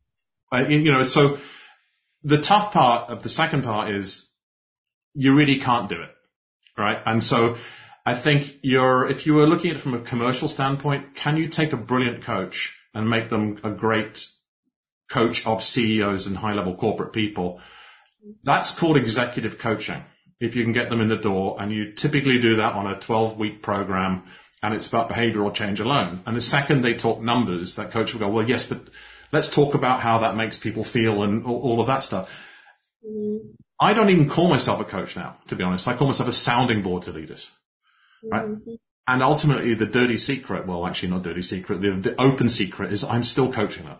Uh, 0.51 0.67
you 0.67 0.91
know, 0.91 1.03
so 1.03 1.37
the 2.23 2.41
tough 2.41 2.73
part 2.73 3.09
of 3.09 3.23
the 3.23 3.29
second 3.29 3.63
part 3.63 3.89
is 3.91 4.29
you 5.15 5.33
really 5.33 5.59
can't 5.59 5.89
do 5.89 6.01
it, 6.01 6.11
right? 6.77 6.99
And 7.05 7.23
so 7.23 7.55
I 8.05 8.21
think 8.21 8.57
you're, 8.61 9.09
if 9.09 9.25
you 9.25 9.33
were 9.33 9.47
looking 9.47 9.71
at 9.71 9.77
it 9.77 9.81
from 9.81 9.95
a 9.95 10.03
commercial 10.03 10.47
standpoint, 10.47 11.15
can 11.15 11.37
you 11.37 11.49
take 11.49 11.73
a 11.73 11.77
brilliant 11.77 12.23
coach 12.23 12.73
and 12.93 13.09
make 13.09 13.29
them 13.29 13.59
a 13.63 13.71
great 13.71 14.19
coach 15.11 15.43
of 15.45 15.63
CEOs 15.63 16.27
and 16.27 16.37
high 16.37 16.53
level 16.53 16.75
corporate 16.75 17.13
people? 17.13 17.61
That's 18.43 18.77
called 18.77 18.97
executive 18.97 19.57
coaching. 19.57 20.03
If 20.39 20.55
you 20.55 20.63
can 20.63 20.73
get 20.73 20.89
them 20.89 21.01
in 21.01 21.07
the 21.07 21.17
door 21.17 21.55
and 21.59 21.71
you 21.71 21.93
typically 21.93 22.39
do 22.41 22.57
that 22.57 22.73
on 22.73 22.87
a 22.87 22.99
12 22.99 23.39
week 23.39 23.63
program 23.63 24.23
and 24.61 24.73
it's 24.73 24.87
about 24.87 25.09
behavioral 25.09 25.53
change 25.53 25.79
alone. 25.79 26.21
And 26.25 26.35
the 26.35 26.41
second 26.41 26.81
they 26.81 26.95
talk 26.95 27.21
numbers, 27.21 27.75
that 27.77 27.91
coach 27.91 28.13
will 28.13 28.19
go, 28.19 28.29
well, 28.29 28.47
yes, 28.47 28.65
but 28.67 28.81
let's 29.31 29.53
talk 29.53 29.75
about 29.75 30.01
how 30.01 30.19
that 30.19 30.35
makes 30.35 30.57
people 30.57 30.83
feel 30.83 31.23
and 31.23 31.45
all, 31.45 31.61
all 31.61 31.81
of 31.81 31.87
that 31.87 32.03
stuff. 32.03 32.27
Mm-hmm. 33.07 33.51
Mm-hmm. 33.81 33.85
I 33.85 33.93
don't 33.93 34.09
even 34.09 34.29
call 34.29 34.49
myself 34.49 34.79
a 34.79 34.89
coach 34.89 35.15
now, 35.15 35.37
to 35.49 35.55
be 35.55 35.63
honest. 35.63 35.87
I 35.87 35.97
call 35.97 36.07
myself 36.07 36.29
a 36.29 36.33
sounding 36.33 36.83
board 36.83 37.03
to 37.03 37.11
leaders. 37.11 37.47
Right? 38.23 38.45
Mm-hmm. 38.45 38.73
And 39.07 39.21
ultimately 39.21 39.75
the 39.75 39.85
dirty 39.85 40.17
secret, 40.17 40.65
well, 40.67 40.85
actually 40.87 41.09
not 41.09 41.23
dirty 41.23 41.43
secret, 41.43 41.81
the, 41.81 41.99
the 42.01 42.21
open 42.21 42.49
secret 42.49 42.91
is 42.91 43.03
I'm 43.03 43.23
still 43.23 43.53
coaching 43.53 43.83
them. 43.83 43.97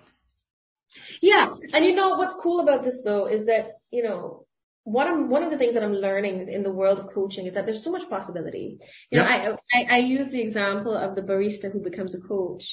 Yeah. 1.22 1.48
And 1.74 1.86
you 1.86 1.96
know, 1.96 2.18
what's 2.18 2.36
cool 2.42 2.60
about 2.62 2.84
this 2.84 3.02
though 3.04 3.28
is 3.28 3.46
that, 3.46 3.74
you 3.92 4.04
know, 4.04 4.46
what 4.84 5.08
I'm, 5.08 5.30
one 5.30 5.44
of 5.44 5.52
the 5.52 5.58
things 5.58 5.74
that 5.74 5.84
I'm 5.84 5.94
learning 5.94 6.48
in 6.48 6.64
the 6.64 6.72
world 6.72 7.00
of 7.00 7.14
coaching 7.14 7.46
is 7.48 7.56
that 7.56 7.66
there's 7.66 7.84
so 7.84 7.92
much 7.92 8.10
possibility. 8.10 8.78
You 9.12 9.20
yep. 9.20 9.26
know, 9.26 9.58
I, 9.74 9.80
I, 9.80 9.96
I 9.96 9.98
use 9.98 10.32
the 10.32 10.42
example 10.42 10.96
of 10.96 11.16
the 11.16 11.22
barista 11.22 11.72
who 11.72 11.84
becomes 11.84 12.16
a 12.16 12.22
coach 12.22 12.64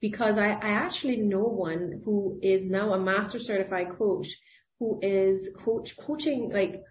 because 0.00 0.36
I, 0.36 0.50
I 0.50 0.70
actually 0.84 1.16
know 1.16 1.44
one 1.44 2.02
who 2.04 2.38
is 2.42 2.64
now 2.64 2.92
a 2.92 3.00
master 3.00 3.38
certified 3.38 3.88
coach 3.96 4.26
who 4.82 4.98
is 5.00 5.48
coach, 5.64 5.96
coaching 5.96 6.50
like 6.52 6.82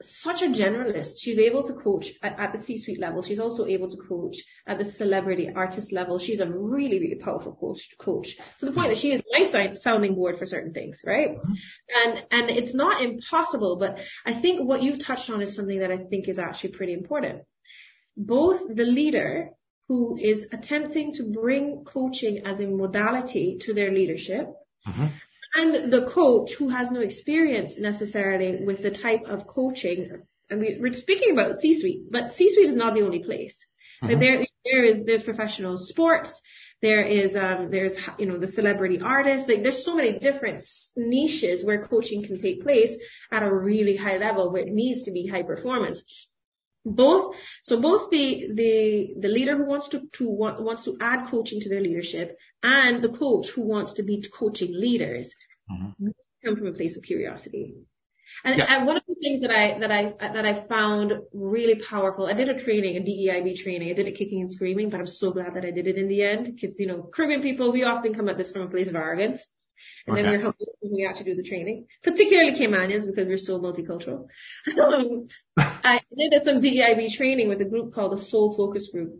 such 0.00 0.42
a 0.42 0.46
generalist. 0.46 1.14
She's 1.18 1.40
able 1.40 1.64
to 1.64 1.74
coach 1.74 2.06
at, 2.22 2.38
at 2.38 2.52
the 2.52 2.62
C-suite 2.62 3.00
level. 3.00 3.20
She's 3.22 3.40
also 3.40 3.66
able 3.66 3.90
to 3.90 3.96
coach 4.08 4.36
at 4.68 4.78
the 4.78 4.90
celebrity 4.92 5.50
artist 5.54 5.92
level. 5.92 6.20
She's 6.20 6.38
a 6.38 6.46
really, 6.46 7.00
really 7.00 7.18
powerful 7.20 7.56
coach, 7.60 7.80
coach 7.98 8.36
to 8.60 8.66
the 8.66 8.72
point 8.72 8.90
that 8.90 8.98
she 8.98 9.12
is 9.12 9.24
my 9.32 9.74
sounding 9.74 10.14
board 10.14 10.38
for 10.38 10.46
certain 10.46 10.72
things, 10.72 11.00
right? 11.04 11.30
And, 12.04 12.24
and 12.30 12.48
it's 12.48 12.74
not 12.74 13.02
impossible, 13.02 13.76
but 13.80 13.98
I 14.24 14.40
think 14.40 14.60
what 14.60 14.82
you've 14.84 15.04
touched 15.04 15.28
on 15.30 15.42
is 15.42 15.56
something 15.56 15.80
that 15.80 15.90
I 15.90 15.98
think 16.08 16.28
is 16.28 16.38
actually 16.38 16.74
pretty 16.74 16.92
important. 16.92 17.42
Both 18.16 18.60
the 18.72 18.84
leader 18.84 19.50
who 19.88 20.16
is 20.16 20.46
attempting 20.52 21.14
to 21.14 21.24
bring 21.24 21.84
coaching 21.84 22.46
as 22.46 22.60
a 22.60 22.66
modality 22.66 23.58
to 23.62 23.74
their 23.74 23.90
leadership 23.90 24.46
mm-hmm 24.86 25.06
and 25.54 25.92
the 25.92 26.06
coach 26.12 26.52
who 26.58 26.68
has 26.68 26.90
no 26.90 27.00
experience 27.00 27.72
necessarily 27.78 28.64
with 28.64 28.82
the 28.82 28.90
type 28.90 29.22
of 29.28 29.46
coaching. 29.46 30.22
And 30.48 30.60
we, 30.60 30.80
are 30.82 30.92
speaking 30.92 31.32
about 31.32 31.54
C-suite, 31.56 32.10
but 32.10 32.32
C-suite 32.32 32.68
is 32.68 32.76
not 32.76 32.94
the 32.94 33.02
only 33.02 33.22
place. 33.24 33.56
Mm-hmm. 34.02 34.20
There, 34.20 34.46
there 34.64 34.84
is, 34.84 35.04
there's 35.04 35.22
professional 35.22 35.76
sports. 35.78 36.32
There 36.82 37.04
is, 37.04 37.36
um, 37.36 37.68
there's, 37.70 37.94
you 38.18 38.26
know, 38.26 38.38
the 38.38 38.48
celebrity 38.48 39.00
artist. 39.04 39.48
Like, 39.48 39.62
there's 39.62 39.84
so 39.84 39.94
many 39.94 40.18
different 40.18 40.64
niches 40.96 41.64
where 41.64 41.86
coaching 41.86 42.24
can 42.24 42.40
take 42.40 42.62
place 42.62 42.90
at 43.30 43.42
a 43.42 43.54
really 43.54 43.96
high 43.96 44.16
level 44.16 44.50
where 44.50 44.62
it 44.62 44.72
needs 44.72 45.04
to 45.04 45.10
be 45.10 45.26
high 45.26 45.42
performance 45.42 46.02
both 46.84 47.34
so 47.62 47.80
both 47.80 48.10
the 48.10 48.48
the 48.54 49.14
the 49.20 49.28
leader 49.28 49.56
who 49.56 49.66
wants 49.66 49.88
to 49.88 50.00
to 50.12 50.28
want, 50.28 50.62
wants 50.62 50.84
to 50.84 50.96
add 51.00 51.28
coaching 51.28 51.60
to 51.60 51.68
their 51.68 51.80
leadership 51.80 52.36
and 52.62 53.02
the 53.02 53.16
coach 53.18 53.48
who 53.54 53.62
wants 53.62 53.92
to 53.94 54.02
be 54.02 54.24
coaching 54.38 54.72
leaders 54.72 55.30
mm-hmm. 55.70 56.08
come 56.44 56.56
from 56.56 56.68
a 56.68 56.72
place 56.72 56.96
of 56.96 57.02
curiosity 57.02 57.74
and, 58.44 58.58
yeah. 58.58 58.66
and, 58.68 58.86
one 58.86 58.96
of 58.96 59.02
the 59.06 59.16
things 59.20 59.40
that 59.42 59.50
I 59.50 59.78
that 59.80 59.90
I 59.90 60.14
that 60.20 60.46
I 60.46 60.66
found 60.66 61.12
really 61.32 61.82
powerful, 61.88 62.26
I 62.26 62.32
did 62.32 62.48
a 62.48 62.62
training, 62.62 62.96
a 62.96 63.00
DEIB 63.00 63.56
training. 63.56 63.90
I 63.90 63.92
did 63.92 64.06
it 64.06 64.16
kicking 64.16 64.40
and 64.40 64.52
screaming, 64.52 64.88
but 64.88 65.00
I'm 65.00 65.06
so 65.06 65.32
glad 65.32 65.54
that 65.54 65.64
I 65.64 65.70
did 65.70 65.86
it 65.86 65.96
in 65.96 66.08
the 66.08 66.22
end. 66.22 66.46
Because 66.54 66.78
you 66.78 66.86
know, 66.86 67.10
Caribbean 67.12 67.42
people, 67.42 67.72
we 67.72 67.84
often 67.84 68.14
come 68.14 68.28
at 68.28 68.38
this 68.38 68.50
from 68.50 68.62
a 68.62 68.70
place 68.70 68.88
of 68.88 68.94
arrogance. 68.94 69.44
And 70.06 70.14
okay. 70.14 70.22
then 70.22 70.32
we're 70.32 70.40
helping 70.40 70.66
when 70.80 70.94
we 70.94 71.06
actually 71.06 71.26
do 71.26 71.42
the 71.42 71.48
training, 71.48 71.86
particularly 72.02 72.52
Caymanians 72.52 73.06
because 73.06 73.28
we're 73.28 73.38
so 73.38 73.58
multicultural. 73.58 74.26
um, 74.82 75.26
I 75.56 76.00
did 76.16 76.42
some 76.44 76.60
DEIB 76.60 77.12
training 77.16 77.48
with 77.48 77.60
a 77.60 77.64
group 77.64 77.92
called 77.94 78.12
the 78.12 78.22
Soul 78.22 78.54
Focus 78.56 78.90
Group. 78.92 79.14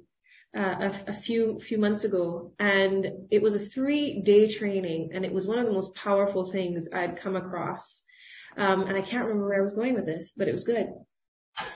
Uh, 0.56 0.90
a, 1.06 1.10
a, 1.10 1.20
few 1.22 1.60
few 1.68 1.78
months 1.78 2.02
ago, 2.02 2.52
and 2.58 3.06
it 3.30 3.40
was 3.40 3.54
a 3.54 3.66
three 3.66 4.20
day 4.26 4.52
training, 4.52 5.10
and 5.14 5.24
it 5.24 5.32
was 5.32 5.46
one 5.46 5.60
of 5.60 5.66
the 5.66 5.72
most 5.72 5.94
powerful 5.94 6.50
things 6.50 6.88
I'd 6.92 7.20
come 7.20 7.36
across. 7.36 8.00
Um, 8.56 8.82
and 8.82 8.96
I 8.96 9.00
can't 9.00 9.26
remember 9.26 9.46
where 9.46 9.60
I 9.60 9.62
was 9.62 9.74
going 9.74 9.94
with 9.94 10.06
this, 10.06 10.28
but 10.36 10.48
it 10.48 10.52
was 10.52 10.64
good. 10.64 10.88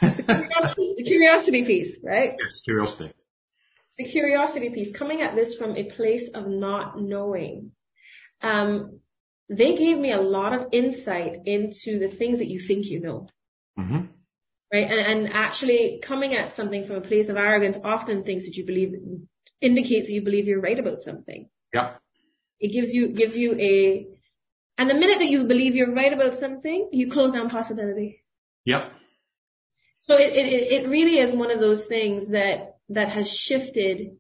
the, 0.01 0.11
curiosity, 0.25 0.95
the 0.97 1.05
curiosity 1.05 1.65
piece, 1.65 1.97
right? 2.03 2.33
Yes, 2.43 2.63
curiosity. 2.65 3.13
The 3.97 4.07
curiosity 4.07 4.71
piece, 4.71 4.91
coming 4.97 5.23
at 5.23 5.37
this 5.37 5.55
from 5.57 5.77
a 5.77 5.85
place 5.85 6.29
of 6.35 6.49
not 6.49 7.01
knowing 7.01 7.71
um, 8.45 9.01
they 9.49 9.77
gave 9.77 9.99
me 9.99 10.13
a 10.13 10.21
lot 10.21 10.53
of 10.53 10.69
insight 10.73 11.41
into 11.47 11.99
the 11.99 12.15
things 12.17 12.39
that 12.39 12.49
you 12.49 12.61
think 12.67 12.87
you 12.87 13.01
know. 13.01 13.29
Mm-hmm. 13.79 14.07
Right. 14.73 14.91
And, 14.91 15.27
and 15.27 15.33
actually 15.33 16.01
coming 16.03 16.35
at 16.35 16.57
something 16.57 16.87
from 16.87 16.97
a 16.97 17.01
place 17.01 17.29
of 17.29 17.37
arrogance 17.37 17.77
often 17.85 18.25
thinks 18.25 18.45
that 18.45 18.55
you 18.55 18.67
believe 18.67 18.95
indicates 19.61 20.09
that 20.09 20.13
you 20.13 20.23
believe 20.23 20.47
you're 20.47 20.61
right 20.61 20.79
about 20.79 21.03
something. 21.03 21.49
Yeah. 21.73 21.95
It 22.59 22.73
gives 22.73 22.93
you, 22.93 23.13
gives 23.13 23.37
you 23.37 23.55
a, 23.55 24.07
and 24.77 24.91
the 24.91 24.95
minute 24.95 25.19
that 25.19 25.29
you 25.29 25.45
believe 25.45 25.77
you're 25.77 25.95
right 25.95 26.13
about 26.13 26.35
something, 26.41 26.89
you 26.93 27.11
close 27.11 27.33
down 27.33 27.51
possibility. 27.51 28.25
Yep. 28.65 28.91
So 30.01 30.17
it, 30.17 30.33
it, 30.35 30.85
it 30.85 30.89
really 30.89 31.19
is 31.19 31.37
one 31.37 31.51
of 31.51 31.61
those 31.61 31.87
things 31.87 32.29
that, 32.31 32.79
that 32.89 33.11
has 33.11 33.29
shifted 33.29 34.17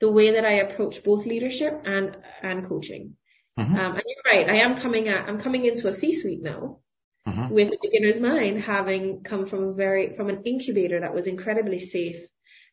the 0.00 0.10
way 0.10 0.32
that 0.32 0.44
I 0.44 0.60
approach 0.60 1.04
both 1.04 1.26
leadership 1.26 1.82
and, 1.84 2.16
and 2.42 2.68
coaching. 2.68 3.17
Mm-hmm. 3.58 3.74
Um, 3.74 3.92
and 3.92 4.02
you're 4.06 4.32
right. 4.32 4.48
I 4.48 4.64
am 4.64 4.80
coming 4.80 5.08
at, 5.08 5.28
I'm 5.28 5.40
coming 5.40 5.64
into 5.66 5.88
a 5.88 5.92
C-suite 5.92 6.42
now 6.42 6.78
mm-hmm. 7.26 7.52
with 7.52 7.68
a 7.68 7.78
beginner's 7.82 8.20
mind, 8.20 8.62
having 8.62 9.22
come 9.24 9.46
from 9.46 9.64
a 9.64 9.72
very, 9.72 10.16
from 10.16 10.28
an 10.28 10.42
incubator 10.44 11.00
that 11.00 11.14
was 11.14 11.26
incredibly 11.26 11.80
safe 11.80 12.16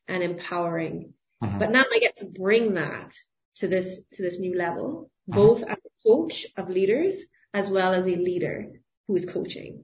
and 0.07 0.21
empowering. 0.21 1.13
Mm-hmm. 1.43 1.59
But 1.59 1.71
now 1.71 1.83
I 1.93 1.99
get 1.99 2.17
to 2.17 2.27
bring 2.39 2.75
that 2.75 3.11
to 3.57 3.67
this, 3.67 3.87
to 4.13 4.21
this 4.21 4.39
new 4.39 4.57
level, 4.57 5.09
mm-hmm. 5.29 5.39
both 5.39 5.63
as 5.63 5.77
a 5.77 6.07
coach 6.07 6.45
of 6.55 6.69
leaders 6.69 7.15
as 7.53 7.69
well 7.69 7.93
as 7.93 8.05
a 8.05 8.11
leader 8.11 8.67
who 9.07 9.15
is 9.15 9.25
coaching. 9.25 9.83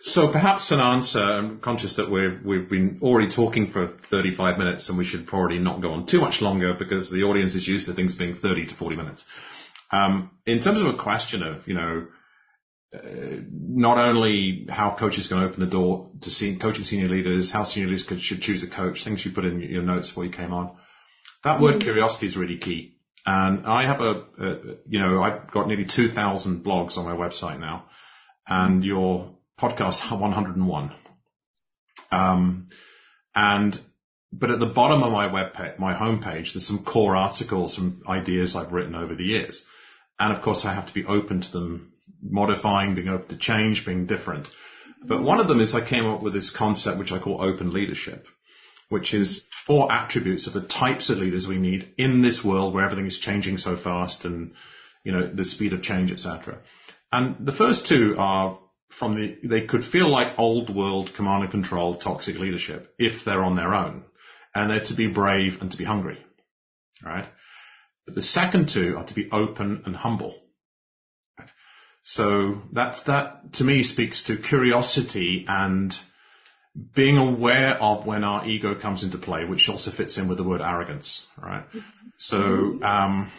So 0.00 0.30
perhaps 0.30 0.70
an 0.70 0.78
answer, 0.78 1.18
I'm 1.18 1.58
conscious 1.58 1.96
that 1.96 2.08
we've, 2.10 2.40
we've 2.44 2.68
been 2.68 3.00
already 3.02 3.34
talking 3.34 3.70
for 3.70 3.88
35 3.88 4.56
minutes 4.56 4.88
and 4.88 4.96
we 4.96 5.04
should 5.04 5.26
probably 5.26 5.58
not 5.58 5.82
go 5.82 5.92
on 5.92 6.06
too 6.06 6.20
much 6.20 6.40
longer 6.40 6.74
because 6.78 7.10
the 7.10 7.24
audience 7.24 7.56
is 7.56 7.66
used 7.66 7.86
to 7.86 7.94
things 7.94 8.14
being 8.14 8.34
30 8.34 8.66
to 8.66 8.74
40 8.76 8.96
minutes. 8.96 9.24
Um, 9.92 10.30
in 10.44 10.60
terms 10.60 10.80
of 10.80 10.88
a 10.88 10.96
question 10.96 11.42
of, 11.42 11.66
you 11.68 11.74
know, 11.74 12.06
uh, 12.94 12.98
not 13.50 13.98
only 13.98 14.66
how 14.68 14.96
coaches 14.98 15.28
can 15.28 15.38
open 15.38 15.60
the 15.60 15.66
door 15.66 16.10
to 16.22 16.30
see, 16.30 16.56
coaching 16.56 16.84
senior 16.84 17.08
leaders, 17.08 17.50
how 17.50 17.64
senior 17.64 17.88
leaders 17.88 18.04
could, 18.04 18.20
should 18.20 18.40
choose 18.40 18.62
a 18.62 18.68
coach, 18.68 19.04
things 19.04 19.24
you 19.24 19.32
put 19.32 19.44
in 19.44 19.60
your 19.60 19.82
notes 19.82 20.08
before 20.08 20.24
you 20.24 20.30
came 20.30 20.52
on. 20.52 20.76
That 21.44 21.60
word 21.60 21.76
mm-hmm. 21.76 21.82
curiosity 21.82 22.26
is 22.26 22.36
really 22.36 22.58
key. 22.58 22.96
And 23.24 23.66
I 23.66 23.86
have 23.86 24.00
a, 24.00 24.24
a, 24.38 24.54
you 24.86 25.00
know, 25.00 25.22
I've 25.22 25.50
got 25.50 25.66
nearly 25.66 25.84
2,000 25.84 26.64
blogs 26.64 26.96
on 26.96 27.04
my 27.04 27.16
website 27.16 27.58
now 27.58 27.86
and 28.46 28.84
your 28.84 29.36
podcast 29.60 30.10
101. 30.10 30.92
Um, 32.12 32.66
and 33.34 33.80
but 34.32 34.50
at 34.50 34.58
the 34.58 34.66
bottom 34.66 35.02
of 35.02 35.12
my 35.12 35.32
web 35.32 35.54
page, 35.54 35.78
my 35.78 35.94
homepage, 35.94 36.52
there's 36.52 36.66
some 36.66 36.84
core 36.84 37.16
articles, 37.16 37.74
some 37.74 38.02
ideas 38.08 38.54
I've 38.54 38.72
written 38.72 38.94
over 38.94 39.14
the 39.14 39.24
years. 39.24 39.64
And 40.18 40.36
of 40.36 40.42
course 40.42 40.64
I 40.64 40.74
have 40.74 40.86
to 40.86 40.94
be 40.94 41.04
open 41.04 41.42
to 41.42 41.52
them 41.52 41.92
modifying, 42.22 42.94
being 42.94 43.08
open 43.08 43.28
to 43.28 43.36
change, 43.36 43.84
being 43.84 44.06
different. 44.06 44.48
But 45.02 45.22
one 45.22 45.40
of 45.40 45.48
them 45.48 45.60
is 45.60 45.74
I 45.74 45.86
came 45.86 46.06
up 46.06 46.22
with 46.22 46.32
this 46.32 46.50
concept 46.50 46.98
which 46.98 47.12
I 47.12 47.18
call 47.18 47.42
open 47.42 47.72
leadership, 47.72 48.26
which 48.88 49.14
is 49.14 49.42
four 49.66 49.92
attributes 49.92 50.46
of 50.46 50.52
the 50.52 50.62
types 50.62 51.10
of 51.10 51.18
leaders 51.18 51.46
we 51.46 51.58
need 51.58 51.92
in 51.98 52.22
this 52.22 52.42
world 52.44 52.72
where 52.72 52.84
everything 52.84 53.06
is 53.06 53.18
changing 53.18 53.58
so 53.58 53.76
fast 53.76 54.24
and, 54.24 54.52
you 55.04 55.12
know, 55.12 55.26
the 55.26 55.44
speed 55.44 55.72
of 55.72 55.82
change, 55.82 56.10
etc. 56.10 56.58
And 57.12 57.46
the 57.46 57.52
first 57.52 57.86
two 57.86 58.16
are 58.18 58.58
from 58.88 59.16
the, 59.16 59.38
they 59.46 59.66
could 59.66 59.84
feel 59.84 60.10
like 60.10 60.38
old 60.38 60.74
world 60.74 61.12
command 61.14 61.42
and 61.42 61.50
control 61.50 61.96
toxic 61.96 62.36
leadership 62.36 62.94
if 62.98 63.24
they're 63.24 63.44
on 63.44 63.56
their 63.56 63.74
own. 63.74 64.04
And 64.54 64.70
they're 64.70 64.84
to 64.84 64.94
be 64.94 65.06
brave 65.06 65.60
and 65.60 65.70
to 65.70 65.76
be 65.76 65.84
hungry. 65.84 66.18
Right? 67.04 67.28
But 68.06 68.14
the 68.14 68.22
second 68.22 68.68
two 68.68 68.96
are 68.96 69.04
to 69.04 69.14
be 69.14 69.28
open 69.30 69.82
and 69.84 69.96
humble. 69.96 70.40
So 72.04 72.62
that's, 72.72 73.02
that 73.04 73.54
to 73.54 73.64
me 73.64 73.82
speaks 73.82 74.22
to 74.24 74.36
curiosity 74.36 75.44
and 75.48 75.92
being 76.94 77.16
aware 77.16 77.74
of 77.82 78.06
when 78.06 78.22
our 78.22 78.46
ego 78.46 78.78
comes 78.78 79.02
into 79.02 79.18
play, 79.18 79.44
which 79.44 79.68
also 79.68 79.90
fits 79.90 80.16
in 80.18 80.28
with 80.28 80.38
the 80.38 80.44
word 80.44 80.60
arrogance, 80.60 81.26
right? 81.36 81.64
So, 82.18 82.36
um, 82.36 83.32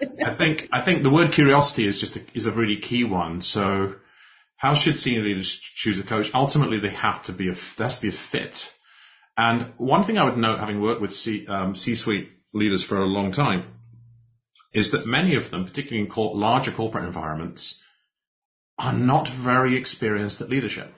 I 0.24 0.34
think, 0.34 0.68
I 0.72 0.82
think 0.82 1.02
the 1.02 1.12
word 1.12 1.32
curiosity 1.32 1.86
is 1.86 2.00
just 2.00 2.16
a, 2.16 2.20
is 2.32 2.46
a 2.46 2.52
really 2.52 2.80
key 2.80 3.04
one. 3.04 3.42
So 3.42 3.96
how 4.56 4.74
should 4.74 4.98
senior 4.98 5.22
leaders 5.22 5.60
choose 5.74 6.00
a 6.00 6.04
coach? 6.04 6.30
Ultimately, 6.32 6.80
they 6.80 6.94
have 6.94 7.24
to 7.24 7.32
be 7.32 7.50
a, 7.50 7.54
there 7.76 7.88
has 7.88 7.96
to 7.96 8.02
be 8.02 8.08
a 8.08 8.18
fit. 8.30 8.58
And 9.36 9.72
one 9.76 10.04
thing 10.04 10.16
I 10.16 10.24
would 10.24 10.38
note, 10.38 10.58
having 10.58 10.80
worked 10.80 11.02
with 11.02 11.12
C, 11.12 11.46
um, 11.46 11.74
C-suite 11.74 12.30
leaders 12.54 12.84
for 12.84 12.98
a 12.98 13.06
long 13.06 13.32
time, 13.32 13.64
is 14.72 14.92
that 14.92 15.06
many 15.06 15.36
of 15.36 15.50
them, 15.50 15.64
particularly 15.64 16.06
in 16.06 16.12
larger 16.16 16.72
corporate 16.72 17.04
environments, 17.04 17.80
are 18.78 18.92
not 18.92 19.28
very 19.44 19.76
experienced 19.76 20.40
at 20.40 20.48
leadership. 20.48 20.92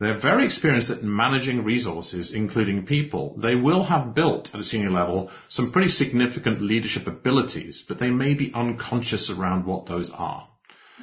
They're 0.00 0.20
very 0.20 0.44
experienced 0.44 0.90
at 0.90 1.02
managing 1.02 1.64
resources, 1.64 2.32
including 2.32 2.86
people. 2.86 3.34
They 3.36 3.56
will 3.56 3.82
have 3.82 4.14
built 4.14 4.50
at 4.54 4.60
a 4.60 4.64
senior 4.64 4.90
level 4.90 5.30
some 5.48 5.72
pretty 5.72 5.88
significant 5.88 6.62
leadership 6.62 7.08
abilities, 7.08 7.84
but 7.86 7.98
they 7.98 8.10
may 8.10 8.34
be 8.34 8.52
unconscious 8.54 9.28
around 9.28 9.66
what 9.66 9.86
those 9.86 10.12
are. 10.16 10.48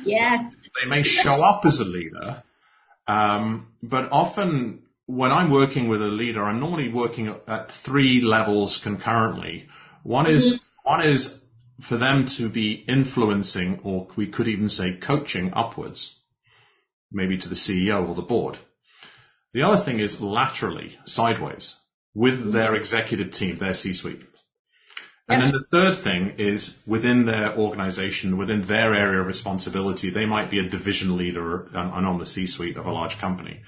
Yeah. 0.06 0.50
They 0.82 0.90
may 0.90 1.04
show 1.04 1.42
up 1.42 1.66
as 1.66 1.82
a 1.82 1.84
leader, 1.84 2.44
um, 3.08 3.68
but 3.84 4.10
often 4.12 4.84
when 5.08 5.32
I'm 5.32 5.52
working 5.52 5.90
with 5.90 6.02
a 6.02 6.06
leader, 6.06 6.44
I'm 6.44 6.60
normally 6.60 6.92
working 6.92 7.34
at 7.48 7.72
three 7.84 8.22
levels 8.22 8.80
concurrently. 8.82 9.68
One 10.04 10.28
is 10.28 10.54
mm-hmm. 10.54 10.65
One 10.86 11.06
is 11.06 11.38
for 11.90 11.98
them 11.98 12.28
to 12.38 12.48
be 12.48 12.74
influencing, 12.88 13.80
or 13.84 14.08
we 14.16 14.28
could 14.28 14.48
even 14.48 14.70
say 14.70 14.96
coaching 14.96 15.52
upwards, 15.54 16.16
maybe 17.12 17.38
to 17.38 17.50
the 17.50 17.56
CEO 17.56 18.08
or 18.08 18.16
the 18.16 18.22
board. 18.22 18.58
The 19.54 19.64
other 19.64 19.84
thing 19.84 20.00
is 20.00 20.22
laterally, 20.22 20.98
sideways, 21.06 21.76
with 22.14 22.54
their 22.54 22.76
executive 22.76 23.32
team, 23.32 23.58
their 23.58 23.74
C-suite. 23.74 24.24
And 25.28 25.42
then 25.42 25.52
the 25.54 25.66
third 25.72 26.04
thing 26.04 26.36
is 26.38 26.78
within 26.86 27.26
their 27.26 27.58
organization, 27.58 28.38
within 28.38 28.68
their 28.68 28.94
area 28.94 29.22
of 29.22 29.28
responsibility, 29.28 30.12
they 30.12 30.28
might 30.28 30.52
be 30.52 30.60
a 30.60 30.70
division 30.70 31.18
leader 31.18 31.68
um, 31.76 31.94
and 31.96 32.06
on 32.06 32.20
the 32.20 32.28
C-suite 32.28 32.78
of 32.78 32.86
a 32.86 32.92
large 32.92 33.18
company. 33.18 33.62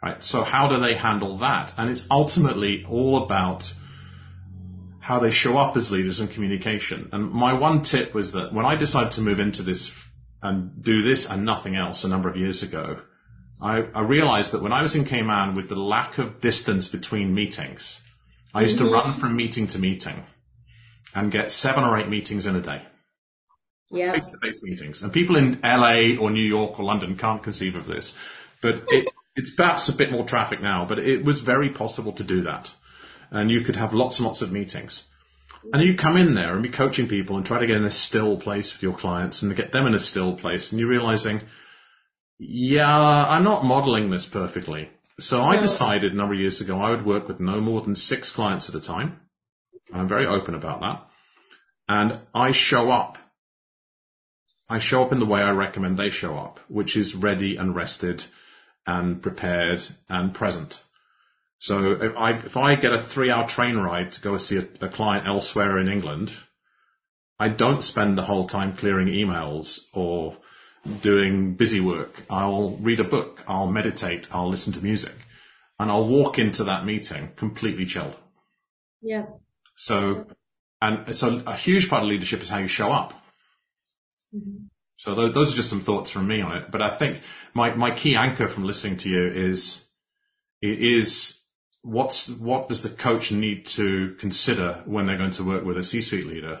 Right? 0.00 0.22
So 0.22 0.44
how 0.44 0.68
do 0.68 0.80
they 0.80 0.94
handle 0.94 1.38
that? 1.38 1.72
And 1.76 1.90
it's 1.90 2.04
ultimately 2.08 2.84
all 2.88 3.24
about 3.24 3.64
how 5.02 5.18
they 5.18 5.32
show 5.32 5.58
up 5.58 5.76
as 5.76 5.90
leaders 5.90 6.20
in 6.20 6.28
communication. 6.28 7.08
And 7.10 7.32
my 7.32 7.54
one 7.54 7.82
tip 7.82 8.14
was 8.14 8.32
that 8.34 8.54
when 8.54 8.64
I 8.64 8.76
decided 8.76 9.14
to 9.14 9.20
move 9.20 9.40
into 9.40 9.64
this 9.64 9.90
and 10.40 10.80
do 10.80 11.02
this 11.02 11.26
and 11.28 11.44
nothing 11.44 11.74
else 11.74 12.04
a 12.04 12.08
number 12.08 12.30
of 12.30 12.36
years 12.36 12.62
ago, 12.62 13.00
I, 13.60 13.80
I 13.80 14.02
realized 14.02 14.52
that 14.52 14.62
when 14.62 14.72
I 14.72 14.80
was 14.80 14.94
in 14.94 15.04
Cayman 15.04 15.56
with 15.56 15.68
the 15.68 15.74
lack 15.74 16.18
of 16.18 16.40
distance 16.40 16.86
between 16.86 17.34
meetings, 17.34 17.98
I 18.54 18.62
used 18.62 18.76
mm-hmm. 18.76 18.86
to 18.86 18.92
run 18.92 19.18
from 19.18 19.36
meeting 19.36 19.66
to 19.68 19.80
meeting 19.80 20.22
and 21.16 21.32
get 21.32 21.50
seven 21.50 21.82
or 21.82 21.98
eight 21.98 22.08
meetings 22.08 22.46
in 22.46 22.54
a 22.54 22.62
day. 22.62 22.82
Yeah. 23.90 24.12
Face-to-face 24.12 24.62
meetings. 24.62 25.02
And 25.02 25.12
people 25.12 25.34
in 25.36 25.58
LA 25.64 26.16
or 26.20 26.30
New 26.30 26.46
York 26.46 26.78
or 26.78 26.84
London 26.84 27.18
can't 27.18 27.42
conceive 27.42 27.74
of 27.74 27.86
this. 27.86 28.14
But 28.62 28.84
it, 28.86 29.08
it's 29.34 29.52
perhaps 29.56 29.88
a 29.88 29.96
bit 29.96 30.12
more 30.12 30.24
traffic 30.24 30.62
now, 30.62 30.86
but 30.88 31.00
it 31.00 31.24
was 31.24 31.40
very 31.40 31.70
possible 31.70 32.12
to 32.12 32.22
do 32.22 32.42
that 32.42 32.70
and 33.32 33.50
you 33.50 33.62
could 33.62 33.76
have 33.76 33.94
lots 33.94 34.18
and 34.18 34.26
lots 34.26 34.42
of 34.42 34.52
meetings. 34.52 35.04
And 35.72 35.82
you 35.82 35.96
come 35.96 36.16
in 36.16 36.34
there 36.34 36.54
and 36.54 36.62
be 36.62 36.70
coaching 36.70 37.08
people 37.08 37.36
and 37.36 37.46
try 37.46 37.58
to 37.58 37.66
get 37.66 37.76
in 37.76 37.84
a 37.84 37.90
still 37.90 38.38
place 38.38 38.72
with 38.72 38.82
your 38.82 38.96
clients 38.96 39.42
and 39.42 39.56
get 39.56 39.72
them 39.72 39.86
in 39.86 39.94
a 39.94 40.00
still 40.00 40.36
place 40.36 40.70
and 40.70 40.78
you're 40.78 40.88
realizing, 40.88 41.40
yeah, 42.38 42.86
I'm 42.86 43.44
not 43.44 43.64
modeling 43.64 44.10
this 44.10 44.26
perfectly. 44.26 44.90
So 45.18 45.40
I 45.40 45.56
decided 45.56 46.12
a 46.12 46.16
number 46.16 46.34
of 46.34 46.40
years 46.40 46.60
ago 46.60 46.80
I 46.80 46.90
would 46.90 47.06
work 47.06 47.26
with 47.26 47.40
no 47.40 47.60
more 47.60 47.80
than 47.80 47.94
six 47.94 48.30
clients 48.30 48.68
at 48.68 48.74
a 48.74 48.80
time. 48.80 49.20
I'm 49.92 50.08
very 50.08 50.26
open 50.26 50.54
about 50.54 50.80
that. 50.80 51.06
And 51.88 52.20
I 52.34 52.52
show 52.52 52.90
up. 52.90 53.18
I 54.68 54.78
show 54.78 55.02
up 55.02 55.12
in 55.12 55.20
the 55.20 55.26
way 55.26 55.40
I 55.40 55.50
recommend 55.50 55.98
they 55.98 56.10
show 56.10 56.36
up, 56.36 56.58
which 56.68 56.96
is 56.96 57.14
ready 57.14 57.56
and 57.56 57.74
rested 57.74 58.24
and 58.86 59.22
prepared 59.22 59.80
and 60.08 60.34
present. 60.34 60.74
So 61.62 61.92
if 61.92 62.16
I, 62.16 62.32
if 62.32 62.56
I 62.56 62.74
get 62.74 62.92
a 62.92 63.00
three 63.00 63.30
hour 63.30 63.46
train 63.46 63.76
ride 63.76 64.10
to 64.12 64.20
go 64.20 64.36
see 64.36 64.58
a, 64.58 64.84
a 64.84 64.88
client 64.88 65.28
elsewhere 65.28 65.78
in 65.78 65.86
England, 65.86 66.32
I 67.38 67.50
don't 67.50 67.84
spend 67.84 68.18
the 68.18 68.24
whole 68.24 68.48
time 68.48 68.76
clearing 68.76 69.06
emails 69.06 69.78
or 69.94 70.36
doing 71.02 71.54
busy 71.54 71.80
work. 71.80 72.10
I'll 72.28 72.76
read 72.78 72.98
a 72.98 73.04
book, 73.04 73.44
I'll 73.46 73.70
meditate, 73.70 74.26
I'll 74.32 74.50
listen 74.50 74.72
to 74.72 74.80
music, 74.80 75.14
and 75.78 75.88
I'll 75.88 76.08
walk 76.08 76.40
into 76.40 76.64
that 76.64 76.84
meeting 76.84 77.30
completely 77.36 77.86
chilled. 77.86 78.16
Yeah. 79.00 79.26
So, 79.76 80.26
and 80.80 81.14
so 81.14 81.44
a 81.46 81.56
huge 81.56 81.88
part 81.88 82.02
of 82.02 82.08
leadership 82.08 82.40
is 82.40 82.48
how 82.48 82.58
you 82.58 82.66
show 82.66 82.90
up. 82.90 83.12
Mm-hmm. 84.34 84.64
So 84.96 85.14
those, 85.14 85.32
those 85.32 85.52
are 85.52 85.56
just 85.56 85.70
some 85.70 85.84
thoughts 85.84 86.10
from 86.10 86.26
me 86.26 86.42
on 86.42 86.56
it. 86.56 86.72
But 86.72 86.82
I 86.82 86.98
think 86.98 87.22
my, 87.54 87.72
my 87.76 87.96
key 87.96 88.16
anchor 88.16 88.48
from 88.48 88.64
listening 88.64 88.98
to 88.98 89.08
you 89.08 89.52
is, 89.52 89.78
it 90.60 90.80
is 90.82 91.38
what's 91.82 92.30
what 92.40 92.68
does 92.68 92.82
the 92.82 92.90
coach 92.90 93.30
need 93.30 93.66
to 93.76 94.16
consider 94.20 94.82
when 94.86 95.06
they're 95.06 95.18
going 95.18 95.32
to 95.32 95.44
work 95.44 95.64
with 95.64 95.76
a 95.76 95.84
C-suite 95.84 96.26
leader? 96.26 96.60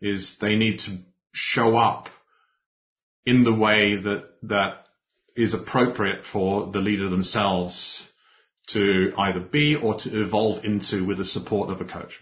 Is 0.00 0.36
they 0.40 0.56
need 0.56 0.80
to 0.80 0.98
show 1.32 1.76
up 1.76 2.08
in 3.24 3.44
the 3.44 3.54
way 3.54 3.96
that 3.96 4.24
that 4.42 4.86
is 5.36 5.54
appropriate 5.54 6.24
for 6.24 6.70
the 6.70 6.80
leader 6.80 7.08
themselves 7.08 8.08
to 8.68 9.12
either 9.18 9.40
be 9.40 9.74
or 9.74 9.94
to 9.94 10.22
evolve 10.22 10.64
into 10.64 11.04
with 11.06 11.18
the 11.18 11.24
support 11.24 11.70
of 11.70 11.80
a 11.80 11.84
coach. 11.84 12.20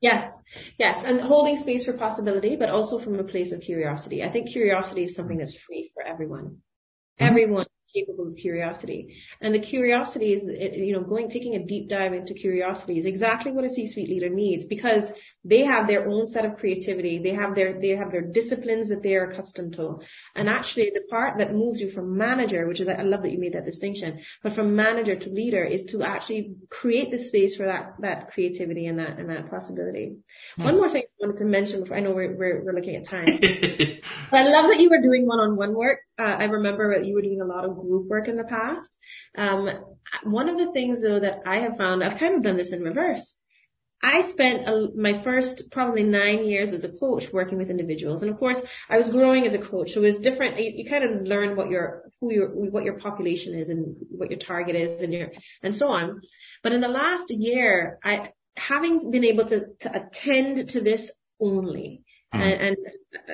Yes, 0.00 0.32
yes, 0.78 1.02
and 1.04 1.20
holding 1.20 1.56
space 1.56 1.86
for 1.86 1.94
possibility, 1.94 2.56
but 2.56 2.68
also 2.68 2.98
from 2.98 3.18
a 3.18 3.24
place 3.24 3.52
of 3.52 3.60
curiosity. 3.60 4.22
I 4.22 4.30
think 4.30 4.50
curiosity 4.50 5.04
is 5.04 5.14
something 5.14 5.38
that's 5.38 5.56
free 5.66 5.90
for 5.94 6.02
everyone. 6.02 6.44
Mm-hmm. 7.18 7.24
Everyone 7.24 7.66
capable 7.94 8.28
of 8.28 8.36
curiosity. 8.36 9.16
And 9.40 9.54
the 9.54 9.60
curiosity 9.60 10.32
is, 10.32 10.44
you 10.44 10.92
know, 10.92 11.02
going, 11.02 11.28
taking 11.28 11.54
a 11.54 11.64
deep 11.64 11.88
dive 11.88 12.12
into 12.12 12.34
curiosity 12.34 12.98
is 12.98 13.06
exactly 13.06 13.52
what 13.52 13.64
a 13.64 13.70
C-suite 13.70 14.08
leader 14.08 14.28
needs 14.28 14.64
because 14.64 15.04
they 15.48 15.64
have 15.64 15.86
their 15.86 16.08
own 16.08 16.26
set 16.26 16.44
of 16.44 16.56
creativity. 16.56 17.20
They 17.22 17.34
have 17.34 17.54
their, 17.54 17.80
they 17.80 17.90
have 17.90 18.10
their 18.10 18.22
disciplines 18.22 18.88
that 18.88 19.02
they 19.02 19.14
are 19.14 19.30
accustomed 19.30 19.74
to. 19.74 20.00
And 20.34 20.48
actually 20.48 20.90
the 20.92 21.02
part 21.08 21.38
that 21.38 21.54
moves 21.54 21.80
you 21.80 21.90
from 21.90 22.16
manager, 22.16 22.66
which 22.66 22.80
is, 22.80 22.88
I 22.88 23.02
love 23.02 23.22
that 23.22 23.30
you 23.30 23.38
made 23.38 23.54
that 23.54 23.64
distinction, 23.64 24.20
but 24.42 24.54
from 24.54 24.74
manager 24.74 25.14
to 25.14 25.30
leader 25.30 25.62
is 25.64 25.84
to 25.92 26.02
actually 26.02 26.56
create 26.68 27.12
the 27.12 27.18
space 27.18 27.56
for 27.56 27.66
that, 27.66 27.94
that 28.00 28.32
creativity 28.32 28.86
and 28.86 28.98
that, 28.98 29.18
and 29.18 29.30
that 29.30 29.48
possibility. 29.48 30.16
Hmm. 30.56 30.64
One 30.64 30.76
more 30.76 30.90
thing 30.90 31.04
I 31.06 31.26
wanted 31.26 31.38
to 31.38 31.44
mention 31.44 31.80
before, 31.82 31.96
I 31.96 32.00
know 32.00 32.12
we're, 32.12 32.36
we're, 32.36 32.64
we're 32.64 32.74
looking 32.74 32.96
at 32.96 33.08
time. 33.08 33.28
I 34.32 34.42
love 34.42 34.66
that 34.70 34.80
you 34.80 34.90
were 34.90 35.00
doing 35.00 35.26
one-on-one 35.26 35.74
work. 35.74 36.00
Uh, 36.18 36.22
I 36.22 36.44
remember 36.44 36.98
that 36.98 37.06
you 37.06 37.14
were 37.14 37.22
doing 37.22 37.40
a 37.40 37.44
lot 37.44 37.64
of 37.64 37.76
group 37.76 38.08
work 38.08 38.26
in 38.26 38.36
the 38.36 38.44
past. 38.44 38.98
Um, 39.38 39.68
one 40.24 40.48
of 40.48 40.58
the 40.58 40.72
things 40.72 41.02
though 41.02 41.20
that 41.20 41.42
I 41.46 41.60
have 41.60 41.76
found, 41.76 42.02
I've 42.02 42.18
kind 42.18 42.34
of 42.34 42.42
done 42.42 42.56
this 42.56 42.72
in 42.72 42.82
reverse. 42.82 43.34
I 44.02 44.30
spent 44.30 44.68
a, 44.68 44.88
my 44.94 45.22
first 45.22 45.70
probably 45.72 46.02
nine 46.02 46.44
years 46.44 46.72
as 46.72 46.84
a 46.84 46.88
coach 46.88 47.24
working 47.32 47.58
with 47.58 47.70
individuals, 47.70 48.22
and 48.22 48.30
of 48.30 48.38
course, 48.38 48.58
I 48.88 48.98
was 48.98 49.08
growing 49.08 49.46
as 49.46 49.54
a 49.54 49.58
coach, 49.58 49.92
so 49.92 50.02
it 50.02 50.06
was 50.06 50.18
different. 50.18 50.60
You, 50.60 50.72
you 50.76 50.90
kind 50.90 51.04
of 51.04 51.22
learn 51.22 51.56
what 51.56 51.70
your 51.70 52.10
who 52.20 52.32
your 52.32 52.48
what 52.48 52.84
your 52.84 52.98
population 52.98 53.58
is 53.58 53.70
and 53.70 53.96
what 54.10 54.30
your 54.30 54.38
target 54.38 54.76
is, 54.76 55.02
and 55.02 55.12
your 55.12 55.28
and 55.62 55.74
so 55.74 55.88
on. 55.88 56.20
But 56.62 56.72
in 56.72 56.82
the 56.82 56.88
last 56.88 57.30
year, 57.30 57.98
I 58.04 58.30
having 58.56 59.10
been 59.10 59.24
able 59.24 59.46
to 59.48 59.60
to 59.80 59.92
attend 59.94 60.70
to 60.70 60.80
this 60.80 61.10
only, 61.40 62.02
mm. 62.34 62.40
and, 62.40 62.68
and, 62.68 62.76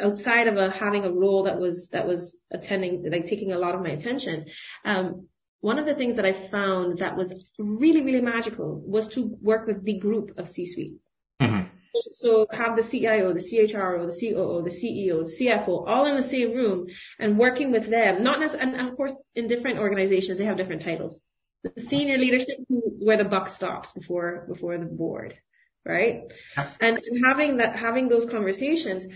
outside 0.00 0.46
of 0.46 0.56
a, 0.56 0.70
having 0.70 1.04
a 1.04 1.12
role 1.12 1.44
that 1.44 1.58
was 1.58 1.88
that 1.92 2.06
was 2.06 2.36
attending 2.52 3.04
like 3.10 3.26
taking 3.26 3.52
a 3.52 3.58
lot 3.58 3.74
of 3.74 3.82
my 3.82 3.90
attention, 3.90 4.46
um, 4.84 5.26
one 5.62 5.78
of 5.78 5.86
the 5.86 5.94
things 5.94 6.16
that 6.16 6.26
I 6.26 6.48
found 6.50 6.98
that 6.98 7.16
was 7.16 7.32
really, 7.58 8.02
really 8.02 8.20
magical 8.20 8.82
was 8.84 9.08
to 9.14 9.36
work 9.40 9.66
with 9.68 9.84
the 9.84 9.96
group 9.98 10.32
of 10.36 10.48
C-suite. 10.48 10.96
Mm-hmm. 11.40 11.68
So 12.10 12.46
have 12.50 12.76
the 12.76 12.82
CIO, 12.82 13.32
the 13.32 13.40
CHRO, 13.40 14.10
the 14.10 14.18
COO, 14.18 14.62
the 14.64 14.70
CEO, 14.70 15.24
the 15.24 15.46
CFO, 15.46 15.88
all 15.88 16.06
in 16.06 16.16
the 16.16 16.28
same 16.28 16.52
room 16.52 16.86
and 17.20 17.38
working 17.38 17.70
with 17.70 17.88
them. 17.88 18.24
Not 18.24 18.40
necessarily, 18.40 18.76
and 18.76 18.88
of 18.88 18.96
course, 18.96 19.12
in 19.36 19.46
different 19.46 19.78
organizations, 19.78 20.38
they 20.38 20.44
have 20.46 20.56
different 20.56 20.82
titles. 20.82 21.20
The 21.62 21.80
senior 21.88 22.18
leadership, 22.18 22.56
where 22.68 23.16
the 23.16 23.24
buck 23.24 23.48
stops 23.48 23.92
before 23.92 24.46
before 24.48 24.76
the 24.78 24.84
board, 24.84 25.38
right? 25.86 26.22
And, 26.56 26.98
and 26.98 27.24
having 27.24 27.58
that, 27.58 27.76
having 27.76 28.08
those 28.08 28.28
conversations, 28.28 29.06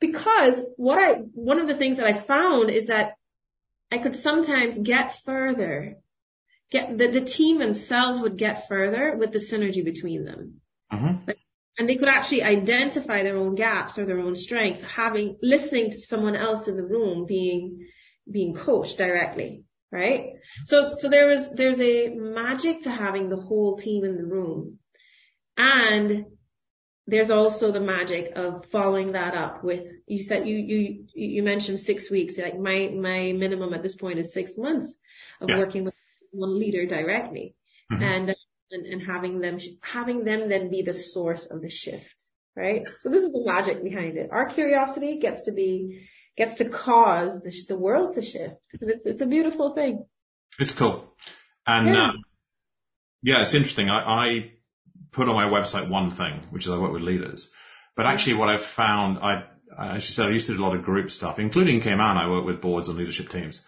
because 0.00 0.64
what 0.76 0.98
I 0.98 1.14
one 1.34 1.58
of 1.58 1.66
the 1.66 1.76
things 1.76 1.96
that 1.96 2.06
I 2.06 2.22
found 2.22 2.70
is 2.70 2.86
that 2.86 3.15
I 3.90 3.98
could 3.98 4.16
sometimes 4.16 4.78
get 4.78 5.12
further, 5.24 5.96
get 6.70 6.98
the, 6.98 7.08
the 7.08 7.24
team 7.24 7.58
themselves 7.58 8.20
would 8.20 8.36
get 8.36 8.66
further 8.68 9.16
with 9.16 9.32
the 9.32 9.38
synergy 9.38 9.84
between 9.84 10.24
them. 10.24 10.60
Mm-hmm. 10.92 11.30
And 11.78 11.88
they 11.88 11.96
could 11.96 12.08
actually 12.08 12.42
identify 12.42 13.22
their 13.22 13.36
own 13.36 13.54
gaps 13.54 13.98
or 13.98 14.06
their 14.06 14.18
own 14.18 14.34
strengths, 14.34 14.82
having, 14.82 15.36
listening 15.42 15.90
to 15.90 16.00
someone 16.00 16.34
else 16.34 16.68
in 16.68 16.76
the 16.76 16.82
room 16.82 17.26
being, 17.26 17.86
being 18.30 18.54
coached 18.54 18.96
directly, 18.96 19.64
right? 19.92 20.30
So, 20.64 20.92
so 20.96 21.10
there 21.10 21.28
was, 21.28 21.48
there's 21.54 21.80
a 21.80 22.08
magic 22.14 22.82
to 22.82 22.90
having 22.90 23.28
the 23.28 23.36
whole 23.36 23.76
team 23.76 24.04
in 24.04 24.16
the 24.16 24.24
room. 24.24 24.78
And 25.58 26.24
there's 27.06 27.30
also 27.30 27.70
the 27.72 27.80
magic 27.80 28.32
of 28.34 28.66
following 28.72 29.12
that 29.12 29.34
up 29.34 29.62
with 29.62 29.80
you 30.06 30.22
said 30.24 30.46
you 30.46 30.56
you 30.56 31.06
you 31.14 31.42
mentioned 31.42 31.80
six 31.80 32.10
weeks 32.10 32.36
like 32.36 32.58
my 32.58 32.90
my 32.94 33.32
minimum 33.32 33.72
at 33.74 33.82
this 33.82 33.94
point 33.94 34.18
is 34.18 34.32
six 34.32 34.56
months 34.56 34.92
of 35.40 35.48
yeah. 35.48 35.58
working 35.58 35.84
with 35.84 35.94
one 36.32 36.58
leader 36.58 36.86
directly. 36.86 37.54
Mm-hmm. 37.92 38.02
and, 38.02 38.36
and 38.72 38.86
and 38.86 39.02
having 39.06 39.38
them 39.40 39.60
having 39.80 40.24
them 40.24 40.48
then 40.48 40.70
be 40.70 40.82
the 40.82 40.92
source 40.92 41.46
of 41.46 41.62
the 41.62 41.70
shift 41.70 42.26
right? 42.56 42.82
So 43.00 43.10
this 43.10 43.22
is 43.22 43.32
the 43.32 43.44
magic 43.44 43.84
behind 43.84 44.16
it. 44.16 44.30
Our 44.32 44.48
curiosity 44.48 45.18
gets 45.20 45.42
to 45.42 45.52
be 45.52 46.08
gets 46.36 46.56
to 46.56 46.68
cause 46.68 47.40
the, 47.42 47.52
the 47.68 47.78
world 47.78 48.14
to 48.14 48.22
shift. 48.22 48.56
It's 48.72 49.06
it's 49.06 49.20
a 49.20 49.26
beautiful 49.26 49.74
thing. 49.74 50.06
It's 50.58 50.72
cool. 50.72 51.14
And 51.66 51.88
yeah, 51.88 52.08
um, 52.08 52.22
yeah 53.22 53.42
it's 53.42 53.54
interesting. 53.54 53.88
I, 53.88 53.98
I 53.98 54.26
put 55.16 55.28
on 55.28 55.34
my 55.34 55.44
website 55.44 55.88
one 55.88 56.10
thing, 56.10 56.42
which 56.50 56.66
is 56.66 56.70
I 56.70 56.78
work 56.78 56.92
with 56.92 57.02
leaders. 57.02 57.48
But 57.96 58.06
actually 58.06 58.34
what 58.34 58.48
I've 58.50 58.66
found, 58.76 59.18
I, 59.18 59.44
as 59.78 60.06
you 60.06 60.12
said, 60.12 60.26
I 60.26 60.30
used 60.30 60.46
to 60.46 60.54
do 60.54 60.62
a 60.62 60.64
lot 60.64 60.76
of 60.76 60.82
group 60.82 61.10
stuff, 61.10 61.38
including 61.38 61.80
Cayman, 61.80 62.16
I 62.16 62.30
work 62.30 62.44
with 62.44 62.60
boards 62.60 62.88
and 62.88 62.98
leadership 62.98 63.30
teams. 63.30 63.60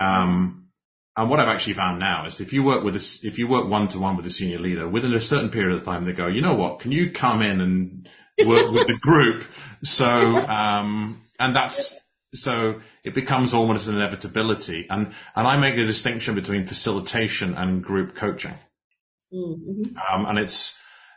Um, 0.00 0.68
and 1.16 1.30
what 1.30 1.40
I've 1.40 1.48
actually 1.48 1.74
found 1.74 2.00
now 2.00 2.26
is 2.26 2.40
if 2.40 2.52
you 2.52 2.62
work 2.64 2.82
with 2.82 2.96
a, 2.96 3.18
if 3.22 3.38
you 3.38 3.46
work 3.46 3.68
one 3.68 3.88
to 3.88 3.98
one 3.98 4.16
with 4.16 4.26
a 4.26 4.30
senior 4.30 4.58
leader, 4.58 4.88
within 4.88 5.14
a 5.14 5.20
certain 5.20 5.50
period 5.50 5.76
of 5.76 5.84
time, 5.84 6.04
they 6.04 6.12
go, 6.12 6.28
you 6.28 6.42
know 6.42 6.54
what, 6.54 6.80
can 6.80 6.92
you 6.92 7.12
come 7.12 7.42
in 7.42 7.60
and 7.60 8.08
work 8.46 8.72
with 8.72 8.86
the 8.86 8.98
group? 9.00 9.42
So, 9.86 10.06
um, 10.06 11.20
and 11.38 11.54
that's, 11.54 11.94
so 12.32 12.80
it 13.04 13.14
becomes 13.14 13.52
almost 13.52 13.86
an 13.86 13.96
inevitability. 13.96 14.86
And, 14.88 15.08
and 15.36 15.46
I 15.46 15.58
make 15.58 15.74
a 15.74 15.84
distinction 15.84 16.34
between 16.34 16.66
facilitation 16.66 17.52
and 17.52 17.84
group 17.84 18.16
coaching. 18.16 18.54
Mm-hmm. 19.30 19.98
Um, 19.98 20.24
and 20.24 20.38
it's, 20.38 20.74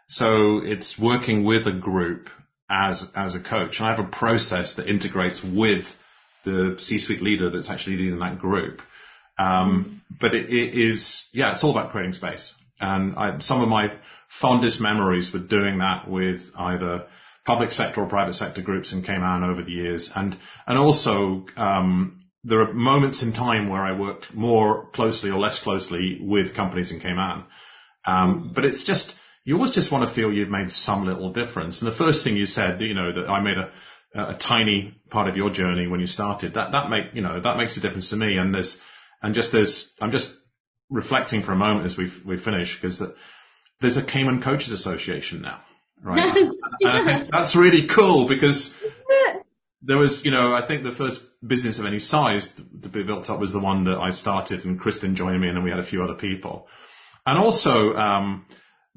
so 0.07 0.61
it's 0.63 0.97
working 0.97 1.43
with 1.43 1.67
a 1.67 1.71
group 1.73 2.29
as, 2.69 3.05
as 3.15 3.35
a 3.35 3.41
coach. 3.41 3.79
And 3.79 3.87
I 3.87 3.95
have 3.95 4.05
a 4.05 4.09
process 4.09 4.75
that 4.75 4.87
integrates 4.87 5.43
with 5.43 5.85
the 6.45 6.75
C-suite 6.79 7.21
leader 7.21 7.49
that's 7.49 7.69
actually 7.69 7.97
leading 7.97 8.19
that 8.19 8.39
group. 8.39 8.81
Um, 9.37 10.01
but 10.19 10.33
it, 10.33 10.49
it 10.49 10.73
is, 10.75 11.27
yeah, 11.33 11.51
it's 11.51 11.63
all 11.63 11.71
about 11.71 11.91
creating 11.91 12.13
space. 12.13 12.55
And 12.79 13.15
I, 13.15 13.39
some 13.39 13.61
of 13.61 13.69
my 13.69 13.93
fondest 14.29 14.79
memories 14.79 15.33
were 15.33 15.39
doing 15.39 15.79
that 15.79 16.09
with 16.09 16.41
either 16.57 17.07
public 17.45 17.71
sector 17.71 18.01
or 18.01 18.07
private 18.07 18.33
sector 18.33 18.61
groups 18.61 18.93
in 18.93 19.03
Cayman 19.03 19.43
over 19.43 19.63
the 19.63 19.71
years. 19.71 20.11
And, 20.15 20.37
and 20.65 20.77
also, 20.77 21.45
um, 21.55 22.23
there 22.43 22.61
are 22.61 22.73
moments 22.73 23.23
in 23.23 23.33
time 23.33 23.69
where 23.69 23.81
I 23.81 23.97
work 23.97 24.33
more 24.33 24.89
closely 24.91 25.31
or 25.31 25.39
less 25.39 25.59
closely 25.59 26.19
with 26.21 26.55
companies 26.55 26.91
in 26.91 26.99
Cayman. 26.99 27.43
Um, 28.05 28.51
but 28.55 28.63
it's 28.63 28.83
just, 28.83 29.13
you 29.47 29.55
always 29.55 29.71
just 29.71 29.93
want 29.93 30.07
to 30.07 30.13
feel 30.13 30.29
you've 30.29 30.49
made 30.49 30.71
some 30.71 31.05
little 31.05 31.31
difference. 31.31 31.81
And 31.81 31.89
the 31.89 31.95
first 31.95 32.21
thing 32.21 32.35
you 32.35 32.45
said, 32.45 32.81
you 32.81 32.93
know, 32.93 33.13
that 33.13 33.29
I 33.29 33.39
made 33.39 33.57
a, 33.57 33.71
a 34.13 34.37
tiny 34.37 34.99
part 35.09 35.29
of 35.29 35.37
your 35.37 35.49
journey 35.51 35.87
when 35.87 36.01
you 36.01 36.07
started, 36.07 36.55
that, 36.55 36.73
that 36.73 36.89
make, 36.89 37.13
you 37.13 37.21
know, 37.21 37.39
that 37.39 37.55
makes 37.55 37.77
a 37.77 37.79
difference 37.79 38.09
to 38.09 38.17
me. 38.17 38.37
And 38.37 38.53
there's, 38.53 38.77
and 39.21 39.33
just 39.33 39.53
there's, 39.53 39.93
I'm 40.01 40.11
just 40.11 40.35
reflecting 40.89 41.43
for 41.43 41.53
a 41.53 41.55
moment 41.55 41.85
as 41.85 41.97
we 41.97 42.11
we 42.25 42.37
finish 42.37 42.75
because 42.75 43.01
there's 43.79 43.95
a 43.95 44.05
Cayman 44.05 44.41
Coaches 44.41 44.73
Association 44.73 45.41
now, 45.43 45.61
right? 46.03 46.27
and 46.81 46.91
I 46.91 47.05
think 47.05 47.31
that's 47.31 47.55
really 47.55 47.87
cool 47.87 48.27
because 48.27 48.75
there 49.81 49.97
was, 49.97 50.25
you 50.25 50.31
know, 50.31 50.53
I 50.53 50.67
think 50.67 50.83
the 50.83 50.91
first 50.91 51.21
business 51.45 51.79
of 51.79 51.85
any 51.85 51.99
size 51.99 52.51
to 52.83 52.89
be 52.89 53.03
built 53.03 53.29
up 53.29 53.39
was 53.39 53.53
the 53.53 53.61
one 53.61 53.85
that 53.85 53.97
I 53.97 54.11
started 54.11 54.65
and 54.65 54.77
Kristen 54.77 55.15
joined 55.15 55.39
me 55.39 55.47
and 55.47 55.55
then 55.55 55.63
we 55.63 55.69
had 55.69 55.79
a 55.79 55.85
few 55.85 56.03
other 56.03 56.15
people. 56.15 56.67
And 57.25 57.39
also, 57.39 57.93
um, 57.95 58.45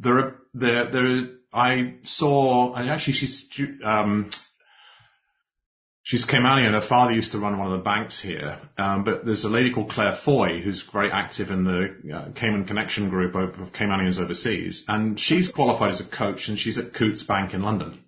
there, 0.01 0.39
there, 0.55 0.90
there, 0.90 1.28
I 1.53 1.94
saw, 2.05 2.74
and 2.74 2.90
actually 2.90 3.14
she's, 3.14 3.46
um, 3.84 4.30
she's 6.03 6.26
Caymanian. 6.26 6.72
Her 6.72 6.86
father 6.86 7.12
used 7.12 7.32
to 7.32 7.38
run 7.38 7.59
one 7.59 7.72
of 7.72 7.78
the 7.78 7.84
banks 7.84 8.20
here. 8.20 8.59
Um, 8.78 9.05
but 9.05 9.24
there's 9.24 9.44
a 9.44 9.48
lady 9.48 9.72
called 9.72 9.90
Claire 9.90 10.18
Foy 10.24 10.61
who's 10.61 10.82
very 10.92 11.11
active 11.11 11.51
in 11.51 11.64
the 11.64 12.14
uh, 12.14 12.32
Cayman 12.34 12.64
Connection 12.66 13.11
group 13.11 13.34
of, 13.34 13.72
Caymanians 13.72 14.18
overseas. 14.18 14.84
And 14.88 15.18
she's 15.18 15.51
qualified 15.51 15.90
as 15.90 16.01
a 16.01 16.05
coach 16.05 16.48
and 16.48 16.59
she's 16.59 16.78
at 16.78 16.94
Coutts 16.94 17.22
Bank 17.22 17.55
in 17.55 17.62
London. 17.62 18.01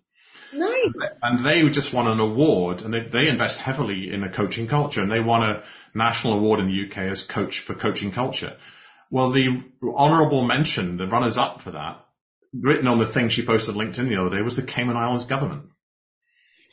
Nice. 0.53 1.11
And 1.23 1.47
they 1.47 1.67
just 1.71 1.95
won 1.95 2.09
an 2.09 2.21
award 2.21 2.83
and 2.83 2.93
they, 2.93 3.09
they 3.11 3.29
invest 3.29 3.59
heavily 3.59 4.13
in 4.13 4.23
a 4.23 4.33
coaching 4.33 4.69
culture 4.69 5.01
and 5.01 5.11
they 5.11 5.21
won 5.21 5.43
a 5.43 5.63
national 5.95 6.35
award 6.35 6.61
in 6.61 6.67
the 6.67 6.87
UK 6.87 7.11
as 7.11 7.23
coach 7.23 7.63
for 7.67 7.75
coaching 7.75 8.13
culture. 8.13 8.57
Well, 9.11 9.31
the 9.31 9.63
honourable 9.83 10.45
mention, 10.45 10.97
the 10.97 11.07
runners 11.07 11.39
up 11.39 11.63
for 11.63 11.71
that, 11.73 12.05
written 12.59 12.87
on 12.87 12.99
the 12.99 13.13
thing 13.13 13.29
she 13.29 13.45
posted 13.45 13.77
on 13.77 13.87
LinkedIn 13.87 14.09
the 14.09 14.21
other 14.21 14.37
day 14.37 14.43
was 14.43 14.57
the 14.57 14.63
Cayman 14.63 14.97
Islands 14.97 15.25
government. 15.25 15.65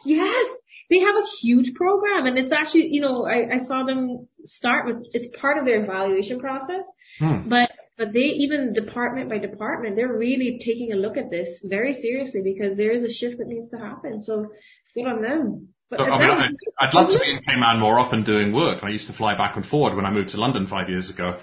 Yes, 0.06 0.48
they 0.90 1.00
have 1.00 1.16
a 1.16 1.28
huge 1.42 1.74
program 1.74 2.26
and 2.26 2.38
it's 2.38 2.52
actually, 2.52 2.88
you 2.88 3.02
know, 3.02 3.26
I, 3.26 3.56
I 3.56 3.58
saw 3.60 3.84
them 3.84 4.28
start 4.44 4.86
with, 4.86 5.06
it's 5.14 5.36
part 5.40 5.58
of 5.58 5.66
their 5.66 5.84
evaluation 5.84 6.40
process, 6.40 6.86
hmm. 7.20 7.48
but, 7.48 7.70
but 7.98 8.14
they 8.14 8.20
even 8.20 8.74
department 8.74 9.30
by 9.30 9.38
department, 9.38 9.96
they're 9.96 10.12
really 10.12 10.60
taking 10.64 10.94
a 10.94 10.96
look 10.96 11.18
at 11.18 11.30
this 11.30 11.62
very 11.64 11.94
seriously 11.94 12.42
because 12.44 12.78
there 12.78 12.92
is 12.92 13.04
a 13.04 13.12
shift 13.12 13.38
that 13.38 13.48
needs 13.48 13.70
to 13.70 13.78
happen. 13.78 14.22
So 14.22 14.48
good 14.96 15.06
on 15.06 15.22
them. 15.22 15.70
But 15.90 16.00
so, 16.00 16.06
I 16.06 16.20
mean, 16.20 16.56
I, 16.80 16.86
I'd 16.86 16.94
love 16.94 17.10
to 17.12 17.20
be 17.20 17.32
in 17.32 17.42
Cayman 17.42 17.80
more 17.80 18.00
often 18.00 18.24
doing 18.24 18.54
work. 18.54 18.84
I 18.84 18.90
used 18.90 19.08
to 19.08 19.14
fly 19.14 19.36
back 19.36 19.56
and 19.56 19.66
forward 19.66 19.96
when 19.96 20.06
I 20.06 20.12
moved 20.12 20.30
to 20.30 20.38
London 20.38 20.68
five 20.68 20.90
years 20.90 21.10
ago 21.10 21.40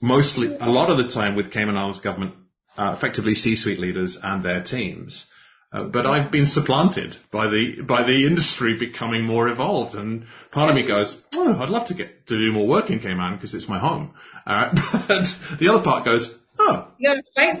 mostly 0.00 0.56
a 0.56 0.66
lot 0.66 0.90
of 0.90 0.96
the 0.96 1.08
time 1.12 1.36
with 1.36 1.52
Cayman 1.52 1.76
Islands 1.76 2.00
government, 2.00 2.34
uh, 2.76 2.94
effectively 2.96 3.34
C-suite 3.34 3.78
leaders 3.78 4.18
and 4.22 4.42
their 4.42 4.62
teams. 4.62 5.26
Uh, 5.72 5.84
but 5.84 6.04
I've 6.04 6.32
been 6.32 6.46
supplanted 6.46 7.16
by 7.30 7.46
the 7.46 7.82
by 7.86 8.02
the 8.02 8.26
industry 8.26 8.76
becoming 8.76 9.22
more 9.22 9.48
evolved, 9.48 9.94
and 9.94 10.24
part 10.50 10.68
of 10.68 10.74
me 10.74 10.84
goes, 10.84 11.16
"Oh, 11.32 11.54
I'd 11.60 11.68
love 11.68 11.86
to 11.88 11.94
get 11.94 12.26
to 12.26 12.36
do 12.36 12.52
more 12.52 12.66
work 12.66 12.90
in 12.90 12.98
Cayman 12.98 13.36
because 13.36 13.54
it's 13.54 13.68
my 13.68 13.78
home." 13.78 14.14
Uh, 14.44 14.70
but 15.08 15.26
the 15.60 15.68
other 15.68 15.84
part 15.84 16.04
goes, 16.04 16.34
"Oh, 16.58 16.88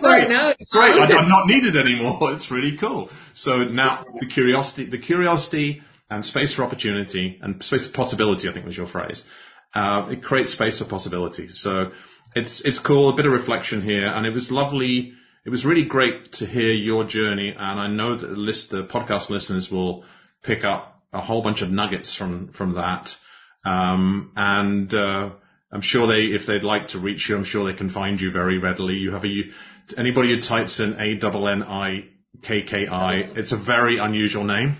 great, 0.00 0.24
it 0.24 0.28
now. 0.28 0.54
Great, 0.72 0.90
I'm 0.90 1.28
not 1.28 1.46
needed 1.46 1.76
anymore. 1.76 2.18
It's 2.34 2.50
really 2.50 2.76
cool." 2.78 3.10
So 3.34 3.58
now 3.58 4.04
the 4.18 4.26
curiosity, 4.26 4.86
the 4.86 4.98
curiosity 4.98 5.80
and 6.10 6.26
space 6.26 6.52
for 6.52 6.64
opportunity 6.64 7.38
and 7.40 7.62
space 7.62 7.86
for 7.86 7.92
possibility, 7.92 8.48
I 8.48 8.52
think 8.52 8.66
was 8.66 8.76
your 8.76 8.88
phrase. 8.88 9.24
Uh, 9.72 10.08
it 10.10 10.24
creates 10.24 10.50
space 10.50 10.80
for 10.80 10.84
possibility. 10.84 11.46
So 11.52 11.92
it's 12.34 12.62
it's 12.64 12.78
cool. 12.78 13.10
A 13.10 13.16
bit 13.16 13.26
of 13.26 13.32
reflection 13.32 13.82
here, 13.82 14.06
and 14.06 14.26
it 14.26 14.32
was 14.32 14.50
lovely. 14.50 15.12
It 15.44 15.50
was 15.50 15.64
really 15.64 15.84
great 15.84 16.32
to 16.34 16.46
hear 16.46 16.70
your 16.70 17.04
journey, 17.04 17.54
and 17.56 17.80
I 17.80 17.86
know 17.88 18.16
that 18.16 18.26
the 18.26 18.36
list, 18.36 18.70
the 18.70 18.84
podcast 18.84 19.30
listeners 19.30 19.70
will 19.70 20.04
pick 20.42 20.64
up 20.64 21.02
a 21.12 21.20
whole 21.20 21.42
bunch 21.42 21.62
of 21.62 21.70
nuggets 21.70 22.14
from 22.14 22.52
from 22.52 22.74
that. 22.74 23.10
Um, 23.64 24.32
and 24.36 24.92
uh, 24.94 25.30
I'm 25.72 25.82
sure 25.82 26.06
they, 26.06 26.34
if 26.34 26.46
they'd 26.46 26.62
like 26.62 26.88
to 26.88 26.98
reach 26.98 27.28
you, 27.28 27.36
I'm 27.36 27.44
sure 27.44 27.70
they 27.70 27.76
can 27.76 27.90
find 27.90 28.20
you 28.20 28.32
very 28.32 28.58
readily. 28.58 28.94
You 28.94 29.12
have 29.12 29.24
a 29.24 29.42
anybody 29.96 30.34
who 30.34 30.40
types 30.40 30.80
in 30.80 31.00
A 31.00 31.14
double 31.16 31.48
N 31.48 31.62
I 31.62 32.04
K 32.42 32.62
K 32.62 32.86
I. 32.86 33.14
It's 33.36 33.52
a 33.52 33.58
very 33.58 33.98
unusual 33.98 34.44
name. 34.44 34.76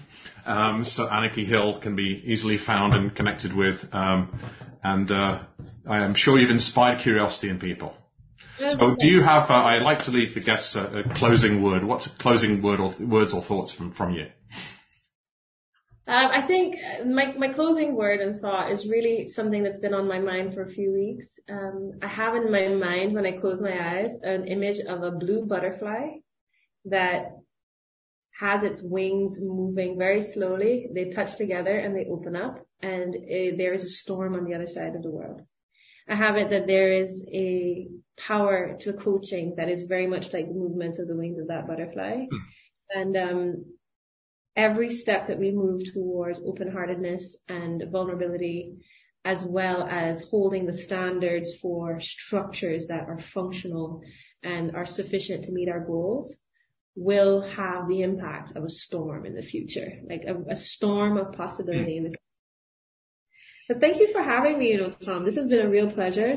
Um, 0.46 0.84
so 0.84 1.06
Annikki 1.06 1.46
Hill 1.46 1.80
can 1.80 1.96
be 1.96 2.22
easily 2.24 2.58
found 2.58 2.94
and 2.94 3.14
connected 3.14 3.54
with. 3.54 3.76
Um, 3.92 4.38
and 4.82 5.10
uh, 5.10 5.42
I 5.88 6.04
am 6.04 6.14
sure 6.14 6.38
you've 6.38 6.50
inspired 6.50 7.00
curiosity 7.00 7.48
in 7.48 7.58
people. 7.58 7.94
So, 8.58 8.94
do 8.98 9.06
you 9.06 9.22
have? 9.22 9.50
Uh, 9.50 9.54
I'd 9.54 9.82
like 9.82 10.00
to 10.00 10.10
leave 10.10 10.34
the 10.34 10.40
guests 10.40 10.76
a, 10.76 10.82
a 10.98 11.14
closing 11.14 11.62
word. 11.62 11.82
What's 11.82 12.06
a 12.06 12.10
closing 12.18 12.60
word 12.60 12.78
or 12.78 12.92
th- 12.92 13.08
words 13.08 13.32
or 13.32 13.42
thoughts 13.42 13.72
from 13.72 13.92
from 13.92 14.12
you? 14.12 14.26
Um, 16.06 16.28
I 16.32 16.42
think 16.46 16.76
my, 17.06 17.32
my 17.38 17.52
closing 17.52 17.94
word 17.94 18.20
and 18.20 18.40
thought 18.40 18.72
is 18.72 18.88
really 18.88 19.28
something 19.28 19.62
that's 19.62 19.78
been 19.78 19.94
on 19.94 20.08
my 20.08 20.18
mind 20.18 20.54
for 20.54 20.62
a 20.62 20.68
few 20.68 20.92
weeks. 20.92 21.28
Um, 21.48 21.92
I 22.02 22.08
have 22.08 22.34
in 22.34 22.50
my 22.50 22.66
mind 22.68 23.14
when 23.14 23.24
I 23.24 23.38
close 23.38 23.62
my 23.62 23.72
eyes 23.72 24.10
an 24.22 24.46
image 24.48 24.80
of 24.86 25.04
a 25.04 25.12
blue 25.12 25.46
butterfly 25.46 26.16
that 26.86 27.39
has 28.40 28.62
its 28.62 28.80
wings 28.82 29.38
moving 29.40 29.98
very 29.98 30.22
slowly. 30.22 30.88
They 30.94 31.10
touch 31.10 31.36
together 31.36 31.76
and 31.78 31.94
they 31.94 32.06
open 32.06 32.34
up 32.34 32.66
and 32.82 33.14
uh, 33.14 33.56
there 33.58 33.74
is 33.74 33.84
a 33.84 33.88
storm 33.88 34.34
on 34.34 34.44
the 34.44 34.54
other 34.54 34.66
side 34.66 34.96
of 34.96 35.02
the 35.02 35.10
world. 35.10 35.42
I 36.08 36.16
have 36.16 36.36
it 36.36 36.48
that 36.50 36.66
there 36.66 36.92
is 36.92 37.22
a 37.32 37.86
power 38.18 38.76
to 38.80 38.94
coaching 38.94 39.54
that 39.58 39.68
is 39.68 39.84
very 39.84 40.06
much 40.06 40.32
like 40.32 40.48
the 40.48 40.54
movement 40.54 40.98
of 40.98 41.06
the 41.06 41.16
wings 41.16 41.38
of 41.38 41.48
that 41.48 41.66
butterfly. 41.68 42.26
Mm. 42.26 42.38
And 42.92 43.16
um, 43.16 43.64
every 44.56 44.96
step 44.96 45.28
that 45.28 45.38
we 45.38 45.52
move 45.52 45.82
towards 45.92 46.40
open-heartedness 46.44 47.36
and 47.48 47.84
vulnerability, 47.92 48.74
as 49.24 49.44
well 49.44 49.86
as 49.88 50.24
holding 50.30 50.66
the 50.66 50.78
standards 50.78 51.54
for 51.60 52.00
structures 52.00 52.86
that 52.88 53.06
are 53.06 53.20
functional 53.34 54.00
and 54.42 54.74
are 54.74 54.86
sufficient 54.86 55.44
to 55.44 55.52
meet 55.52 55.68
our 55.68 55.84
goals, 55.84 56.34
will 56.96 57.42
have 57.42 57.88
the 57.88 58.02
impact 58.02 58.56
of 58.56 58.64
a 58.64 58.68
storm 58.68 59.26
in 59.26 59.34
the 59.34 59.42
future, 59.42 60.00
like 60.08 60.22
a, 60.26 60.52
a 60.52 60.56
storm 60.56 61.16
of 61.16 61.32
possibility 61.32 61.96
in 61.96 62.04
the 62.04 62.14
but 63.70 63.80
thank 63.80 64.00
you 64.00 64.08
for 64.12 64.20
having 64.20 64.58
me, 64.58 64.72
you 64.72 64.78
know, 64.78 64.90
Tom. 64.90 65.24
This 65.24 65.36
has 65.36 65.46
been 65.46 65.64
a 65.64 65.68
real 65.68 65.92
pleasure. 65.92 66.34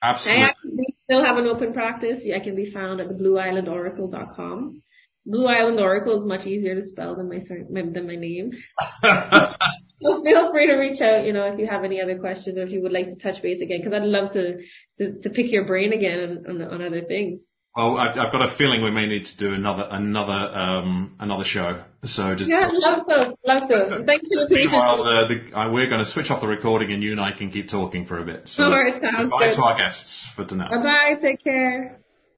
Absolutely. 0.00 0.44
I 0.44 0.94
still 1.02 1.24
have 1.24 1.36
an 1.36 1.48
open 1.48 1.72
practice. 1.72 2.22
I 2.32 2.38
can 2.38 2.54
be 2.54 2.70
found 2.70 3.00
at 3.00 3.08
the 3.08 3.14
blueislandoracle.com. 3.14 4.82
Blue 5.26 5.46
Island 5.48 5.80
Oracle 5.80 6.16
is 6.16 6.24
much 6.24 6.46
easier 6.46 6.76
to 6.76 6.86
spell 6.86 7.16
than 7.16 7.28
my 7.28 7.40
than 7.40 8.06
my 8.06 8.14
name. 8.14 8.52
so 9.02 10.22
feel 10.22 10.52
free 10.52 10.68
to 10.68 10.76
reach 10.76 11.00
out, 11.00 11.24
you 11.24 11.32
know, 11.32 11.52
if 11.52 11.58
you 11.58 11.66
have 11.66 11.82
any 11.82 12.00
other 12.00 12.20
questions 12.20 12.56
or 12.56 12.62
if 12.62 12.70
you 12.70 12.80
would 12.82 12.92
like 12.92 13.08
to 13.08 13.16
touch 13.16 13.42
base 13.42 13.60
again, 13.60 13.80
because 13.82 13.92
I'd 13.92 14.06
love 14.06 14.34
to, 14.34 14.62
to, 14.98 15.20
to 15.22 15.30
pick 15.30 15.50
your 15.50 15.64
brain 15.66 15.92
again 15.92 16.44
on, 16.46 16.62
on, 16.62 16.74
on 16.74 16.82
other 16.82 17.02
things. 17.02 17.40
Well, 17.76 17.98
I've, 17.98 18.16
I've, 18.16 18.32
got 18.32 18.40
a 18.40 18.56
feeling 18.56 18.82
we 18.82 18.90
may 18.90 19.06
need 19.06 19.26
to 19.26 19.36
do 19.36 19.52
another 19.52 19.86
another 19.90 20.32
um, 20.32 21.16
another 21.20 21.44
show. 21.44 21.84
So 22.04 22.34
just 22.34 22.48
yeah, 22.48 22.68
love 22.72 23.06
to, 23.06 23.34
love 23.46 23.68
to. 23.68 24.02
Thanks 24.06 24.28
for 24.28 24.42
the 24.42 24.48
patience. 24.48 24.72
While 24.72 25.02
uh, 25.02 25.28
the, 25.28 25.58
uh, 25.58 25.70
we're 25.70 25.88
going 25.88 26.02
to 26.02 26.10
switch 26.10 26.30
off 26.30 26.40
the 26.40 26.46
recording, 26.46 26.90
and 26.92 27.02
you 27.02 27.12
and 27.12 27.20
I 27.20 27.32
can 27.36 27.50
keep 27.50 27.68
talking 27.68 28.06
for 28.06 28.18
a 28.18 28.24
bit. 28.24 28.48
So 28.48 28.64
All 28.64 28.70
right, 28.70 28.94
sounds 28.94 29.30
goodbye 29.30 29.50
good. 29.50 29.56
to 29.56 29.62
our 29.62 29.76
guests 29.76 30.26
for 30.34 30.46
tonight. 30.46 30.70
Bye 30.70 30.82
bye. 30.82 31.14
Take 31.20 31.44
care. 31.44 32.00